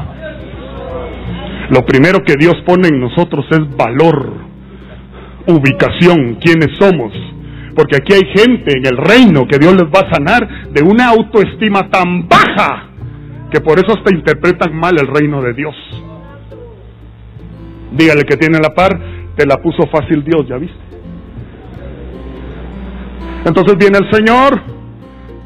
Lo 1.70 1.86
primero 1.86 2.24
que 2.24 2.34
Dios 2.40 2.56
pone 2.66 2.88
en 2.88 3.00
nosotros 3.00 3.46
es 3.52 3.78
valor 3.78 4.49
ubicación, 5.48 6.36
quiénes 6.36 6.78
somos. 6.78 7.14
Porque 7.76 7.98
aquí 7.98 8.14
hay 8.14 8.26
gente 8.36 8.78
en 8.78 8.86
el 8.86 8.98
reino 8.98 9.48
que 9.48 9.58
Dios 9.58 9.74
les 9.74 9.86
va 9.86 10.08
a 10.08 10.14
sanar 10.14 10.72
de 10.72 10.82
una 10.82 11.10
autoestima 11.10 11.90
tan 11.90 12.28
baja 12.28 12.90
que 13.52 13.62
por 13.62 13.80
eso 13.80 13.98
hasta 13.98 14.14
interpretan 14.14 14.76
mal 14.76 14.96
el 15.00 15.08
reino 15.08 15.42
de 15.42 15.54
Dios. 15.54 15.76
Dígale 17.92 18.24
que 18.24 18.38
tiene 18.38 18.60
la 18.60 18.74
par, 18.76 19.00
te 19.36 19.46
la 19.46 19.58
puso 19.58 19.88
fácil 19.88 20.24
Dios, 20.24 20.48
¿ya 20.48 20.58
viste? 20.58 20.78
Entonces 23.46 23.76
viene 23.78 23.98
el 23.98 24.12
Señor 24.12 24.62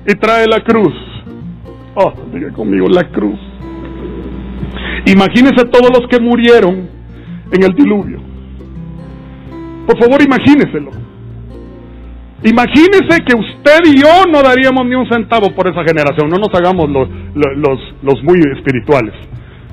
y 0.08 0.16
trae 0.16 0.48
la 0.48 0.62
cruz. 0.62 0.94
Oh, 1.96 2.14
diga 2.34 2.52
conmigo 2.52 2.88
la 2.88 3.04
cruz. 3.12 3.40
Imagínese 5.06 5.66
todos 5.72 5.90
los 5.98 6.08
que 6.10 6.20
murieron 6.20 6.90
en 7.52 7.64
el 7.64 7.76
diluvio. 7.76 8.20
Por 9.86 9.98
favor, 9.98 10.22
imagíneselo. 10.22 10.92
Imagínese 12.44 13.24
que 13.26 13.36
usted 13.36 13.80
y 13.86 14.02
yo 14.02 14.26
no 14.30 14.42
daríamos 14.42 14.86
ni 14.86 14.96
un 14.96 15.08
centavo 15.10 15.54
por 15.56 15.68
esa 15.68 15.84
generación. 15.84 16.30
No 16.30 16.38
nos 16.38 16.54
hagamos 16.54 16.90
los, 16.90 17.08
los, 17.36 17.80
los 18.02 18.24
muy 18.24 18.40
espirituales. 18.56 19.14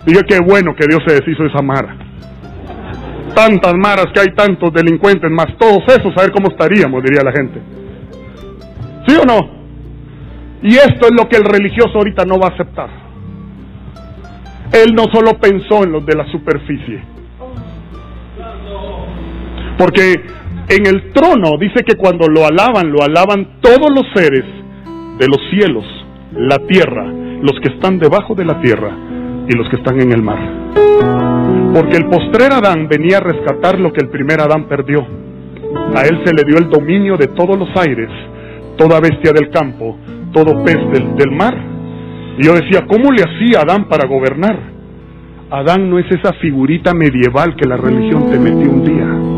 Diga 0.06 0.22
qué 0.22 0.38
bueno 0.38 0.74
que 0.74 0.86
Dios 0.88 1.02
se 1.06 1.14
deshizo 1.14 1.42
de 1.42 1.48
esa 1.48 1.62
mara. 1.62 1.96
Tantas 3.34 3.74
maras 3.74 4.06
que 4.14 4.20
hay 4.20 4.34
tantos 4.34 4.72
delincuentes, 4.72 5.30
más 5.30 5.56
todos 5.58 5.82
esos, 5.88 6.16
a 6.16 6.22
ver 6.22 6.32
cómo 6.32 6.48
estaríamos, 6.50 7.02
diría 7.02 7.22
la 7.22 7.32
gente. 7.32 7.60
¿Sí 9.06 9.16
o 9.20 9.24
no? 9.24 9.60
Y 10.62 10.74
esto 10.74 11.06
es 11.06 11.12
lo 11.16 11.28
que 11.28 11.36
el 11.36 11.44
religioso 11.44 11.98
ahorita 11.98 12.24
no 12.24 12.38
va 12.38 12.48
a 12.48 12.50
aceptar. 12.50 12.88
Él 14.72 14.94
no 14.94 15.04
solo 15.12 15.38
pensó 15.40 15.82
en 15.84 15.92
los 15.92 16.04
de 16.06 16.16
la 16.16 16.30
superficie, 16.30 17.02
porque 19.80 20.12
en 20.68 20.86
el 20.86 21.10
trono 21.12 21.56
dice 21.58 21.82
que 21.86 21.96
cuando 21.96 22.28
lo 22.28 22.44
alaban, 22.44 22.92
lo 22.92 23.02
alaban 23.02 23.60
todos 23.62 23.88
los 23.90 24.04
seres 24.14 24.44
de 25.18 25.26
los 25.26 25.40
cielos 25.50 25.86
la 26.32 26.58
tierra, 26.66 27.06
los 27.06 27.58
que 27.62 27.72
están 27.72 27.98
debajo 27.98 28.34
de 28.34 28.44
la 28.44 28.60
tierra 28.60 28.90
y 29.48 29.56
los 29.56 29.70
que 29.70 29.76
están 29.76 29.98
en 30.02 30.12
el 30.12 30.22
mar. 30.22 30.38
Porque 31.74 31.96
el 31.96 32.10
postrer 32.10 32.52
Adán 32.52 32.88
venía 32.88 33.16
a 33.16 33.20
rescatar 33.20 33.80
lo 33.80 33.90
que 33.90 34.04
el 34.04 34.10
primer 34.10 34.42
Adán 34.42 34.68
perdió. 34.68 35.00
A 35.96 36.02
él 36.02 36.20
se 36.26 36.34
le 36.34 36.44
dio 36.44 36.58
el 36.58 36.68
dominio 36.68 37.16
de 37.16 37.28
todos 37.28 37.58
los 37.58 37.68
aires, 37.76 38.10
toda 38.76 39.00
bestia 39.00 39.32
del 39.32 39.48
campo, 39.48 39.96
todo 40.30 40.62
pez 40.62 40.76
del, 41.16 41.30
mar. 41.32 41.56
Y 42.38 42.44
yo 42.44 42.52
decía, 42.52 42.86
¿cómo 42.86 43.12
le 43.12 43.22
hacía 43.22 43.62
Adán 43.62 43.88
para 43.88 44.06
gobernar? 44.06 44.58
Adán 45.50 45.88
no 45.88 45.98
es 45.98 46.06
esa 46.10 46.34
figurita 46.34 46.92
medieval 46.92 47.56
que 47.56 47.66
la 47.66 47.78
religión 47.78 48.30
te 48.30 48.38
mete 48.38 48.68
un 48.68 48.84
día. 48.84 49.29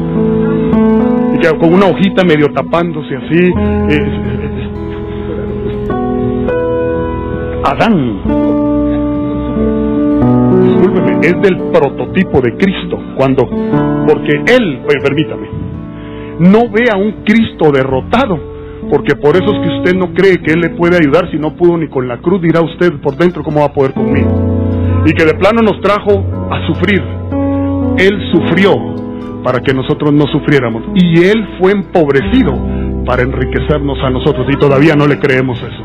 Con 1.51 1.74
una 1.74 1.86
hojita 1.86 2.24
medio 2.24 2.47
tapándose 2.55 3.16
así. 3.16 3.53
Adán, 7.64 8.22
discúlpeme, 10.62 11.18
es 11.22 11.43
del 11.43 11.59
prototipo 11.72 12.40
de 12.40 12.57
Cristo. 12.57 12.99
Cuando, 13.16 13.45
porque 14.07 14.43
Él, 14.55 14.80
permítame, 15.03 15.49
no 16.38 16.70
ve 16.70 16.84
a 16.93 16.97
un 16.97 17.24
Cristo 17.24 17.70
derrotado 17.72 18.53
porque 18.90 19.14
por 19.14 19.36
eso 19.36 19.47
es 19.47 19.61
que 19.66 19.74
usted 19.78 19.95
no 19.95 20.12
cree 20.12 20.38
que 20.38 20.53
Él 20.53 20.61
le 20.61 20.70
puede 20.70 20.97
ayudar 20.97 21.30
si 21.30 21.38
no 21.38 21.55
pudo 21.55 21.76
ni 21.76 21.88
con 21.88 22.09
la 22.09 22.18
cruz, 22.18 22.43
dirá 22.43 22.61
usted 22.61 23.01
por 23.01 23.16
dentro 23.16 23.43
cómo 23.43 23.61
va 23.61 23.66
a 23.66 23.72
poder 23.72 23.95
conmigo. 23.95 24.30
Y 25.07 25.12
que 25.12 25.24
de 25.24 25.34
plano 25.34 25.61
nos 25.62 25.80
trajo 25.80 26.24
a 26.51 26.66
sufrir. 26.66 27.03
Él 27.99 28.20
sufrió 28.32 28.72
para 29.42 29.60
que 29.60 29.74
nosotros 29.74 30.12
no 30.12 30.26
sufriéramos. 30.26 30.82
Y 30.94 31.24
Él 31.24 31.56
fue 31.60 31.72
empobrecido 31.72 32.52
para 33.04 33.22
enriquecernos 33.22 33.98
a 34.02 34.10
nosotros. 34.10 34.46
Y 34.50 34.56
todavía 34.58 34.94
no 34.94 35.06
le 35.06 35.18
creemos 35.18 35.58
eso. 35.58 35.82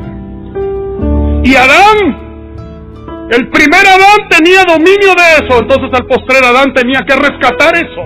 Y 1.44 1.56
Adán, 1.56 3.28
el 3.32 3.50
primer 3.50 3.86
Adán 3.88 4.30
tenía 4.30 4.64
dominio 4.68 5.14
de 5.16 5.46
eso. 5.46 5.62
Entonces 5.62 5.90
al 5.94 6.06
postrer 6.06 6.44
Adán 6.44 6.74
tenía 6.74 7.02
que 7.02 7.16
rescatar 7.16 7.76
eso 7.76 8.02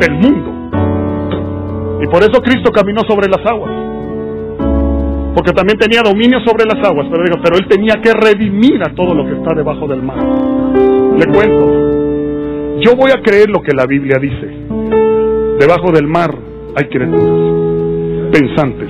del 0.00 0.14
mundo. 0.14 0.54
Y 2.02 2.06
por 2.06 2.22
eso 2.22 2.40
Cristo 2.42 2.70
caminó 2.70 3.02
sobre 3.08 3.28
las 3.28 3.44
aguas 3.44 3.88
porque 5.38 5.52
también 5.52 5.78
tenía 5.78 6.02
dominio 6.02 6.40
sobre 6.40 6.64
las 6.64 6.84
aguas, 6.84 7.06
pero, 7.08 7.22
pero 7.40 7.56
él 7.58 7.68
tenía 7.68 7.94
que 8.02 8.12
redimir 8.12 8.82
a 8.82 8.92
todo 8.92 9.14
lo 9.14 9.24
que 9.24 9.34
está 9.34 9.54
debajo 9.54 9.86
del 9.86 10.02
mar. 10.02 10.18
Le 10.18 11.26
cuento, 11.26 11.87
yo 12.80 12.94
voy 12.96 13.10
a 13.10 13.22
creer 13.22 13.48
lo 13.50 13.60
que 13.60 13.74
la 13.74 13.86
Biblia 13.86 14.18
dice. 14.20 14.46
Debajo 15.58 15.92
del 15.92 16.06
mar 16.06 16.34
hay 16.76 16.88
criaturas, 16.88 18.32
pensantes. 18.32 18.88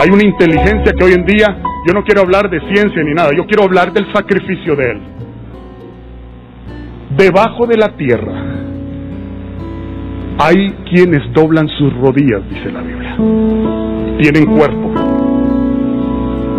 hay 0.00 0.10
una 0.10 0.24
inteligencia 0.24 0.92
que 0.92 1.04
hoy 1.04 1.12
en 1.12 1.24
día, 1.24 1.58
yo 1.86 1.94
no 1.94 2.02
quiero 2.02 2.22
hablar 2.22 2.50
de 2.50 2.60
ciencia 2.72 3.02
ni 3.04 3.14
nada, 3.14 3.30
yo 3.36 3.46
quiero 3.46 3.64
hablar 3.64 3.92
del 3.92 4.12
sacrificio 4.12 4.74
de 4.74 4.90
él. 4.90 5.00
Debajo 7.16 7.66
de 7.66 7.76
la 7.76 7.96
tierra 7.96 8.44
hay 10.38 10.70
quienes 10.90 11.32
doblan 11.32 11.68
sus 11.68 11.92
rodillas, 11.94 12.42
dice 12.48 12.72
la 12.72 12.80
Biblia 12.80 13.02
tienen 14.22 14.46
cuerpo. 14.46 14.90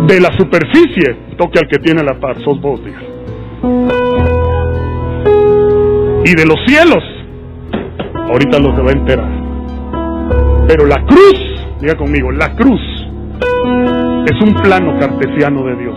De 0.06 0.20
la 0.20 0.32
superficie, 0.36 1.16
toque 1.36 1.58
al 1.58 1.68
que 1.68 1.78
tiene 1.78 2.02
la 2.02 2.18
par, 2.20 2.38
sos 2.42 2.60
vos, 2.60 2.80
diga. 2.84 4.03
Y 6.24 6.34
de 6.34 6.46
los 6.46 6.56
cielos, 6.66 7.04
ahorita 8.30 8.58
lo 8.58 8.74
se 8.74 8.82
va 8.82 8.90
a 8.90 8.92
enterar. 8.92 9.28
Pero 10.66 10.86
la 10.86 11.04
cruz, 11.04 11.36
diga 11.80 11.94
conmigo, 11.96 12.32
la 12.32 12.56
cruz 12.56 12.80
es 14.26 14.40
un 14.40 14.54
plano 14.62 14.98
cartesiano 14.98 15.64
de 15.64 15.76
Dios. 15.76 15.94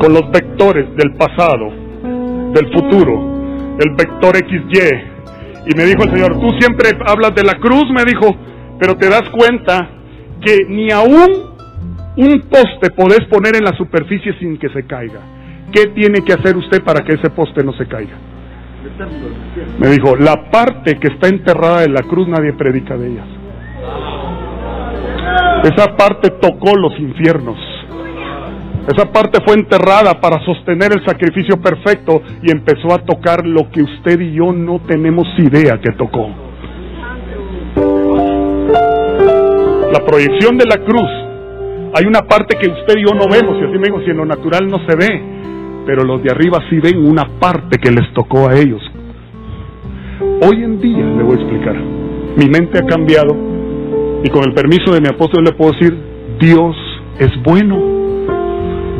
Con 0.00 0.12
los 0.12 0.28
vectores 0.32 0.86
del 0.96 1.14
pasado, 1.14 1.70
del 2.52 2.72
futuro, 2.72 3.76
el 3.78 3.90
vector 3.96 4.36
XY. 4.36 5.70
Y 5.70 5.76
me 5.76 5.84
dijo 5.84 6.02
el 6.02 6.10
Señor, 6.10 6.40
tú 6.40 6.50
siempre 6.58 6.90
hablas 7.06 7.34
de 7.36 7.44
la 7.44 7.54
cruz, 7.60 7.84
me 7.94 8.04
dijo, 8.04 8.36
pero 8.80 8.96
te 8.96 9.08
das 9.08 9.22
cuenta 9.30 9.88
que 10.44 10.56
ni 10.68 10.90
aún 10.90 11.52
un 12.16 12.40
poste 12.50 12.90
podés 12.90 13.24
poner 13.30 13.54
en 13.54 13.64
la 13.64 13.76
superficie 13.76 14.34
sin 14.40 14.58
que 14.58 14.68
se 14.70 14.84
caiga. 14.84 15.20
¿Qué 15.72 15.86
tiene 15.88 16.20
que 16.24 16.32
hacer 16.32 16.56
usted 16.56 16.82
para 16.82 17.04
que 17.04 17.14
ese 17.14 17.30
poste 17.30 17.64
no 17.64 17.72
se 17.72 17.86
caiga? 17.86 18.16
Me 19.78 19.88
dijo, 19.88 20.16
la 20.16 20.50
parte 20.50 20.98
que 20.98 21.08
está 21.08 21.28
enterrada 21.28 21.84
en 21.84 21.94
la 21.94 22.02
cruz 22.02 22.28
nadie 22.28 22.52
predica 22.52 22.96
de 22.96 23.08
ella. 23.08 23.24
Esa 25.64 25.96
parte 25.96 26.30
tocó 26.40 26.76
los 26.76 26.98
infiernos. 26.98 27.58
Esa 28.88 29.12
parte 29.12 29.38
fue 29.44 29.54
enterrada 29.54 30.20
para 30.20 30.44
sostener 30.44 30.92
el 30.92 31.04
sacrificio 31.06 31.60
perfecto 31.60 32.20
y 32.42 32.50
empezó 32.50 32.92
a 32.92 32.98
tocar 32.98 33.46
lo 33.46 33.70
que 33.70 33.82
usted 33.82 34.20
y 34.20 34.34
yo 34.34 34.52
no 34.52 34.80
tenemos 34.80 35.26
idea 35.38 35.80
que 35.80 35.92
tocó. 35.92 36.28
la 39.92 40.00
proyección 40.06 40.56
de 40.56 40.64
la 40.64 40.78
cruz, 40.78 41.10
hay 41.94 42.06
una 42.06 42.22
parte 42.22 42.56
que 42.56 42.70
usted 42.70 42.96
y 42.96 43.02
yo 43.02 43.14
no 43.14 43.28
vemos, 43.28 43.60
y 43.60 43.64
así 43.64 43.78
me 43.78 43.84
digo, 43.84 44.00
si 44.00 44.10
en 44.10 44.16
lo 44.16 44.24
natural 44.24 44.66
no 44.68 44.78
se 44.88 44.96
ve, 44.96 45.22
pero 45.86 46.04
los 46.04 46.22
de 46.22 46.30
arriba 46.30 46.58
sí 46.70 46.78
ven 46.80 47.04
una 47.04 47.28
parte 47.40 47.78
que 47.78 47.90
les 47.90 48.12
tocó 48.14 48.48
a 48.48 48.54
ellos. 48.54 48.80
Hoy 50.44 50.62
en 50.62 50.80
día, 50.80 51.04
le 51.04 51.22
voy 51.22 51.36
a 51.36 51.40
explicar, 51.40 51.76
mi 52.36 52.46
mente 52.46 52.78
ha 52.78 52.86
cambiado 52.86 53.36
y 54.24 54.28
con 54.30 54.44
el 54.44 54.54
permiso 54.54 54.92
de 54.92 55.00
mi 55.00 55.08
apóstol 55.08 55.44
le 55.44 55.52
puedo 55.52 55.72
decir, 55.72 55.96
Dios 56.40 56.76
es 57.18 57.30
bueno, 57.42 57.78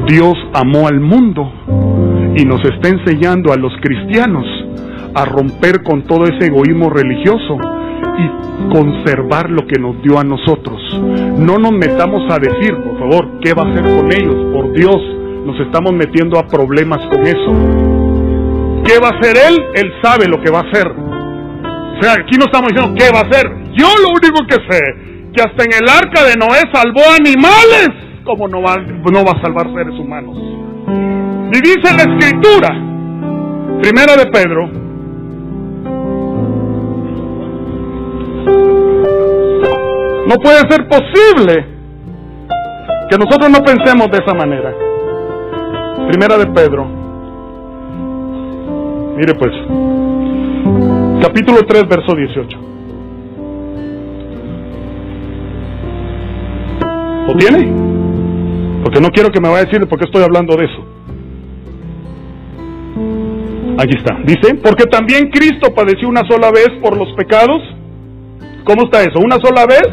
Dios 0.08 0.34
amó 0.52 0.88
al 0.88 1.00
mundo 1.00 1.50
y 2.36 2.44
nos 2.44 2.64
está 2.64 2.88
enseñando 2.88 3.52
a 3.52 3.56
los 3.56 3.72
cristianos 3.80 4.44
a 5.14 5.24
romper 5.24 5.82
con 5.82 6.02
todo 6.02 6.24
ese 6.24 6.46
egoísmo 6.46 6.90
religioso 6.90 7.58
y 8.18 8.72
conservar 8.72 9.50
lo 9.50 9.66
que 9.66 9.78
nos 9.80 10.02
dio 10.02 10.18
a 10.18 10.24
nosotros. 10.24 10.80
No 11.38 11.58
nos 11.58 11.72
metamos 11.72 12.30
a 12.32 12.38
decir, 12.38 12.74
por 12.76 12.98
favor, 12.98 13.40
qué 13.40 13.54
va 13.54 13.62
a 13.62 13.70
hacer 13.70 13.82
con 13.82 14.12
ellos. 14.12 14.52
Por 14.52 14.72
Dios, 14.72 15.00
nos 15.44 15.58
estamos 15.60 15.92
metiendo 15.92 16.38
a 16.38 16.46
problemas 16.46 17.00
con 17.06 17.26
eso. 17.26 17.52
¿Qué 18.84 18.98
va 18.98 19.08
a 19.08 19.18
hacer 19.18 19.36
Él? 19.36 19.58
Él 19.74 19.92
sabe 20.02 20.26
lo 20.26 20.42
que 20.42 20.50
va 20.50 20.60
a 20.60 20.70
hacer. 20.70 20.88
O 20.88 22.02
sea, 22.02 22.14
aquí 22.14 22.36
no 22.38 22.46
estamos 22.46 22.70
diciendo 22.72 22.94
qué 22.98 23.10
va 23.12 23.20
a 23.20 23.28
hacer. 23.28 23.46
Yo 23.72 23.88
lo 24.02 24.08
único 24.10 24.46
que 24.46 24.56
sé, 24.68 24.80
que 25.34 25.42
hasta 25.42 25.64
en 25.64 25.72
el 25.72 25.88
arca 25.88 26.24
de 26.24 26.36
Noé 26.36 26.62
salvó 26.72 27.02
animales, 27.16 27.90
como 28.24 28.48
no 28.48 28.62
va, 28.62 28.76
no 28.76 29.24
va 29.24 29.32
a 29.32 29.42
salvar 29.42 29.66
seres 29.74 29.98
humanos. 29.98 30.36
Y 31.52 31.60
dice 31.60 31.94
la 31.94 32.02
escritura, 32.02 32.68
primera 33.80 34.16
de 34.16 34.26
Pedro, 34.30 34.82
No 40.32 40.36
puede 40.36 40.60
ser 40.70 40.88
posible 40.88 41.66
que 43.10 43.18
nosotros 43.18 43.50
no 43.50 43.58
pensemos 43.58 44.10
de 44.10 44.18
esa 44.18 44.34
manera. 44.34 44.72
Primera 46.08 46.38
de 46.38 46.46
Pedro. 46.46 46.86
Mire 49.16 49.34
pues, 49.34 49.52
capítulo 51.22 51.60
3, 51.66 51.88
verso 51.88 52.14
18. 52.14 52.58
¿Lo 57.26 57.36
tiene? 57.36 57.72
Porque 58.82 59.00
no 59.00 59.08
quiero 59.08 59.30
que 59.30 59.40
me 59.40 59.48
vaya 59.48 59.62
a 59.62 59.64
decir 59.64 59.86
por 59.86 59.98
qué 59.98 60.06
estoy 60.06 60.22
hablando 60.22 60.56
de 60.56 60.64
eso. 60.64 60.84
Aquí 63.78 63.96
está. 63.96 64.18
Dice, 64.24 64.54
porque 64.62 64.84
también 64.84 65.30
Cristo 65.30 65.72
padeció 65.74 66.08
una 66.08 66.22
sola 66.28 66.50
vez 66.50 66.70
por 66.82 66.96
los 66.96 67.12
pecados. 67.14 67.62
¿Cómo 68.64 68.84
está 68.84 69.02
eso? 69.02 69.18
¿Una 69.18 69.38
sola 69.40 69.66
vez? 69.66 69.88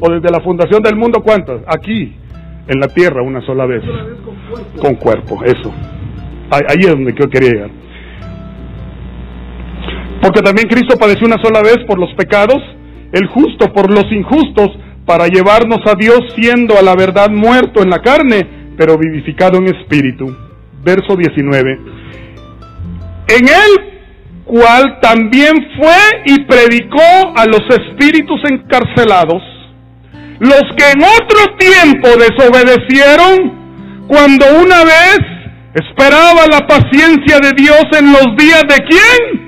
¿O 0.00 0.10
desde 0.10 0.30
la 0.30 0.40
fundación 0.40 0.82
del 0.82 0.96
mundo 0.96 1.22
cuántas? 1.22 1.60
Aquí, 1.66 2.14
en 2.68 2.80
la 2.80 2.88
tierra, 2.88 3.22
una 3.22 3.40
sola 3.44 3.66
vez. 3.66 3.82
Con 4.80 4.94
cuerpo, 4.96 5.42
eso. 5.44 5.72
Ahí 6.50 6.80
es 6.80 6.88
donde 6.88 7.14
yo 7.18 7.28
quería 7.28 7.50
llegar. 7.50 7.70
Porque 10.22 10.40
también 10.42 10.68
Cristo 10.68 10.96
padeció 10.98 11.26
una 11.26 11.42
sola 11.42 11.62
vez 11.62 11.78
por 11.86 11.98
los 11.98 12.12
pecados, 12.14 12.58
el 13.12 13.26
justo 13.28 13.72
por 13.72 13.90
los 13.90 14.10
injustos, 14.10 14.70
para 15.04 15.28
llevarnos 15.28 15.80
a 15.86 15.94
Dios 15.94 16.20
siendo 16.34 16.76
a 16.76 16.82
la 16.82 16.96
verdad 16.96 17.30
muerto 17.30 17.82
en 17.82 17.90
la 17.90 18.00
carne, 18.00 18.46
pero 18.76 18.98
vivificado 18.98 19.58
en 19.58 19.74
espíritu. 19.74 20.34
Verso 20.82 21.16
19. 21.16 21.78
En 23.28 23.48
él 23.48 23.96
cual 24.44 25.00
también 25.00 25.54
fue 25.76 26.22
y 26.24 26.44
predicó 26.44 27.32
a 27.36 27.46
los 27.46 27.62
espíritus 27.68 28.40
encarcelados 28.48 29.42
los 30.40 30.62
que 30.76 30.90
en 30.90 31.02
otro 31.02 31.56
tiempo 31.58 32.08
desobedecieron, 32.18 34.06
cuando 34.06 34.46
una 34.62 34.84
vez 34.84 35.18
esperaba 35.74 36.46
la 36.50 36.66
paciencia 36.66 37.38
de 37.40 37.52
Dios 37.56 37.84
en 37.98 38.12
los 38.12 38.36
días 38.36 38.62
de 38.68 38.84
quién? 38.84 39.46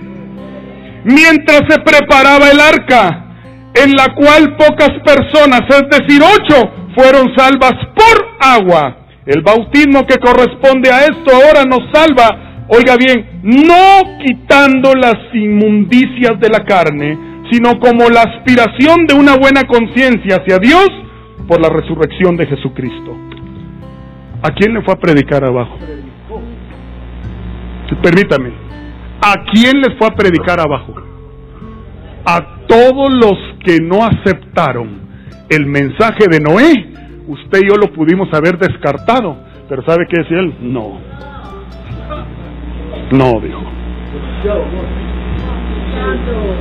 Mientras 1.05 1.63
se 1.69 1.81
preparaba 1.81 2.51
el 2.51 2.61
arca, 2.61 3.25
en 3.75 3.93
la 3.93 4.15
cual 4.15 4.57
pocas 4.57 4.91
personas, 5.05 5.63
es 5.69 5.89
decir, 5.91 6.23
ocho, 6.23 6.71
fueron 6.97 7.35
salvas 7.37 7.75
por 7.95 8.27
agua. 8.41 8.97
El 9.25 9.43
bautismo 9.43 10.07
que 10.07 10.19
corresponde 10.19 10.91
a 10.91 11.05
esto 11.05 11.33
ahora 11.33 11.65
nos 11.65 11.91
salva, 11.93 12.65
oiga 12.69 12.97
bien, 12.97 13.41
no 13.43 14.19
quitando 14.25 14.95
las 14.95 15.17
inmundicias 15.33 16.41
de 16.41 16.49
la 16.49 16.65
carne, 16.65 17.28
sino 17.51 17.79
como 17.79 18.09
la 18.11 18.23
aspiración 18.23 19.07
de 19.07 19.15
una 19.15 19.37
buena 19.37 19.65
conciencia 19.65 20.37
hacia 20.37 20.59
Dios 20.59 20.89
por 21.47 21.61
la 21.61 21.69
resurrección 21.69 22.37
de 22.37 22.47
Jesucristo. 22.47 23.17
¿A 24.43 24.51
quién 24.51 24.75
le 24.75 24.83
fue 24.83 24.95
a 24.95 24.99
predicar 24.99 25.45
abajo? 25.45 25.79
Permítame. 28.03 28.53
¿A 29.21 29.35
quién 29.53 29.81
les 29.81 29.99
fue 29.99 30.07
a 30.07 30.15
predicar 30.15 30.61
abajo? 30.61 30.95
A 32.25 32.67
todos 32.69 33.13
los 33.13 33.37
que 33.65 33.79
no 33.83 34.05
aceptaron 34.05 35.01
el 35.49 35.67
mensaje 35.67 36.27
de 36.31 36.41
Noé. 36.41 36.93
Usted 37.27 37.61
y 37.63 37.69
yo 37.69 37.77
lo 37.77 37.93
pudimos 37.93 38.29
haber 38.33 38.59
descartado. 38.59 39.37
Pero 39.69 39.83
¿sabe 39.83 40.07
qué 40.09 40.23
decía 40.23 40.39
él? 40.39 40.55
No. 40.61 40.99
No, 43.11 43.41
dijo. 43.41 43.63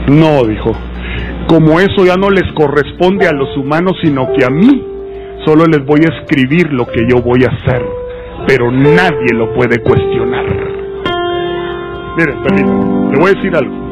No, 0.08 0.46
dijo. 0.46 0.72
Como 1.48 1.80
eso 1.80 2.06
ya 2.06 2.16
no 2.16 2.30
les 2.30 2.52
corresponde 2.54 3.28
a 3.28 3.32
los 3.32 3.56
humanos, 3.58 3.94
sino 4.04 4.32
que 4.34 4.46
a 4.46 4.50
mí, 4.50 4.84
solo 5.46 5.66
les 5.66 5.86
voy 5.86 6.02
a 6.06 6.20
escribir 6.20 6.72
lo 6.72 6.86
que 6.86 7.06
yo 7.10 7.22
voy 7.22 7.44
a 7.44 7.48
hacer. 7.48 7.82
Pero 8.48 8.72
nadie 8.72 9.34
lo 9.34 9.54
puede 9.54 9.82
cuestionar. 9.82 10.46
Miren, 12.18 12.44
permítanme, 12.44 13.12
le 13.12 13.20
voy 13.20 13.32
a 13.32 13.34
decir 13.36 13.56
algo. 13.56 13.88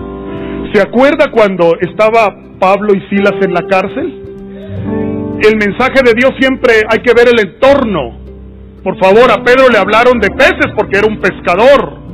¿Se 0.73 0.81
acuerda 0.81 1.31
cuando 1.31 1.73
estaba 1.79 2.35
Pablo 2.59 2.93
y 2.93 3.01
Silas 3.09 3.35
en 3.41 3.53
la 3.53 3.67
cárcel? 3.67 4.21
El 5.41 5.57
mensaje 5.57 6.01
de 6.03 6.13
Dios 6.15 6.33
siempre 6.39 6.73
hay 6.89 6.99
que 6.99 7.13
ver 7.13 7.27
el 7.29 7.39
entorno. 7.39 8.19
Por 8.83 8.97
favor, 8.99 9.31
a 9.31 9.43
Pedro 9.43 9.69
le 9.69 9.77
hablaron 9.77 10.19
de 10.19 10.29
peces 10.29 10.71
porque 10.75 10.97
era 10.97 11.07
un 11.07 11.19
pescador. 11.19 12.04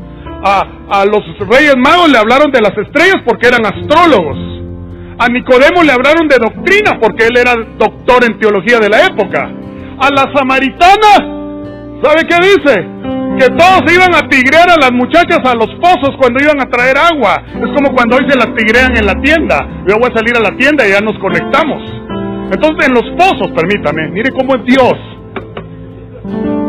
A, 0.44 0.66
a 0.89 1.06
los 1.06 1.22
reyes 1.48 1.76
magos 1.78 2.10
le 2.12 2.18
hablaron 2.18 2.52
de 2.52 2.62
las 2.62 2.76
estrellas 2.78 3.22
porque 3.26 3.48
eran 3.48 3.66
astrólogos. 3.66 4.38
A 5.20 5.28
Nicodemo 5.28 5.84
le 5.84 5.92
hablaron 5.92 6.28
de 6.28 6.38
doctrina 6.38 6.98
porque 7.00 7.28
él 7.28 7.38
era 7.38 7.54
doctor 7.78 8.24
en 8.24 8.39
teología 8.39 8.80
de 8.80 8.89
la 8.89 9.06
época. 9.06 9.52
A 10.00 10.10
la 10.10 10.34
samaritana, 10.34 12.02
¿sabe 12.02 12.26
qué 12.28 12.38
dice? 12.42 12.88
Que 13.38 13.48
todos 13.56 13.84
iban 13.94 14.16
a 14.16 14.28
tigrear 14.28 14.70
a 14.72 14.82
las 14.82 14.92
muchachas 14.92 15.39
a 15.46 15.54
los 15.54 15.68
pozos 15.80 16.18
cuando 16.18 16.44
iban 16.44 16.60
a 16.60 16.66
traer 16.66 16.98
agua. 16.98 17.44
Es 17.54 17.70
como 17.76 17.94
cuando 17.94 18.18
hoy 18.18 18.26
se 18.28 18.36
las 18.36 18.54
tigrean 18.56 18.98
en 18.98 19.06
la 19.06 19.14
tienda. 19.22 19.60
Yo 19.88 19.98
voy 20.00 20.10
a 20.12 20.18
salir 20.18 20.36
a 20.36 20.39
la 20.39 20.58
tienda 20.58 20.88
y 20.88 20.92
ya 20.92 21.02
nos 21.02 21.20
conectamos. 21.20 21.84
Entonces 22.52 22.88
en 22.88 22.94
los 22.94 23.06
pozos, 23.16 23.52
permítame, 23.56 24.10
mire 24.10 24.32
cómo 24.32 24.56
es 24.56 24.66
Dios. 24.66 26.61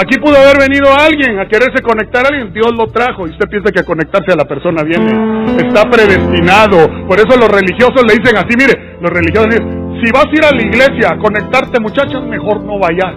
Aquí 0.00 0.18
pudo 0.18 0.34
haber 0.34 0.56
venido 0.58 0.88
alguien 0.98 1.38
a 1.38 1.46
quererse 1.46 1.82
conectar 1.82 2.24
a 2.24 2.28
alguien, 2.28 2.54
Dios 2.54 2.72
lo 2.74 2.86
trajo 2.86 3.26
y 3.26 3.32
usted 3.32 3.46
piensa 3.50 3.70
que 3.70 3.84
conectarse 3.84 4.32
a 4.32 4.36
la 4.36 4.46
persona 4.46 4.82
viene. 4.82 5.12
Está 5.58 5.82
predestinado. 5.90 7.06
Por 7.06 7.18
eso 7.18 7.36
los 7.38 7.50
religiosos 7.50 8.02
le 8.08 8.14
dicen 8.14 8.34
así, 8.38 8.56
mire, 8.56 8.96
los 8.98 9.10
religiosos 9.10 9.50
dicen, 9.50 10.00
si 10.02 10.10
vas 10.10 10.24
a 10.24 10.32
ir 10.32 10.44
a 10.46 10.52
la 10.52 10.62
iglesia 10.62 11.10
a 11.12 11.18
conectarte 11.18 11.78
muchachos, 11.80 12.24
mejor 12.24 12.62
no 12.62 12.78
vayas. 12.78 13.14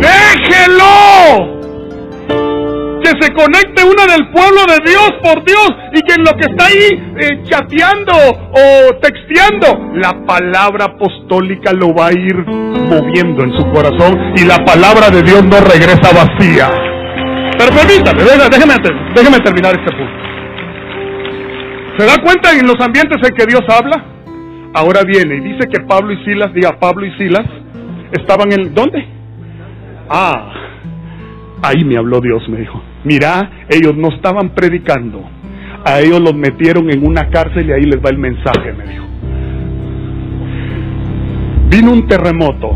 Déjelo 0.00 1.59
que 3.10 3.22
se 3.22 3.32
conecte 3.32 3.82
una 3.84 4.06
del 4.06 4.28
pueblo 4.28 4.60
de 4.66 4.78
Dios 4.88 5.10
por 5.22 5.44
Dios 5.44 5.70
y 5.92 6.00
que 6.02 6.14
en 6.14 6.24
lo 6.24 6.32
que 6.32 6.46
está 6.48 6.66
ahí 6.66 7.14
eh, 7.18 7.42
chateando 7.44 8.12
o 8.12 8.94
texteando, 9.00 9.94
la 9.94 10.24
palabra 10.24 10.86
apostólica 10.86 11.72
lo 11.72 11.92
va 11.94 12.08
a 12.08 12.12
ir 12.12 12.36
moviendo 12.46 13.42
en 13.44 13.52
su 13.56 13.66
corazón 13.72 14.34
y 14.36 14.44
la 14.44 14.64
palabra 14.64 15.10
de 15.10 15.22
Dios 15.22 15.42
no 15.44 15.58
regresa 15.60 16.12
vacía. 16.14 16.70
Pero 17.58 17.74
permítame, 17.74 18.22
déjeme, 18.22 18.74
déjeme 19.14 19.38
terminar 19.40 19.74
este 19.74 19.96
punto. 19.96 20.20
¿Se 21.98 22.06
da 22.06 22.16
cuenta 22.22 22.52
en 22.52 22.66
los 22.66 22.80
ambientes 22.80 23.18
en 23.28 23.36
que 23.36 23.46
Dios 23.46 23.62
habla? 23.68 24.04
Ahora 24.72 25.02
viene 25.02 25.36
y 25.36 25.40
dice 25.40 25.68
que 25.68 25.80
Pablo 25.80 26.12
y 26.12 26.24
Silas, 26.24 26.54
diga 26.54 26.78
Pablo 26.78 27.04
y 27.04 27.12
Silas, 27.18 27.44
estaban 28.12 28.52
en... 28.52 28.72
¿Dónde? 28.72 29.04
Ah, 30.08 30.52
ahí 31.62 31.84
me 31.84 31.96
habló 31.96 32.20
Dios, 32.20 32.48
me 32.48 32.58
dijo 32.58 32.80
mira, 33.04 33.66
ellos 33.68 33.96
no 33.96 34.08
estaban 34.08 34.50
predicando, 34.50 35.22
a 35.84 36.00
ellos 36.00 36.20
los 36.20 36.34
metieron 36.34 36.90
en 36.90 37.06
una 37.06 37.28
cárcel 37.28 37.68
y 37.68 37.72
ahí 37.72 37.82
les 37.82 37.98
va 37.98 38.10
el 38.10 38.18
mensaje, 38.18 38.72
me 38.72 38.84
dijo. 38.84 39.04
Vino 41.70 41.92
un 41.92 42.06
terremoto. 42.06 42.70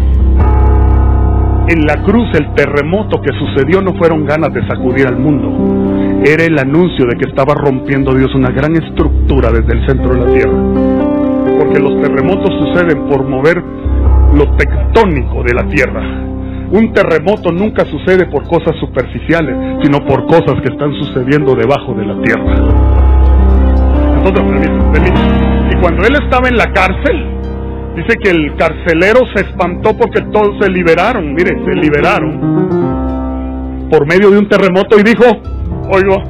En 1.67 1.87
la 1.87 2.03
cruz 2.03 2.29
el 2.35 2.55
terremoto 2.55 3.23
que 3.23 3.33
sucedió 3.33 3.81
no 3.81 3.95
fueron 3.95 4.27
ganas 4.27 4.53
de 4.53 4.67
sacudir 4.69 5.07
al 5.07 5.17
mundo, 5.17 6.23
era 6.25 6.45
el 6.45 6.59
anuncio 6.59 7.07
de 7.07 7.17
que 7.17 7.29
estaba 7.29 7.55
rompiendo 7.55 8.15
Dios 8.15 8.35
una 8.35 8.51
gran 8.51 8.77
estructura 8.77 9.51
desde 9.51 9.73
el 9.73 9.87
centro 9.87 10.15
de 10.15 10.21
la 10.21 10.33
tierra. 10.33 10.53
Porque 11.59 11.81
los 11.81 12.01
terremotos 12.03 12.51
suceden 12.59 13.07
por 13.09 13.27
mover 13.27 13.63
lo 14.35 14.57
tectónico 14.57 15.43
de 15.43 15.55
la 15.55 15.69
tierra 15.69 16.34
un 16.75 16.93
terremoto 16.93 17.51
nunca 17.53 17.85
sucede 17.85 18.27
por 18.27 18.49
cosas 18.49 18.75
superficiales, 18.81 19.55
sino 19.85 20.05
por 20.05 20.27
cosas 20.27 20.61
que 20.61 20.71
están 20.73 20.93
sucediendo 20.95 21.55
debajo 21.55 21.95
de 21.95 22.05
la 22.05 22.21
tierra. 22.21 22.57
Entonces, 24.17 24.45
y 25.71 25.77
cuando 25.81 26.05
él 26.05 26.17
estaba 26.21 26.49
en 26.49 26.57
la 26.57 26.73
cárcel, 26.73 27.27
dice 27.95 28.17
que 28.21 28.31
el 28.31 28.57
carcelero 28.57 29.21
se 29.37 29.43
espantó 29.43 29.97
porque 29.97 30.21
todos 30.33 30.57
se 30.61 30.69
liberaron, 30.69 31.33
mire, 31.33 31.57
se 31.65 31.77
liberaron 31.77 32.41
por 33.89 34.05
medio 34.09 34.33
de 34.33 34.39
un 34.39 34.49
terremoto 34.49 34.99
y 34.99 35.05
dijo, 35.05 35.27
oigo, 35.93 36.25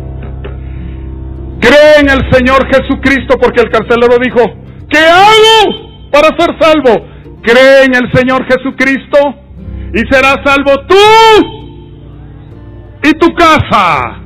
cree 1.58 2.00
en 2.00 2.10
el 2.10 2.30
Señor 2.30 2.66
Jesucristo 2.66 3.38
porque 3.40 3.62
el 3.62 3.70
carcelero 3.70 4.18
dijo, 4.22 4.42
¿qué 4.90 4.98
hago 4.98 6.10
para 6.12 6.36
ser 6.36 6.54
salvo? 6.60 7.02
Cree 7.40 7.84
en 7.86 7.94
el 7.94 8.12
Señor 8.12 8.44
Jesucristo 8.44 9.43
y 9.94 10.00
serás 10.10 10.38
salvo 10.44 10.72
tú 10.88 10.96
y 13.04 13.12
tu 13.12 13.32
casa. 13.34 14.18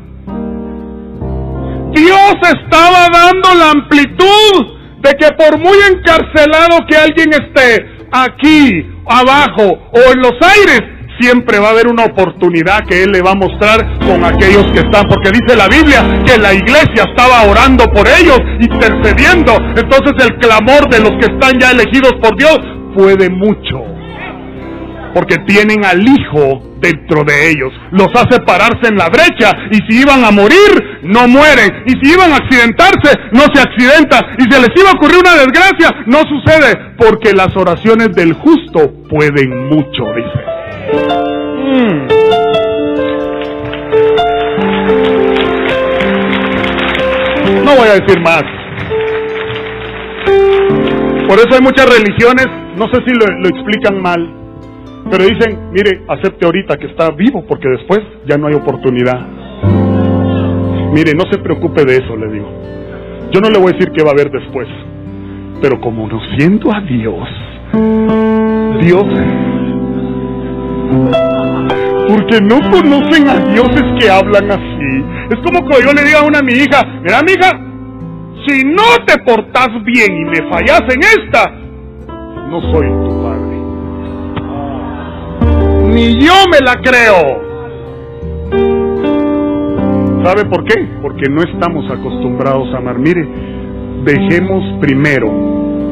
Dios 1.93 2.35
estaba 2.43 3.09
dando 3.13 3.55
la 3.55 3.71
amplitud 3.73 4.79
de 5.01 5.11
que 5.11 5.31
por 5.33 5.59
muy 5.59 5.77
encarcelado 5.91 6.87
que 6.89 6.97
alguien 6.97 7.33
esté 7.33 7.87
aquí, 8.11 8.87
abajo 9.07 9.79
o 9.93 10.13
en 10.13 10.21
los 10.21 10.35
aires, 10.41 10.83
siempre 11.21 11.59
va 11.59 11.69
a 11.69 11.71
haber 11.73 11.89
una 11.89 12.05
oportunidad 12.05 12.87
que 12.87 13.03
Él 13.03 13.11
le 13.13 13.21
va 13.21 13.33
a 13.33 13.35
mostrar 13.35 13.99
con 13.99 14.25
aquellos 14.25 14.65
que 14.73 14.79
están, 14.79 15.07
porque 15.09 15.33
dice 15.33 15.57
la 15.57 15.69
Biblia 15.69 16.23
que 16.25 16.39
la 16.39 16.55
iglesia 16.55 17.05
estaba 17.09 17.43
orando 17.43 17.85
por 17.93 18.07
ellos, 18.09 18.39
intercediendo. 18.59 19.55
Entonces 19.77 20.15
el 20.25 20.39
clamor 20.39 20.89
de 20.89 21.01
los 21.01 21.11
que 21.19 21.35
están 21.35 21.59
ya 21.59 21.73
elegidos 21.73 22.15
por 22.23 22.37
Dios 22.39 22.59
puede 22.95 23.29
mucho 23.29 23.98
porque 25.15 25.37
tienen 25.47 25.85
al 25.85 26.07
Hijo 26.07 26.63
dentro 26.81 27.25
de 27.25 27.51
ellos. 27.51 27.73
Los 27.91 28.09
hace 28.15 28.41
pararse 28.41 28.89
en 28.89 28.97
la 28.97 29.09
brecha 29.09 29.57
y 29.71 29.77
si 29.89 30.03
iban 30.03 30.25
a 30.25 30.31
morir, 30.31 31.01
no 31.03 31.29
mueren. 31.29 31.85
Y 31.87 31.93
si 31.93 32.13
iban 32.13 32.33
a 32.33 32.37
accidentarse, 32.37 33.19
no 33.33 33.43
se 33.53 33.61
accidentan. 33.61 34.25
Y 34.39 34.43
si 34.43 34.61
les 34.61 34.71
iba 34.77 34.91
a 34.91 34.95
ocurrir 34.95 35.19
una 35.19 35.37
desgracia, 35.37 36.05
no 36.07 36.19
sucede, 36.21 36.95
porque 36.97 37.33
las 37.33 37.57
oraciones 37.57 38.15
del 38.15 38.33
justo 38.35 38.93
pueden 39.09 39.69
mucho, 39.69 40.05
dice. 40.17 40.45
Mm. 41.73 42.09
No 47.65 47.77
voy 47.77 47.89
a 47.89 48.01
decir 48.01 48.21
más. 48.21 48.43
Por 51.29 51.39
eso 51.39 51.49
hay 51.53 51.61
muchas 51.61 51.87
religiones, 51.87 52.47
no 52.77 52.87
sé 52.87 53.03
si 53.07 53.13
lo, 53.13 53.27
lo 53.41 53.49
explican 53.51 54.01
mal, 54.01 54.38
pero 55.11 55.25
dicen, 55.25 55.71
mire, 55.73 56.03
acepte 56.09 56.45
ahorita 56.45 56.77
que 56.77 56.87
está 56.87 57.11
vivo 57.11 57.45
porque 57.47 57.69
después 57.69 58.01
ya 58.27 58.37
no 58.37 58.49
hay 58.49 58.55
oportunidad. 58.55 59.27
Mire, 60.93 61.15
no 61.15 61.25
se 61.31 61.39
preocupe 61.39 61.85
de 61.85 61.97
eso, 61.97 62.17
le 62.17 62.33
digo. 62.33 62.49
Yo 63.33 63.41
no 63.41 63.51
le 63.51 63.59
voy 63.59 63.71
a 63.71 63.73
decir 63.73 63.93
qué 63.93 64.03
va 64.03 64.11
a 64.11 64.13
haber 64.13 64.31
después. 64.31 64.69
Pero 65.61 65.81
como 65.81 66.09
conociendo 66.09 66.73
a 66.73 66.81
Dios, 66.81 67.29
Dios, 68.81 69.05
porque 72.09 72.41
no 72.41 72.59
conocen 72.71 73.29
a 73.29 73.53
dioses 73.53 73.85
que 73.99 74.11
hablan 74.11 74.51
así. 74.51 75.05
Es 75.31 75.37
como 75.45 75.69
que 75.69 75.83
yo 75.85 75.93
le 75.93 76.05
diga 76.05 76.21
a 76.21 76.27
una 76.27 76.39
a 76.39 76.43
mi 76.43 76.53
hija, 76.53 76.85
mira 77.03 77.23
mi 77.23 77.33
hija, 77.33 77.51
si 78.47 78.65
no 78.65 79.05
te 79.05 79.19
portas 79.25 79.69
bien 79.85 80.17
y 80.17 80.25
me 80.25 80.49
fallas 80.49 80.83
en 80.89 81.01
esta, 81.01 81.51
no 82.51 82.61
soy 82.73 82.87
tu 82.87 83.23
padre 83.23 83.28
ni 85.93 86.15
yo 86.15 86.35
me 86.51 86.61
la 86.65 86.75
creo. 86.83 87.49
¿Sabe 90.25 90.45
por 90.45 90.65
qué? 90.65 90.89
Porque 91.01 91.31
no 91.31 91.43
estamos 91.43 91.91
acostumbrados 91.91 92.73
a 92.75 92.79
amar. 92.79 92.99
Mire, 92.99 93.27
dejemos 94.05 94.79
primero 94.81 95.29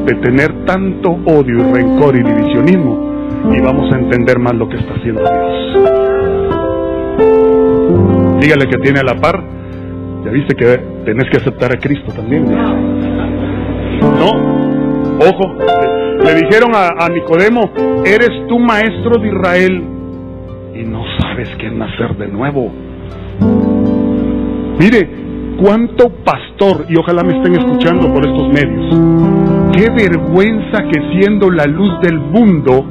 de 0.05 0.13
tener 0.15 0.65
tanto 0.65 1.09
odio 1.25 1.59
y 1.59 1.73
rencor 1.73 2.15
y 2.15 2.23
divisionismo 2.23 3.07
y 3.51 3.61
vamos 3.61 3.91
a 3.91 3.97
entender 3.99 4.39
más 4.39 4.55
lo 4.55 4.67
que 4.69 4.77
está 4.77 4.93
haciendo 4.93 5.21
Dios. 5.21 5.77
Dígale 8.41 8.67
que 8.67 8.77
tiene 8.77 8.99
a 8.99 9.03
la 9.03 9.15
par, 9.15 9.43
ya 10.23 10.31
viste 10.31 10.55
que 10.55 10.77
tenés 11.05 11.29
que 11.31 11.37
aceptar 11.37 11.73
a 11.73 11.79
Cristo 11.79 12.11
también. 12.13 12.45
No, 14.01 14.56
ojo, 15.19 15.55
le 16.23 16.35
dijeron 16.35 16.71
a, 16.75 17.07
Nicodemo, 17.09 17.71
eres 18.05 18.29
tú 18.47 18.59
maestro 18.59 19.19
de 19.21 19.27
Israel 19.27 19.83
y 20.75 20.83
no 20.83 21.03
sabes 21.19 21.49
qué 21.57 21.69
nacer 21.69 22.15
de 22.17 22.27
nuevo. 22.27 22.71
Mire, 24.79 25.09
cuánto 25.61 26.09
pastor, 26.23 26.85
y 26.89 26.97
ojalá 26.97 27.23
me 27.23 27.37
estén 27.37 27.55
escuchando 27.55 28.13
por 28.13 28.25
estos 28.25 28.47
medios, 28.49 28.95
qué 29.75 29.89
vergüenza 29.89 30.83
que 30.83 31.19
siendo 31.19 31.49
la 31.49 31.65
luz 31.65 31.99
del 32.01 32.19
mundo 32.19 32.85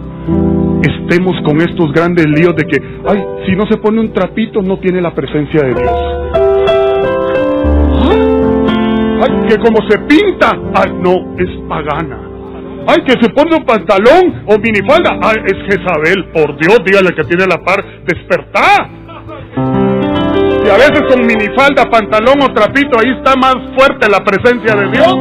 estemos 0.83 1.37
con 1.45 1.61
estos 1.61 1.93
grandes 1.93 2.27
líos 2.27 2.55
de 2.57 2.65
que, 2.65 2.83
ay, 3.07 3.25
si 3.47 3.55
no 3.55 3.65
se 3.71 3.79
pone 3.79 4.01
un 4.01 4.13
trapito 4.13 4.61
no 4.63 4.79
tiene 4.79 5.01
la 5.01 5.15
presencia 5.15 5.61
de 5.63 5.75
Dios. 5.75 6.66
Ay, 9.23 9.49
que 9.49 9.59
como 9.59 9.79
se 9.89 9.99
pinta, 10.01 10.51
ay, 10.75 10.93
no, 11.01 11.37
es 11.39 11.51
pagana. 11.69 12.19
Ay, 12.89 13.03
que 13.05 13.13
se 13.21 13.31
pone 13.31 13.57
un 13.57 13.65
pantalón 13.65 14.45
o 14.47 14.59
minifalda, 14.59 15.19
ay, 15.23 15.37
es 15.47 15.55
Jezabel, 15.67 16.27
por 16.33 16.57
Dios, 16.59 16.79
dígale 16.85 17.15
que 17.15 17.25
tiene 17.25 17.47
la 17.47 17.59
par, 17.59 17.85
despertá. 18.05 18.89
Y 20.65 20.69
a 20.69 20.77
veces 20.77 21.03
con 21.09 21.27
minifalda, 21.27 21.85
pantalón 21.91 22.43
o 22.43 22.53
trapito, 22.53 22.99
ahí 22.99 23.11
está 23.11 23.35
más 23.37 23.57
fuerte 23.77 24.09
la 24.09 24.23
presencia 24.25 24.75
de 24.75 24.91
Dios. 24.91 25.17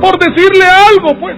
Por 0.00 0.18
decirle 0.18 0.64
algo, 0.64 1.20
pues. 1.20 1.36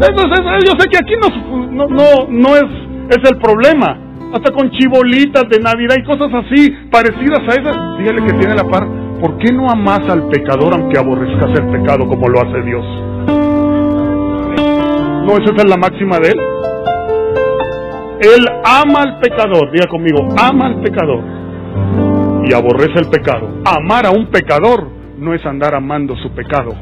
Entonces, 0.00 0.40
yo 0.64 0.72
sé 0.78 0.88
que 0.88 0.98
aquí 0.98 1.14
no, 1.20 1.86
no, 1.88 2.26
no, 2.28 2.56
es, 2.56 2.64
es 3.10 3.30
el 3.30 3.38
problema. 3.38 3.98
Hasta 4.32 4.52
con 4.52 4.70
chibolitas 4.70 5.48
de 5.48 5.58
Navidad 5.58 5.96
y 5.98 6.04
cosas 6.04 6.30
así, 6.34 6.70
parecidas 6.90 7.40
a 7.40 7.60
esas. 7.60 7.98
Dígale 7.98 8.26
que 8.26 8.32
tiene 8.34 8.54
la 8.54 8.64
par. 8.64 8.86
¿Por 9.20 9.38
qué 9.38 9.52
no 9.52 9.70
amas 9.70 10.08
al 10.08 10.28
pecador 10.28 10.74
aunque 10.74 10.98
aborrezcas 10.98 11.50
el 11.58 11.66
pecado 11.68 12.06
como 12.06 12.28
lo 12.28 12.40
hace 12.40 12.62
Dios? 12.62 12.84
¿No 15.26 15.36
esa 15.36 15.54
es 15.56 15.68
la 15.68 15.76
máxima 15.76 16.18
de 16.18 16.28
Él? 16.30 16.40
Él 18.20 18.46
ama 18.64 19.02
al 19.02 19.18
pecador, 19.20 19.70
diga 19.72 19.86
conmigo, 19.86 20.28
ama 20.36 20.66
al 20.66 20.80
pecador 20.80 21.22
y 22.44 22.52
aborrece 22.52 22.98
el 22.98 23.08
pecado. 23.08 23.48
Amar 23.64 24.06
a 24.06 24.10
un 24.10 24.26
pecador 24.26 24.88
no 25.18 25.34
es 25.34 25.44
andar 25.46 25.74
amando 25.74 26.16
su 26.16 26.30
pecado. 26.32 26.74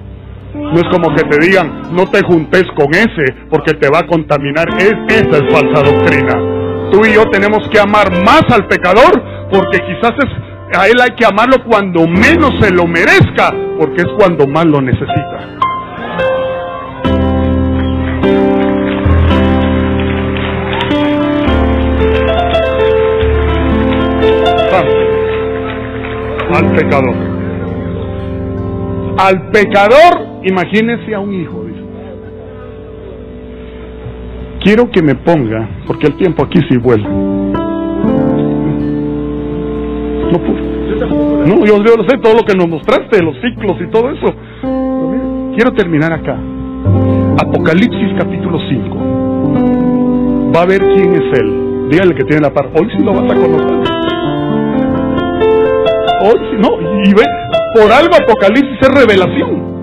No 0.54 0.74
es 0.74 0.84
como 0.90 1.14
que 1.14 1.22
te 1.24 1.46
digan, 1.46 1.92
no 1.92 2.06
te 2.10 2.22
juntes 2.22 2.64
con 2.76 2.88
ese 2.94 3.34
porque 3.50 3.74
te 3.74 3.88
va 3.90 4.00
a 4.00 4.06
contaminar. 4.06 4.68
Es, 4.78 4.94
esa 5.08 5.44
es 5.44 5.52
falsa 5.52 5.82
doctrina. 5.82 6.65
Tú 6.90 7.04
y 7.04 7.14
yo 7.14 7.24
tenemos 7.30 7.68
que 7.70 7.78
amar 7.78 8.10
más 8.24 8.44
al 8.50 8.66
pecador 8.66 9.22
porque 9.50 9.78
quizás 9.80 10.12
es, 10.18 10.78
a 10.78 10.86
él 10.86 11.00
hay 11.00 11.14
que 11.16 11.26
amarlo 11.26 11.64
cuando 11.64 12.06
menos 12.06 12.52
se 12.60 12.70
lo 12.70 12.86
merezca 12.86 13.54
porque 13.78 14.02
es 14.02 14.08
cuando 14.18 14.46
más 14.46 14.64
lo 14.66 14.80
necesita. 14.80 15.56
al 26.56 26.74
pecador. 26.74 27.16
Al 29.18 29.50
pecador, 29.50 30.40
imagínese 30.44 31.14
a 31.14 31.20
un 31.20 31.34
hijo. 31.34 31.65
Quiero 34.66 34.90
que 34.90 35.00
me 35.00 35.14
ponga, 35.14 35.68
porque 35.86 36.08
el 36.08 36.16
tiempo 36.16 36.44
aquí 36.44 36.58
sí 36.68 36.76
vuela. 36.76 37.08
No 37.08 37.60
pude. 40.40 40.60
No, 41.46 41.64
yo, 41.64 41.84
yo 41.84 41.94
sé, 42.08 42.18
todo 42.18 42.34
lo 42.34 42.42
que 42.42 42.56
nos 42.56 42.66
mostraste, 42.68 43.22
los 43.22 43.36
ciclos 43.40 43.76
y 43.80 43.86
todo 43.92 44.10
eso. 44.10 44.34
Quiero 45.54 45.70
terminar 45.72 46.12
acá. 46.12 46.36
Apocalipsis 47.44 48.12
capítulo 48.18 48.58
5. 48.68 50.52
Va 50.52 50.62
a 50.62 50.66
ver 50.66 50.80
quién 50.80 51.14
es 51.14 51.38
él. 51.38 51.88
Dígale 51.88 52.16
que 52.16 52.24
tiene 52.24 52.42
la 52.42 52.52
par. 52.52 52.68
Hoy 52.74 52.88
sí 52.90 53.04
lo 53.04 53.14
vas 53.14 53.30
a 53.30 53.34
conocer 53.36 53.86
no, 56.58 56.78
y 57.04 57.14
ve, 57.14 57.22
por 57.72 57.92
algo 57.92 58.16
Apocalipsis 58.16 58.78
es 58.80 58.88
revelación. 58.88 59.75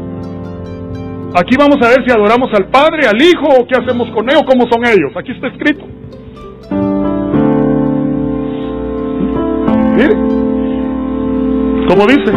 Aquí 1.36 1.56
vamos 1.58 1.78
a 1.82 1.90
ver 1.90 2.06
si 2.06 2.12
adoramos 2.12 2.50
al 2.54 2.68
Padre, 2.68 3.08
al 3.08 3.20
Hijo, 3.20 3.48
o 3.60 3.66
qué 3.66 3.76
hacemos 3.76 4.08
con 4.12 4.30
ellos, 4.30 4.44
cómo 4.46 4.68
son 4.72 4.86
ellos. 4.86 5.12
Aquí 5.16 5.32
está 5.32 5.48
escrito. 5.48 5.84
Mire, 9.96 10.16
como 11.88 12.06
dice. 12.06 12.32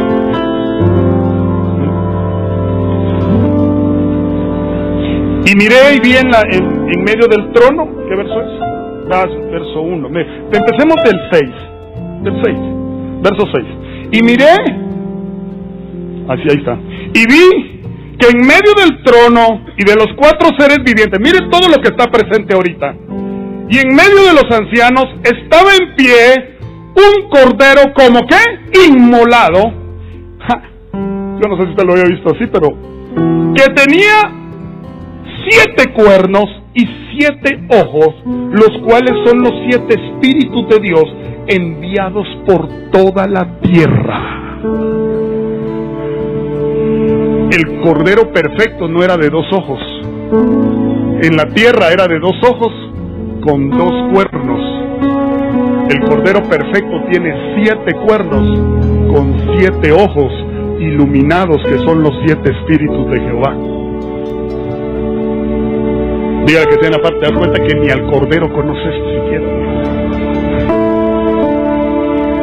Y 5.45 5.55
miré 5.57 5.95
y 5.95 6.01
vi 6.01 6.17
en, 6.17 6.35
en, 6.35 7.05
medio 7.05 7.29
del 7.29 7.53
trono, 7.53 7.89
¿qué 8.09 8.17
verso 8.17 8.41
es? 8.41 9.51
verso 9.53 9.81
1. 9.81 10.09
Empecemos 10.09 10.97
del 11.05 11.21
6. 11.31 11.43
Del 12.23 12.43
6. 12.43 12.59
Verso 13.23 13.47
6. 13.55 13.67
Y 14.13 14.23
miré, 14.23 14.55
así 16.29 16.43
ahí 16.51 16.57
está, 16.57 16.79
y 17.15 17.27
vi 17.27 17.76
que 18.19 18.29
en 18.29 18.47
medio 18.47 18.73
del 18.77 19.03
trono 19.03 19.67
y 19.77 19.85
de 19.85 19.95
los 19.95 20.09
cuatro 20.17 20.49
seres 20.59 20.79
vivientes, 20.85 21.21
mire 21.21 21.49
todo 21.51 21.69
lo 21.69 21.83
que 21.83 21.89
está 21.89 22.07
presente 22.11 22.55
ahorita, 22.55 22.95
y 23.69 23.79
en 23.79 23.95
medio 23.95 24.25
de 24.27 24.35
los 24.35 24.51
ancianos 24.51 25.07
estaba 25.23 25.75
en 25.75 25.95
pie 25.97 26.57
un 26.97 27.29
cordero 27.29 27.93
como 27.95 28.21
que 28.27 28.87
inmolado. 28.89 29.73
yo 30.93 31.49
no 31.49 31.57
sé 31.57 31.65
si 31.65 31.71
usted 31.71 31.85
lo 31.85 31.93
había 31.93 32.05
visto 32.05 32.35
así, 32.35 32.47
pero 32.51 32.69
que 33.55 33.73
tenía 33.75 34.47
siete 35.49 35.93
cuernos 35.93 36.47
y 36.75 36.87
siete 37.13 37.67
ojos, 37.71 38.15
los 38.25 38.71
cuales 38.85 39.13
son 39.25 39.43
los 39.43 39.53
siete 39.69 39.95
espíritus 39.95 40.69
de 40.69 40.81
Dios 40.81 41.05
enviados 41.49 42.27
por 42.47 42.69
toda 42.91 43.27
la 43.27 43.59
tierra. 43.61 45.26
El 47.57 47.81
cordero 47.81 48.31
perfecto 48.33 48.87
no 48.87 49.03
era 49.03 49.17
de 49.17 49.31
dos 49.31 49.47
ojos. 49.51 49.81
En 51.23 51.39
la 51.39 51.47
tierra 51.55 51.91
era 51.91 52.07
de 52.07 52.19
dos 52.19 52.37
ojos 52.47 52.71
con 53.41 53.71
dos 53.71 54.13
cuernos. 54.13 54.61
El 55.89 56.01
cordero 56.07 56.43
perfecto 56.43 57.03
tiene 57.11 57.33
siete 57.57 57.95
cuernos 58.07 58.47
con 59.11 59.57
siete 59.57 59.91
ojos 59.91 60.31
iluminados 60.81 61.57
que 61.63 61.79
son 61.79 62.03
los 62.03 62.13
siete 62.27 62.53
espíritus 62.53 63.11
de 63.11 63.21
Jehová. 63.21 63.55
Diga 66.47 66.67
que 66.67 66.77
tiene 66.77 66.97
aparte, 66.97 67.21
da 67.21 67.35
cuenta 67.35 67.59
que 67.65 67.75
ni 67.75 67.89
al 67.89 68.03
cordero 68.11 68.53
conoces 68.53 68.95
siquiera. 69.15 69.47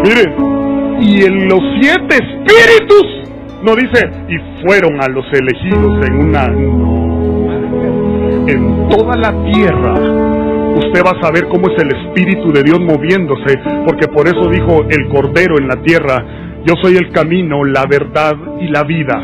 Miren, 0.05 1.01
y 1.01 1.23
en 1.23 1.49
los 1.49 1.61
siete 1.79 2.15
espíritus, 2.15 3.22
no 3.63 3.75
dice, 3.75 4.09
y 4.27 4.65
fueron 4.65 5.01
a 5.01 5.07
los 5.07 5.25
elegidos 5.31 6.05
en 6.05 6.15
una... 6.15 6.45
En 8.45 8.89
toda 8.89 9.15
la 9.15 9.31
tierra, 9.51 9.93
usted 10.75 11.01
va 11.05 11.17
a 11.17 11.21
saber 11.21 11.47
cómo 11.47 11.69
es 11.69 11.81
el 11.81 11.95
Espíritu 11.95 12.51
de 12.51 12.61
Dios 12.63 12.79
moviéndose, 12.81 13.57
porque 13.85 14.07
por 14.07 14.27
eso 14.27 14.49
dijo 14.49 14.83
el 14.89 15.07
Cordero 15.07 15.57
en 15.57 15.69
la 15.69 15.81
tierra, 15.81 16.25
yo 16.65 16.75
soy 16.81 16.97
el 16.97 17.11
camino, 17.11 17.63
la 17.63 17.85
verdad 17.85 18.35
y 18.59 18.67
la 18.67 18.83
vida. 18.83 19.15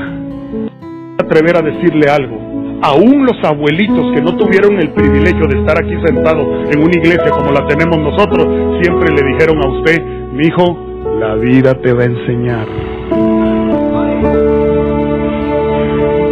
Atrever 1.18 1.58
a 1.58 1.62
decirle 1.62 2.10
algo. 2.10 2.38
Aún 2.82 3.26
los 3.26 3.44
abuelitos 3.44 4.14
que 4.14 4.22
no 4.22 4.38
tuvieron 4.38 4.80
el 4.80 4.92
privilegio 4.92 5.48
de 5.48 5.60
estar 5.60 5.78
aquí 5.78 5.96
sentados 6.06 6.48
en 6.72 6.82
una 6.82 6.92
iglesia 6.92 7.30
como 7.30 7.52
la 7.52 7.68
tenemos 7.68 7.98
nosotros, 8.00 8.80
siempre 8.82 9.10
le 9.12 9.22
dijeron 9.34 9.58
a 9.62 9.68
usted, 9.68 10.02
mi 10.32 10.48
hijo, 10.48 10.78
la 11.20 11.36
vida 11.36 11.74
te 11.82 11.92
va 11.92 12.04
a 12.04 12.06
enseñar. 12.06 12.99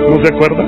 ¿No 0.10 0.24
se 0.24 0.34
acuerda? 0.34 0.66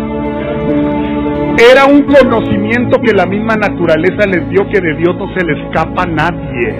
Era 1.72 1.86
un 1.86 2.04
conocimiento 2.04 3.02
que 3.02 3.14
la 3.14 3.26
misma 3.26 3.56
naturaleza 3.56 4.26
les 4.28 4.50
dio 4.50 4.68
que 4.70 4.80
de 4.80 4.96
Dios 4.96 5.16
no 5.18 5.28
se 5.34 5.46
le 5.46 5.62
escapa 5.62 6.04
a 6.04 6.06
nadie. 6.06 6.76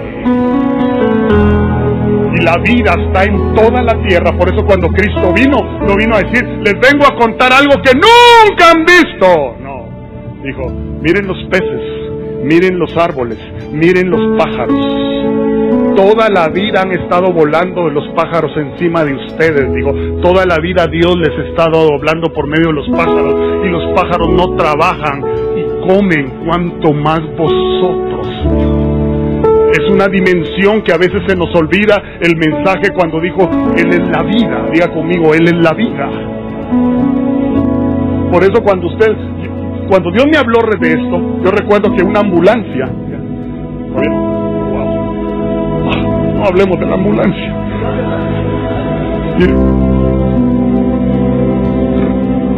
Y 2.32 2.42
la 2.42 2.56
vida 2.62 2.94
está 3.06 3.24
en 3.24 3.54
toda 3.54 3.82
la 3.82 4.00
tierra. 4.08 4.32
Por 4.38 4.48
eso 4.52 4.64
cuando 4.64 4.88
Cristo 4.88 5.32
vino, 5.34 5.80
no 5.86 5.96
vino 5.96 6.16
a 6.16 6.20
decir, 6.20 6.44
les 6.64 6.74
vengo 6.80 7.04
a 7.06 7.14
contar 7.16 7.52
algo 7.52 7.74
que 7.82 7.92
nunca 7.92 8.70
han 8.70 8.84
visto. 8.86 9.56
No. 9.60 9.84
Dijo, 10.42 10.70
miren 11.02 11.26
los 11.26 11.36
peces, 11.50 11.80
miren 12.42 12.78
los 12.78 12.96
árboles, 12.96 13.38
miren 13.72 14.08
los 14.08 14.38
pájaros 14.38 15.09
toda 16.00 16.30
la 16.30 16.48
vida 16.48 16.80
han 16.80 16.92
estado 16.92 17.30
volando 17.30 17.90
los 17.90 18.08
pájaros 18.14 18.52
encima 18.56 19.04
de 19.04 19.14
ustedes. 19.14 19.72
Digo, 19.74 19.92
toda 20.22 20.46
la 20.46 20.56
vida 20.56 20.86
Dios 20.86 21.14
les 21.18 21.28
ha 21.28 21.48
estado 21.48 21.94
hablando 21.94 22.32
por 22.32 22.46
medio 22.46 22.68
de 22.68 22.72
los 22.72 22.88
pájaros 22.88 23.34
y 23.66 23.68
los 23.68 23.84
pájaros 23.94 24.28
no 24.32 24.56
trabajan 24.56 25.22
y 25.56 25.86
comen 25.86 26.44
cuanto 26.46 26.94
más 26.94 27.20
vosotros. 27.36 28.26
Es 29.72 29.90
una 29.90 30.06
dimensión 30.06 30.80
que 30.82 30.92
a 30.92 30.96
veces 30.96 31.20
se 31.26 31.36
nos 31.36 31.54
olvida 31.54 32.02
el 32.20 32.34
mensaje 32.36 32.92
cuando 32.94 33.20
dijo, 33.20 33.48
Él 33.76 33.90
es 33.90 34.08
la 34.08 34.22
vida. 34.22 34.68
Diga 34.72 34.88
conmigo, 34.88 35.34
Él 35.34 35.44
es 35.44 35.62
la 35.62 35.74
vida. 35.74 36.08
Por 38.32 38.42
eso 38.42 38.62
cuando 38.62 38.86
usted, 38.86 39.12
cuando 39.88 40.10
Dios 40.12 40.24
me 40.32 40.38
habló 40.38 40.60
de 40.80 40.88
esto, 40.88 41.42
yo 41.44 41.50
recuerdo 41.50 41.94
que 41.94 42.02
una 42.02 42.20
ambulancia, 42.20 42.88
no 46.40 46.46
hablemos 46.46 46.80
de 46.80 46.86
la 46.86 46.94
ambulancia. 46.94 47.54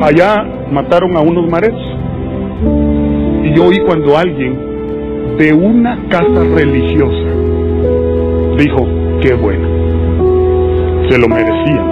Allá 0.03 0.45
mataron 0.70 1.16
a 1.16 1.20
unos 1.20 1.49
mares 1.51 1.74
y 3.45 3.55
yo 3.55 3.66
oí 3.66 3.80
cuando 3.80 4.16
alguien 4.16 5.37
de 5.39 5.53
una 5.53 5.99
casa 6.09 6.45
religiosa. 6.55 7.30
Dijo, 8.57 8.87
qué 9.20 9.35
bueno, 9.35 9.68
se 11.09 11.18
lo 11.18 11.28
merecían. 11.28 11.91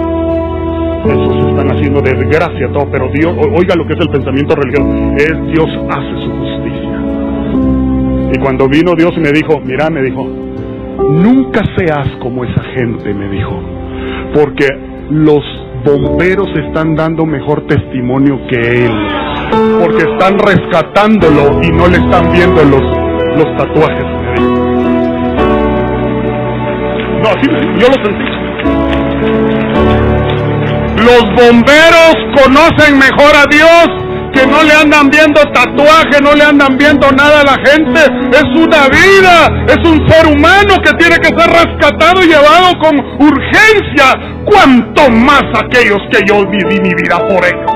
Eso 1.05 1.41
se 1.41 1.49
están 1.49 1.71
haciendo 1.71 2.01
desgracia 2.01 2.71
todo, 2.71 2.87
pero 2.91 3.09
Dios, 3.09 3.35
oiga 3.57 3.75
lo 3.75 3.85
que 3.85 3.93
es 3.93 3.99
el 3.99 4.09
pensamiento 4.09 4.55
religioso, 4.55 4.87
es 5.17 5.47
Dios 5.51 5.69
hace 5.89 6.11
su 6.23 6.31
justicia. 6.31 7.01
Y 8.33 8.39
cuando 8.39 8.69
vino 8.69 8.93
Dios 8.95 9.11
y 9.17 9.19
me 9.19 9.31
dijo, 9.31 9.59
mira, 9.59 9.89
me 9.89 10.01
dijo, 10.03 10.40
nunca 11.09 11.61
seas 11.77 12.07
como 12.19 12.43
esa 12.45 12.63
gente, 12.75 13.13
me 13.13 13.29
dijo, 13.29 13.61
porque 14.33 14.67
los 15.09 15.43
bomberos 15.83 16.49
están 16.67 16.95
dando 16.95 17.25
mejor 17.25 17.65
testimonio 17.67 18.39
que 18.49 18.85
él, 18.85 18.91
porque 19.79 20.03
están 20.11 20.37
rescatándolo 20.39 21.61
y 21.63 21.71
no 21.71 21.87
le 21.87 21.97
están 21.97 22.31
viendo 22.31 22.63
los 22.63 23.01
los 23.37 23.57
tatuajes, 23.57 24.05
No, 27.21 27.29
así 27.29 27.47
yo 27.79 27.87
lo 27.87 27.93
sentí. 28.03 28.31
Los 30.97 31.23
bomberos 31.35 32.15
conocen 32.35 32.97
mejor 32.97 33.35
a 33.35 33.45
Dios 33.49 34.00
que 34.33 34.45
no 34.47 34.63
le 34.63 34.73
andan 34.73 35.09
viendo 35.09 35.41
tatuaje, 35.53 36.21
no 36.23 36.33
le 36.33 36.43
andan 36.43 36.77
viendo 36.77 37.11
nada 37.11 37.41
a 37.41 37.43
la 37.43 37.57
gente. 37.65 37.99
Es 38.31 38.45
una 38.55 38.87
vida, 38.87 39.65
es 39.67 39.77
un 39.87 40.07
ser 40.09 40.27
humano 40.27 40.75
que 40.83 40.93
tiene 40.93 41.17
que 41.17 41.27
ser 41.27 41.49
rescatado 41.49 42.23
y 42.23 42.27
llevado 42.27 42.77
con 42.79 42.97
urgencia. 43.19 44.41
Cuanto 44.45 45.09
más 45.09 45.43
aquellos 45.55 45.99
que 46.11 46.19
yo 46.25 46.45
viví 46.47 46.79
mi 46.81 46.93
vida 46.95 47.17
por 47.19 47.45
ellos. 47.45 47.71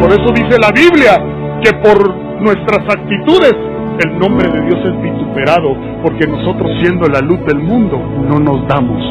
Por 0.00 0.12
eso 0.12 0.32
dice 0.32 0.58
la 0.58 0.70
Biblia 0.72 1.20
que 1.62 1.72
por 1.74 2.14
nuestras 2.40 2.80
actitudes, 2.88 3.54
el 4.02 4.18
nombre 4.18 4.48
de 4.48 4.60
Dios 4.62 4.78
es 4.84 5.02
vituperado, 5.02 5.76
porque 6.02 6.26
nosotros 6.26 6.70
siendo 6.80 7.06
la 7.08 7.20
luz 7.20 7.38
del 7.46 7.58
mundo 7.58 7.98
no 8.28 8.38
nos 8.38 8.66
damos. 8.66 9.02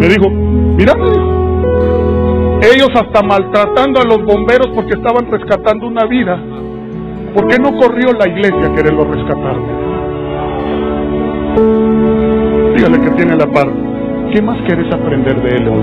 Me 0.00 0.08
dijo, 0.08 0.28
mira, 0.30 0.94
ellos 2.62 2.90
hasta 2.94 3.22
maltratando 3.22 4.00
a 4.00 4.04
los 4.04 4.22
bomberos 4.24 4.68
porque 4.74 4.94
estaban 4.94 5.30
rescatando 5.30 5.86
una 5.86 6.06
vida. 6.06 6.40
¿Por 7.34 7.48
qué 7.48 7.58
no 7.58 7.76
corrió 7.76 8.12
la 8.12 8.28
iglesia 8.28 8.66
a 8.66 8.74
quererlo 8.74 9.04
rescatar? 9.04 9.56
Dígale 12.76 13.00
que 13.00 13.10
tiene 13.16 13.36
la 13.36 13.46
par. 13.46 13.68
¿Qué 14.32 14.40
más 14.40 14.58
quieres 14.66 14.92
aprender 14.92 15.42
de 15.42 15.48
él 15.56 15.68
hoy? 15.68 15.82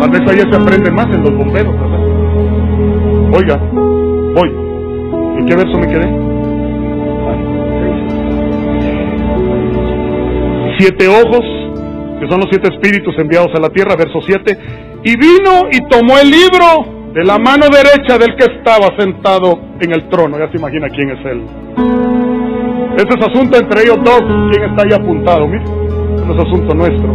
Tal 0.00 0.10
vez 0.10 0.20
allá 0.22 0.50
se 0.50 0.56
aprende 0.56 0.90
más 0.90 1.06
en 1.06 1.22
los 1.22 1.36
bomberos, 1.36 1.74
¿verdad? 1.74 2.00
Oiga, 3.34 3.56
voy. 4.34 4.50
¿En 5.38 5.46
qué 5.46 5.54
verso 5.54 5.78
me 5.78 5.86
quedé? 5.86 6.32
Siete 10.78 11.06
ojos, 11.08 11.51
que 12.22 12.28
son 12.28 12.38
los 12.38 12.46
siete 12.50 12.68
espíritus 12.72 13.18
enviados 13.18 13.50
a 13.52 13.58
la 13.58 13.68
tierra, 13.68 13.96
verso 13.96 14.20
7. 14.24 14.56
Y 15.02 15.16
vino 15.16 15.66
y 15.72 15.80
tomó 15.88 16.16
el 16.18 16.30
libro 16.30 17.10
de 17.12 17.24
la 17.24 17.36
mano 17.36 17.66
derecha 17.66 18.16
del 18.16 18.36
que 18.36 18.44
estaba 18.44 18.96
sentado 18.96 19.58
en 19.80 19.92
el 19.92 20.08
trono. 20.08 20.38
Ya 20.38 20.48
se 20.52 20.56
imagina 20.56 20.86
quién 20.88 21.10
es 21.10 21.26
él. 21.26 21.42
Este 22.96 23.18
es 23.18 23.26
asunto 23.26 23.58
entre 23.58 23.82
ellos 23.82 23.98
dos, 24.04 24.22
quién 24.52 24.70
está 24.70 24.84
ahí 24.84 24.92
apuntado, 24.92 25.48
mire. 25.48 25.64
Este 25.64 26.32
es 26.32 26.38
asunto 26.38 26.74
nuestro. 26.74 27.12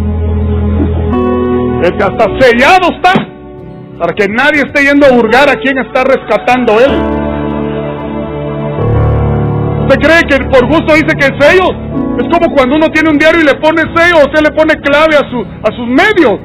Es 1.84 1.92
que 1.92 2.04
hasta 2.04 2.26
sellado 2.42 2.92
está. 2.92 3.14
Para 4.00 4.14
que 4.14 4.28
nadie 4.28 4.60
esté 4.60 4.84
yendo 4.84 5.08
a 5.08 5.14
hurgar 5.14 5.48
a 5.48 5.54
quien 5.54 5.78
está 5.78 6.04
rescatando 6.04 6.82
él. 6.82 6.92
¿Usted 9.84 10.00
cree 10.02 10.22
que 10.28 10.46
por 10.50 10.68
gusto 10.68 10.96
dice 10.96 11.16
que 11.18 11.28
es 11.28 11.34
sello? 11.40 12.07
Es 12.18 12.28
como 12.34 12.54
cuando 12.56 12.76
uno 12.76 12.88
tiene 12.90 13.10
un 13.10 13.18
diario 13.18 13.42
y 13.42 13.46
le 13.46 13.56
pone 13.56 13.82
sello, 13.96 14.26
se 14.34 14.42
le 14.42 14.50
pone 14.50 14.74
clave 14.82 15.16
a, 15.16 15.30
su, 15.30 15.40
a 15.42 15.76
sus 15.76 15.88
medios. 15.88 16.40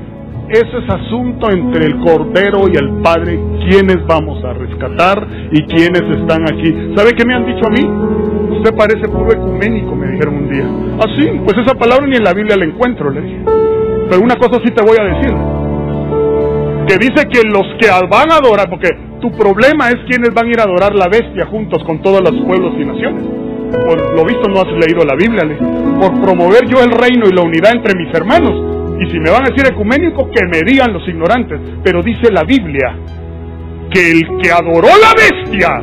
Ese 0.48 0.84
es 0.84 0.90
asunto 0.90 1.50
entre 1.50 1.86
el 1.86 1.98
Cordero 2.00 2.68
y 2.68 2.76
el 2.76 3.00
Padre, 3.02 3.40
quiénes 3.66 4.04
vamos 4.06 4.44
a 4.44 4.52
rescatar 4.52 5.26
y 5.50 5.62
quiénes 5.62 6.02
están 6.02 6.42
aquí. 6.42 6.92
¿Sabe 6.94 7.12
qué 7.16 7.24
me 7.24 7.34
han 7.34 7.46
dicho 7.46 7.66
a 7.66 7.70
mí? 7.70 8.56
Usted 8.58 8.76
parece 8.76 9.08
puro 9.08 9.32
ecuménico, 9.32 9.96
me 9.96 10.08
dijeron 10.08 10.34
un 10.34 10.50
día. 10.50 10.66
Ah, 11.00 11.08
sí, 11.16 11.26
pues 11.44 11.56
esa 11.56 11.74
palabra 11.74 12.06
ni 12.06 12.16
en 12.16 12.24
la 12.24 12.34
Biblia 12.34 12.56
la 12.56 12.66
encuentro, 12.66 13.10
le 13.10 13.22
dije. 13.22 13.40
Pero 14.10 14.20
una 14.20 14.36
cosa 14.36 14.60
sí 14.62 14.70
te 14.74 14.82
voy 14.82 14.96
a 15.00 15.04
decir. 15.04 15.34
Que 16.86 16.98
dice 16.98 17.26
que 17.32 17.48
los 17.48 17.64
que 17.80 17.88
van 18.10 18.30
a 18.30 18.36
adorar, 18.36 18.68
porque 18.68 18.90
tu 19.22 19.30
problema 19.32 19.88
es 19.88 19.96
quienes 20.06 20.34
van 20.34 20.48
a 20.48 20.50
ir 20.50 20.60
a 20.60 20.64
adorar 20.64 20.94
la 20.94 21.08
bestia 21.08 21.46
juntos 21.46 21.82
con 21.84 22.02
todos 22.02 22.20
los 22.20 22.44
pueblos 22.44 22.74
y 22.78 22.84
naciones. 22.84 23.41
Por 23.72 24.14
lo 24.14 24.24
visto 24.24 24.48
no 24.48 24.60
has 24.60 24.86
leído 24.86 25.04
la 25.04 25.16
Biblia, 25.16 25.42
por 26.00 26.20
promover 26.20 26.66
yo 26.68 26.82
el 26.82 26.90
reino 26.90 27.26
y 27.28 27.32
la 27.32 27.42
unidad 27.42 27.72
entre 27.74 27.94
mis 27.94 28.12
hermanos. 28.14 28.98
Y 29.00 29.10
si 29.10 29.18
me 29.18 29.30
van 29.30 29.44
a 29.44 29.50
decir 29.50 29.66
ecuménico, 29.66 30.30
que 30.30 30.46
me 30.46 30.60
digan 30.64 30.92
los 30.92 31.06
ignorantes. 31.08 31.58
Pero 31.82 32.02
dice 32.02 32.30
la 32.30 32.44
Biblia 32.44 32.96
que 33.90 34.12
el 34.12 34.22
que 34.40 34.50
adoró 34.50 34.88
la 34.88 35.12
bestia 35.14 35.80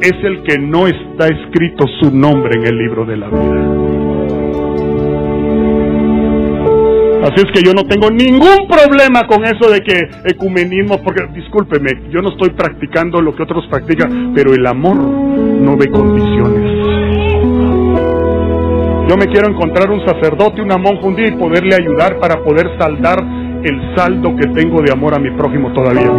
es 0.00 0.12
el 0.24 0.42
que 0.42 0.58
no 0.58 0.86
está 0.86 1.26
escrito 1.28 1.86
su 2.00 2.14
nombre 2.14 2.58
en 2.58 2.66
el 2.66 2.78
libro 2.78 3.04
de 3.04 3.16
la 3.16 3.28
vida. 3.28 3.96
Así 7.22 7.44
es 7.44 7.52
que 7.52 7.62
yo 7.64 7.72
no 7.72 7.82
tengo 7.88 8.08
ningún 8.08 8.68
problema 8.68 9.26
con 9.26 9.44
eso 9.44 9.68
de 9.68 9.80
que 9.80 10.08
ecumenismo, 10.26 11.02
porque 11.02 11.26
discúlpeme, 11.34 12.08
yo 12.10 12.20
no 12.22 12.28
estoy 12.28 12.50
practicando 12.50 13.20
lo 13.20 13.34
que 13.34 13.42
otros 13.42 13.66
practican, 13.68 14.32
pero 14.32 14.54
el 14.54 14.64
amor 14.64 14.96
no 14.96 15.76
ve 15.76 15.88
condiciones. 15.88 16.85
Yo 19.08 19.16
me 19.16 19.26
quiero 19.26 19.48
encontrar 19.48 19.88
un 19.90 20.04
sacerdote, 20.04 20.60
una 20.60 20.78
monja 20.78 21.06
un 21.06 21.14
día 21.14 21.28
y 21.28 21.36
poderle 21.36 21.76
ayudar 21.76 22.18
para 22.18 22.42
poder 22.42 22.76
saldar 22.76 23.22
el 23.62 23.96
saldo 23.96 24.34
que 24.36 24.48
tengo 24.48 24.82
de 24.82 24.92
amor 24.92 25.14
a 25.14 25.18
mi 25.18 25.30
prójimo 25.30 25.72
todavía. 25.72 26.10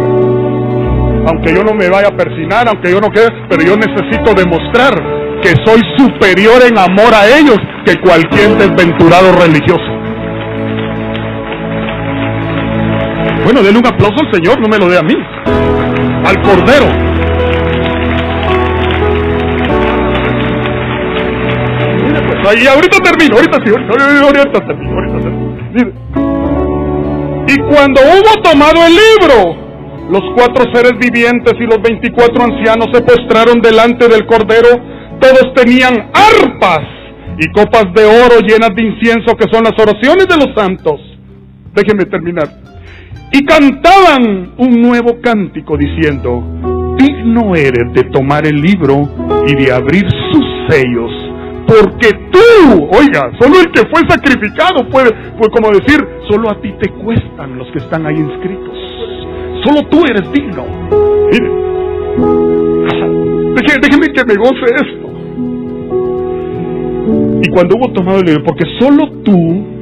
Aunque 1.26 1.52
yo 1.54 1.62
no 1.62 1.74
me 1.74 1.90
vaya 1.90 2.08
a 2.08 2.16
persinar, 2.16 2.66
aunque 2.66 2.90
yo 2.90 3.00
no 3.00 3.10
quede, 3.10 3.28
pero 3.50 3.62
yo 3.62 3.76
necesito 3.76 4.32
demostrar 4.32 4.94
que 5.42 5.50
soy 5.66 5.82
superior 5.98 6.62
en 6.66 6.78
amor 6.78 7.12
a 7.12 7.26
ellos 7.26 7.58
que 7.84 8.00
cualquier 8.00 8.56
desventurado 8.56 9.32
religioso. 9.32 9.84
Bueno, 13.44 13.62
denle 13.62 13.78
un 13.78 13.86
aplauso 13.86 14.16
al 14.24 14.32
Señor, 14.32 14.60
no 14.60 14.68
me 14.68 14.78
lo 14.78 14.88
dé 14.88 14.98
a 14.98 15.02
mí. 15.02 15.14
Al 16.24 16.42
Cordero. 16.42 17.07
Ahí, 22.48 22.66
ahorita 22.66 22.98
termino, 23.04 23.36
ahorita 23.36 23.58
sí, 23.62 23.70
ahorita, 23.70 23.92
ahorita 24.24 24.66
termino, 24.66 24.92
ahorita 24.94 25.18
termino. 25.20 25.48
Y 27.46 27.58
cuando 27.70 28.00
hubo 28.00 28.42
tomado 28.42 28.86
el 28.86 28.94
libro, 28.96 29.38
los 30.10 30.22
cuatro 30.34 30.64
seres 30.72 30.92
vivientes 30.98 31.52
y 31.60 31.64
los 31.64 31.82
veinticuatro 31.82 32.44
ancianos 32.44 32.88
se 32.92 33.02
postraron 33.02 33.60
delante 33.60 34.08
del 34.08 34.24
Cordero. 34.26 34.68
Todos 35.20 35.52
tenían 35.54 36.10
arpas 36.14 36.80
y 37.38 37.50
copas 37.52 37.92
de 37.94 38.04
oro 38.04 38.40
llenas 38.40 38.70
de 38.74 38.82
incienso 38.82 39.36
que 39.36 39.44
son 39.52 39.64
las 39.64 39.78
oraciones 39.78 40.26
de 40.26 40.36
los 40.36 40.54
santos. 40.56 41.00
Déjenme 41.74 42.04
terminar 42.04 42.48
y 43.30 43.44
cantaban 43.44 44.52
un 44.56 44.80
nuevo 44.80 45.20
cántico 45.20 45.76
diciendo, 45.76 46.42
digno 46.96 47.54
eres 47.54 47.92
de 47.92 48.04
tomar 48.04 48.46
el 48.46 48.60
libro 48.60 49.08
y 49.46 49.54
de 49.54 49.72
abrir 49.72 50.06
sus 50.32 50.44
sellos, 50.68 51.10
porque 51.66 52.17
tú, 52.30 52.88
oiga, 52.90 53.30
solo 53.38 53.60
el 53.60 53.72
que 53.72 53.82
fue 53.88 54.08
sacrificado 54.08 54.88
puede, 54.88 55.10
fue 55.38 55.48
como 55.50 55.70
decir, 55.70 56.04
solo 56.28 56.50
a 56.50 56.60
ti 56.60 56.74
te 56.80 56.90
cuestan 56.90 57.58
los 57.58 57.68
que 57.72 57.78
están 57.78 58.06
ahí 58.06 58.16
inscritos, 58.16 58.76
solo 59.64 59.86
tú 59.88 60.04
eres 60.04 60.30
digno. 60.32 60.64
déjeme 63.80 64.08
que 64.08 64.24
me 64.26 64.34
goce 64.34 64.64
esto. 64.74 65.08
Y 67.42 67.50
cuando 67.50 67.76
hubo 67.76 67.92
tomado 67.92 68.18
el 68.18 68.26
libro, 68.26 68.44
porque 68.44 68.64
solo 68.78 69.08
tú 69.24 69.78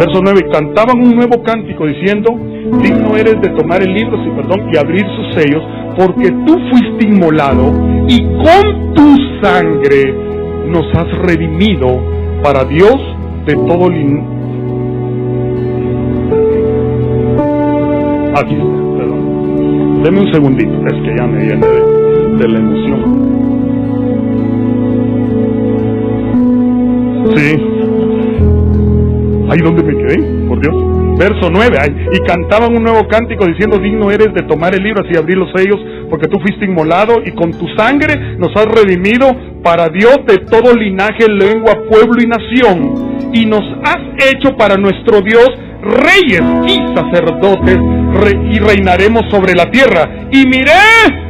Verso 0.00 0.20
9, 0.22 0.48
cantaban 0.50 0.98
un 0.98 1.14
nuevo 1.14 1.42
cántico 1.42 1.86
diciendo, 1.86 2.30
digno 2.82 3.16
eres 3.18 3.38
de 3.42 3.50
tomar 3.50 3.82
el 3.82 3.92
libro, 3.92 4.16
sí, 4.24 4.30
perdón, 4.34 4.70
y 4.72 4.78
abrir 4.78 5.04
sus 5.04 5.34
sellos, 5.34 5.62
porque 5.96 6.30
tú 6.46 6.58
fuiste 6.70 7.06
inmolado 7.06 7.72
y 8.08 8.22
con 8.22 8.94
tu 8.94 9.16
sangre 9.42 10.14
nos 10.68 10.86
has 10.94 11.10
redimido 11.18 12.00
para 12.42 12.64
Dios 12.64 12.96
de 13.46 13.54
todo 13.54 13.86
el... 13.88 14.20
Aquí 18.36 18.54
está, 18.54 18.96
perdón. 18.96 20.02
Deme 20.02 20.20
un 20.20 20.32
segundito, 20.32 20.86
es 20.86 21.02
que 21.02 21.16
ya 21.16 21.26
me 21.26 21.44
viene 21.44 21.66
de, 22.38 22.48
la 22.48 22.58
emoción. 22.58 23.00
Sí. 27.36 27.60
Ahí 29.50 29.58
donde 29.58 29.82
me 29.82 29.96
quedé, 29.96 30.46
por 30.48 30.60
Dios. 30.60 30.89
Verso 31.20 31.50
9, 31.50 31.76
y 32.14 32.18
cantaban 32.26 32.74
un 32.74 32.82
nuevo 32.82 33.06
cántico 33.06 33.44
diciendo, 33.44 33.76
digno 33.76 34.10
eres 34.10 34.32
de 34.32 34.40
tomar 34.44 34.74
el 34.74 34.82
libro 34.82 35.02
y 35.06 35.18
abrir 35.18 35.36
los 35.36 35.50
sellos, 35.54 35.78
porque 36.08 36.26
tú 36.28 36.40
fuiste 36.40 36.64
inmolado 36.64 37.16
y 37.22 37.32
con 37.32 37.50
tu 37.52 37.68
sangre 37.76 38.38
nos 38.38 38.56
has 38.56 38.64
redimido 38.64 39.26
para 39.62 39.90
Dios 39.90 40.16
de 40.26 40.38
todo 40.38 40.74
linaje, 40.74 41.28
lengua, 41.28 41.74
pueblo 41.90 42.22
y 42.22 42.26
nación. 42.26 43.30
Y 43.34 43.44
nos 43.44 43.60
has 43.84 43.98
hecho 44.32 44.56
para 44.56 44.76
nuestro 44.76 45.20
Dios 45.20 45.50
reyes 45.82 46.42
y 46.66 46.96
sacerdotes 46.96 47.99
y 48.50 48.58
reinaremos 48.58 49.22
sobre 49.30 49.54
la 49.54 49.70
tierra. 49.70 50.08
Y 50.30 50.46
miré 50.46 50.72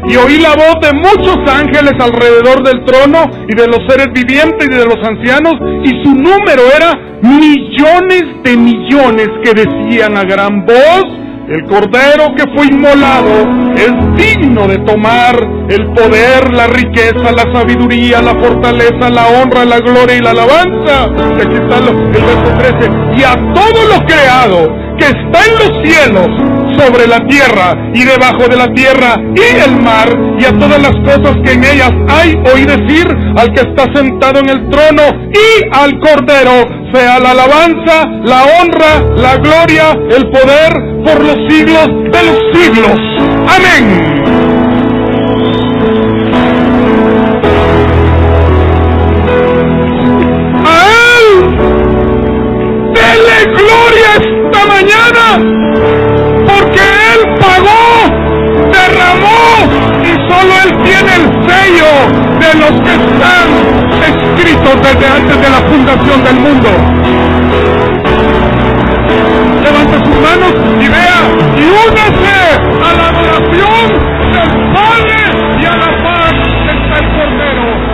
y 0.09 0.17
oí 0.17 0.39
la 0.39 0.55
voz 0.55 0.81
de 0.81 0.93
muchos 0.93 1.39
ángeles 1.49 1.93
alrededor 2.01 2.63
del 2.63 2.85
trono 2.85 3.31
y 3.49 3.55
de 3.55 3.67
los 3.67 3.81
seres 3.89 4.09
vivientes 4.13 4.67
y 4.67 4.75
de 4.75 4.85
los 4.85 4.99
ancianos 5.07 5.55
y 5.85 6.03
su 6.03 6.15
número 6.15 6.63
era 6.75 6.99
millones 7.23 8.25
de 8.43 8.57
millones 8.57 9.29
que 9.45 9.53
decían 9.53 10.17
a 10.17 10.25
gran 10.25 10.65
voz, 10.65 11.05
el 11.49 11.65
cordero 11.65 12.35
que 12.37 12.45
fue 12.55 12.67
inmolado 12.67 13.49
es 13.75 13.93
digno 14.17 14.69
de 14.69 14.79
tomar 14.79 15.35
el 15.69 15.87
poder, 15.95 16.53
la 16.53 16.69
riqueza, 16.69 17.33
la 17.33 17.53
sabiduría, 17.53 18.23
la 18.23 18.35
fortaleza, 18.35 19.11
la 19.11 19.27
honra, 19.27 19.65
la 19.65 19.79
gloria 19.81 20.17
y 20.17 20.21
la 20.21 20.31
alabanza. 20.31 21.05
Aquí 21.05 21.55
está 21.55 21.79
el 21.79 21.97
verso 22.11 22.55
13. 22.59 22.91
Y 23.17 23.25
a 23.25 23.35
todo 23.53 23.85
lo 23.89 24.07
creado 24.07 24.69
que 24.97 25.07
está 25.07 25.41
en 25.45 25.55
los 25.59 25.89
cielos, 25.89 26.29
sobre 26.81 27.07
la 27.07 27.21
tierra 27.27 27.77
y 27.95 28.05
debajo 28.05 28.49
de 28.49 28.57
la 28.57 28.69
tierra 28.73 29.17
y 29.35 29.69
el 29.69 29.81
mar 29.81 30.09
y 30.39 30.45
a 30.45 30.59
todas 30.59 30.81
las 30.81 30.95
cosas 31.05 31.37
que 31.45 31.53
en 31.53 31.65
ellas 31.65 31.93
hay, 32.09 32.35
oí 32.55 32.65
decir 32.65 33.07
al 33.37 33.53
que 33.53 33.61
está 33.61 33.85
sentado 33.95 34.41
en 34.41 34.49
el 34.49 34.71
trono 34.71 35.03
y 35.33 35.77
al 35.77 35.99
cordero 36.01 36.67
sea 36.93 37.21
la 37.21 37.31
alabanza, 37.33 38.07
la 38.25 38.43
honra, 38.45 39.15
la 39.17 39.37
gloria, 39.37 39.93
el 40.11 40.29
poder 40.31 40.73
por 41.05 41.23
los 41.23 41.37
siglos 41.49 41.87
de 41.87 42.23
los 42.25 42.39
siglos. 42.53 42.99
Amén. 43.47 44.30
Solo 60.41 60.55
Él 60.65 60.71
tiene 60.83 61.17
el 61.17 61.27
sello 61.51 61.91
de 62.41 62.51
los 62.61 62.73
que 62.81 62.95
están 62.95 63.49
escritos 64.09 64.75
desde 64.81 65.07
antes 65.07 65.39
de 65.39 65.51
la 65.51 65.61
fundación 65.69 66.25
del 66.25 66.41
mundo. 66.41 66.69
Levanta 69.63 69.99
sus 69.99 70.17
manos 70.17 70.55
y 70.81 70.89
vea 70.89 71.21
y 71.57 71.65
únase 71.89 72.33
a 72.81 72.93
la 72.95 73.09
adoración 73.11 73.85
del 74.33 74.51
Padre 74.73 75.19
y 75.61 75.65
a 75.67 75.77
la 75.77 76.03
paz 76.05 76.33
que 76.33 76.71
está 76.71 76.99
Cordero. 77.17 77.90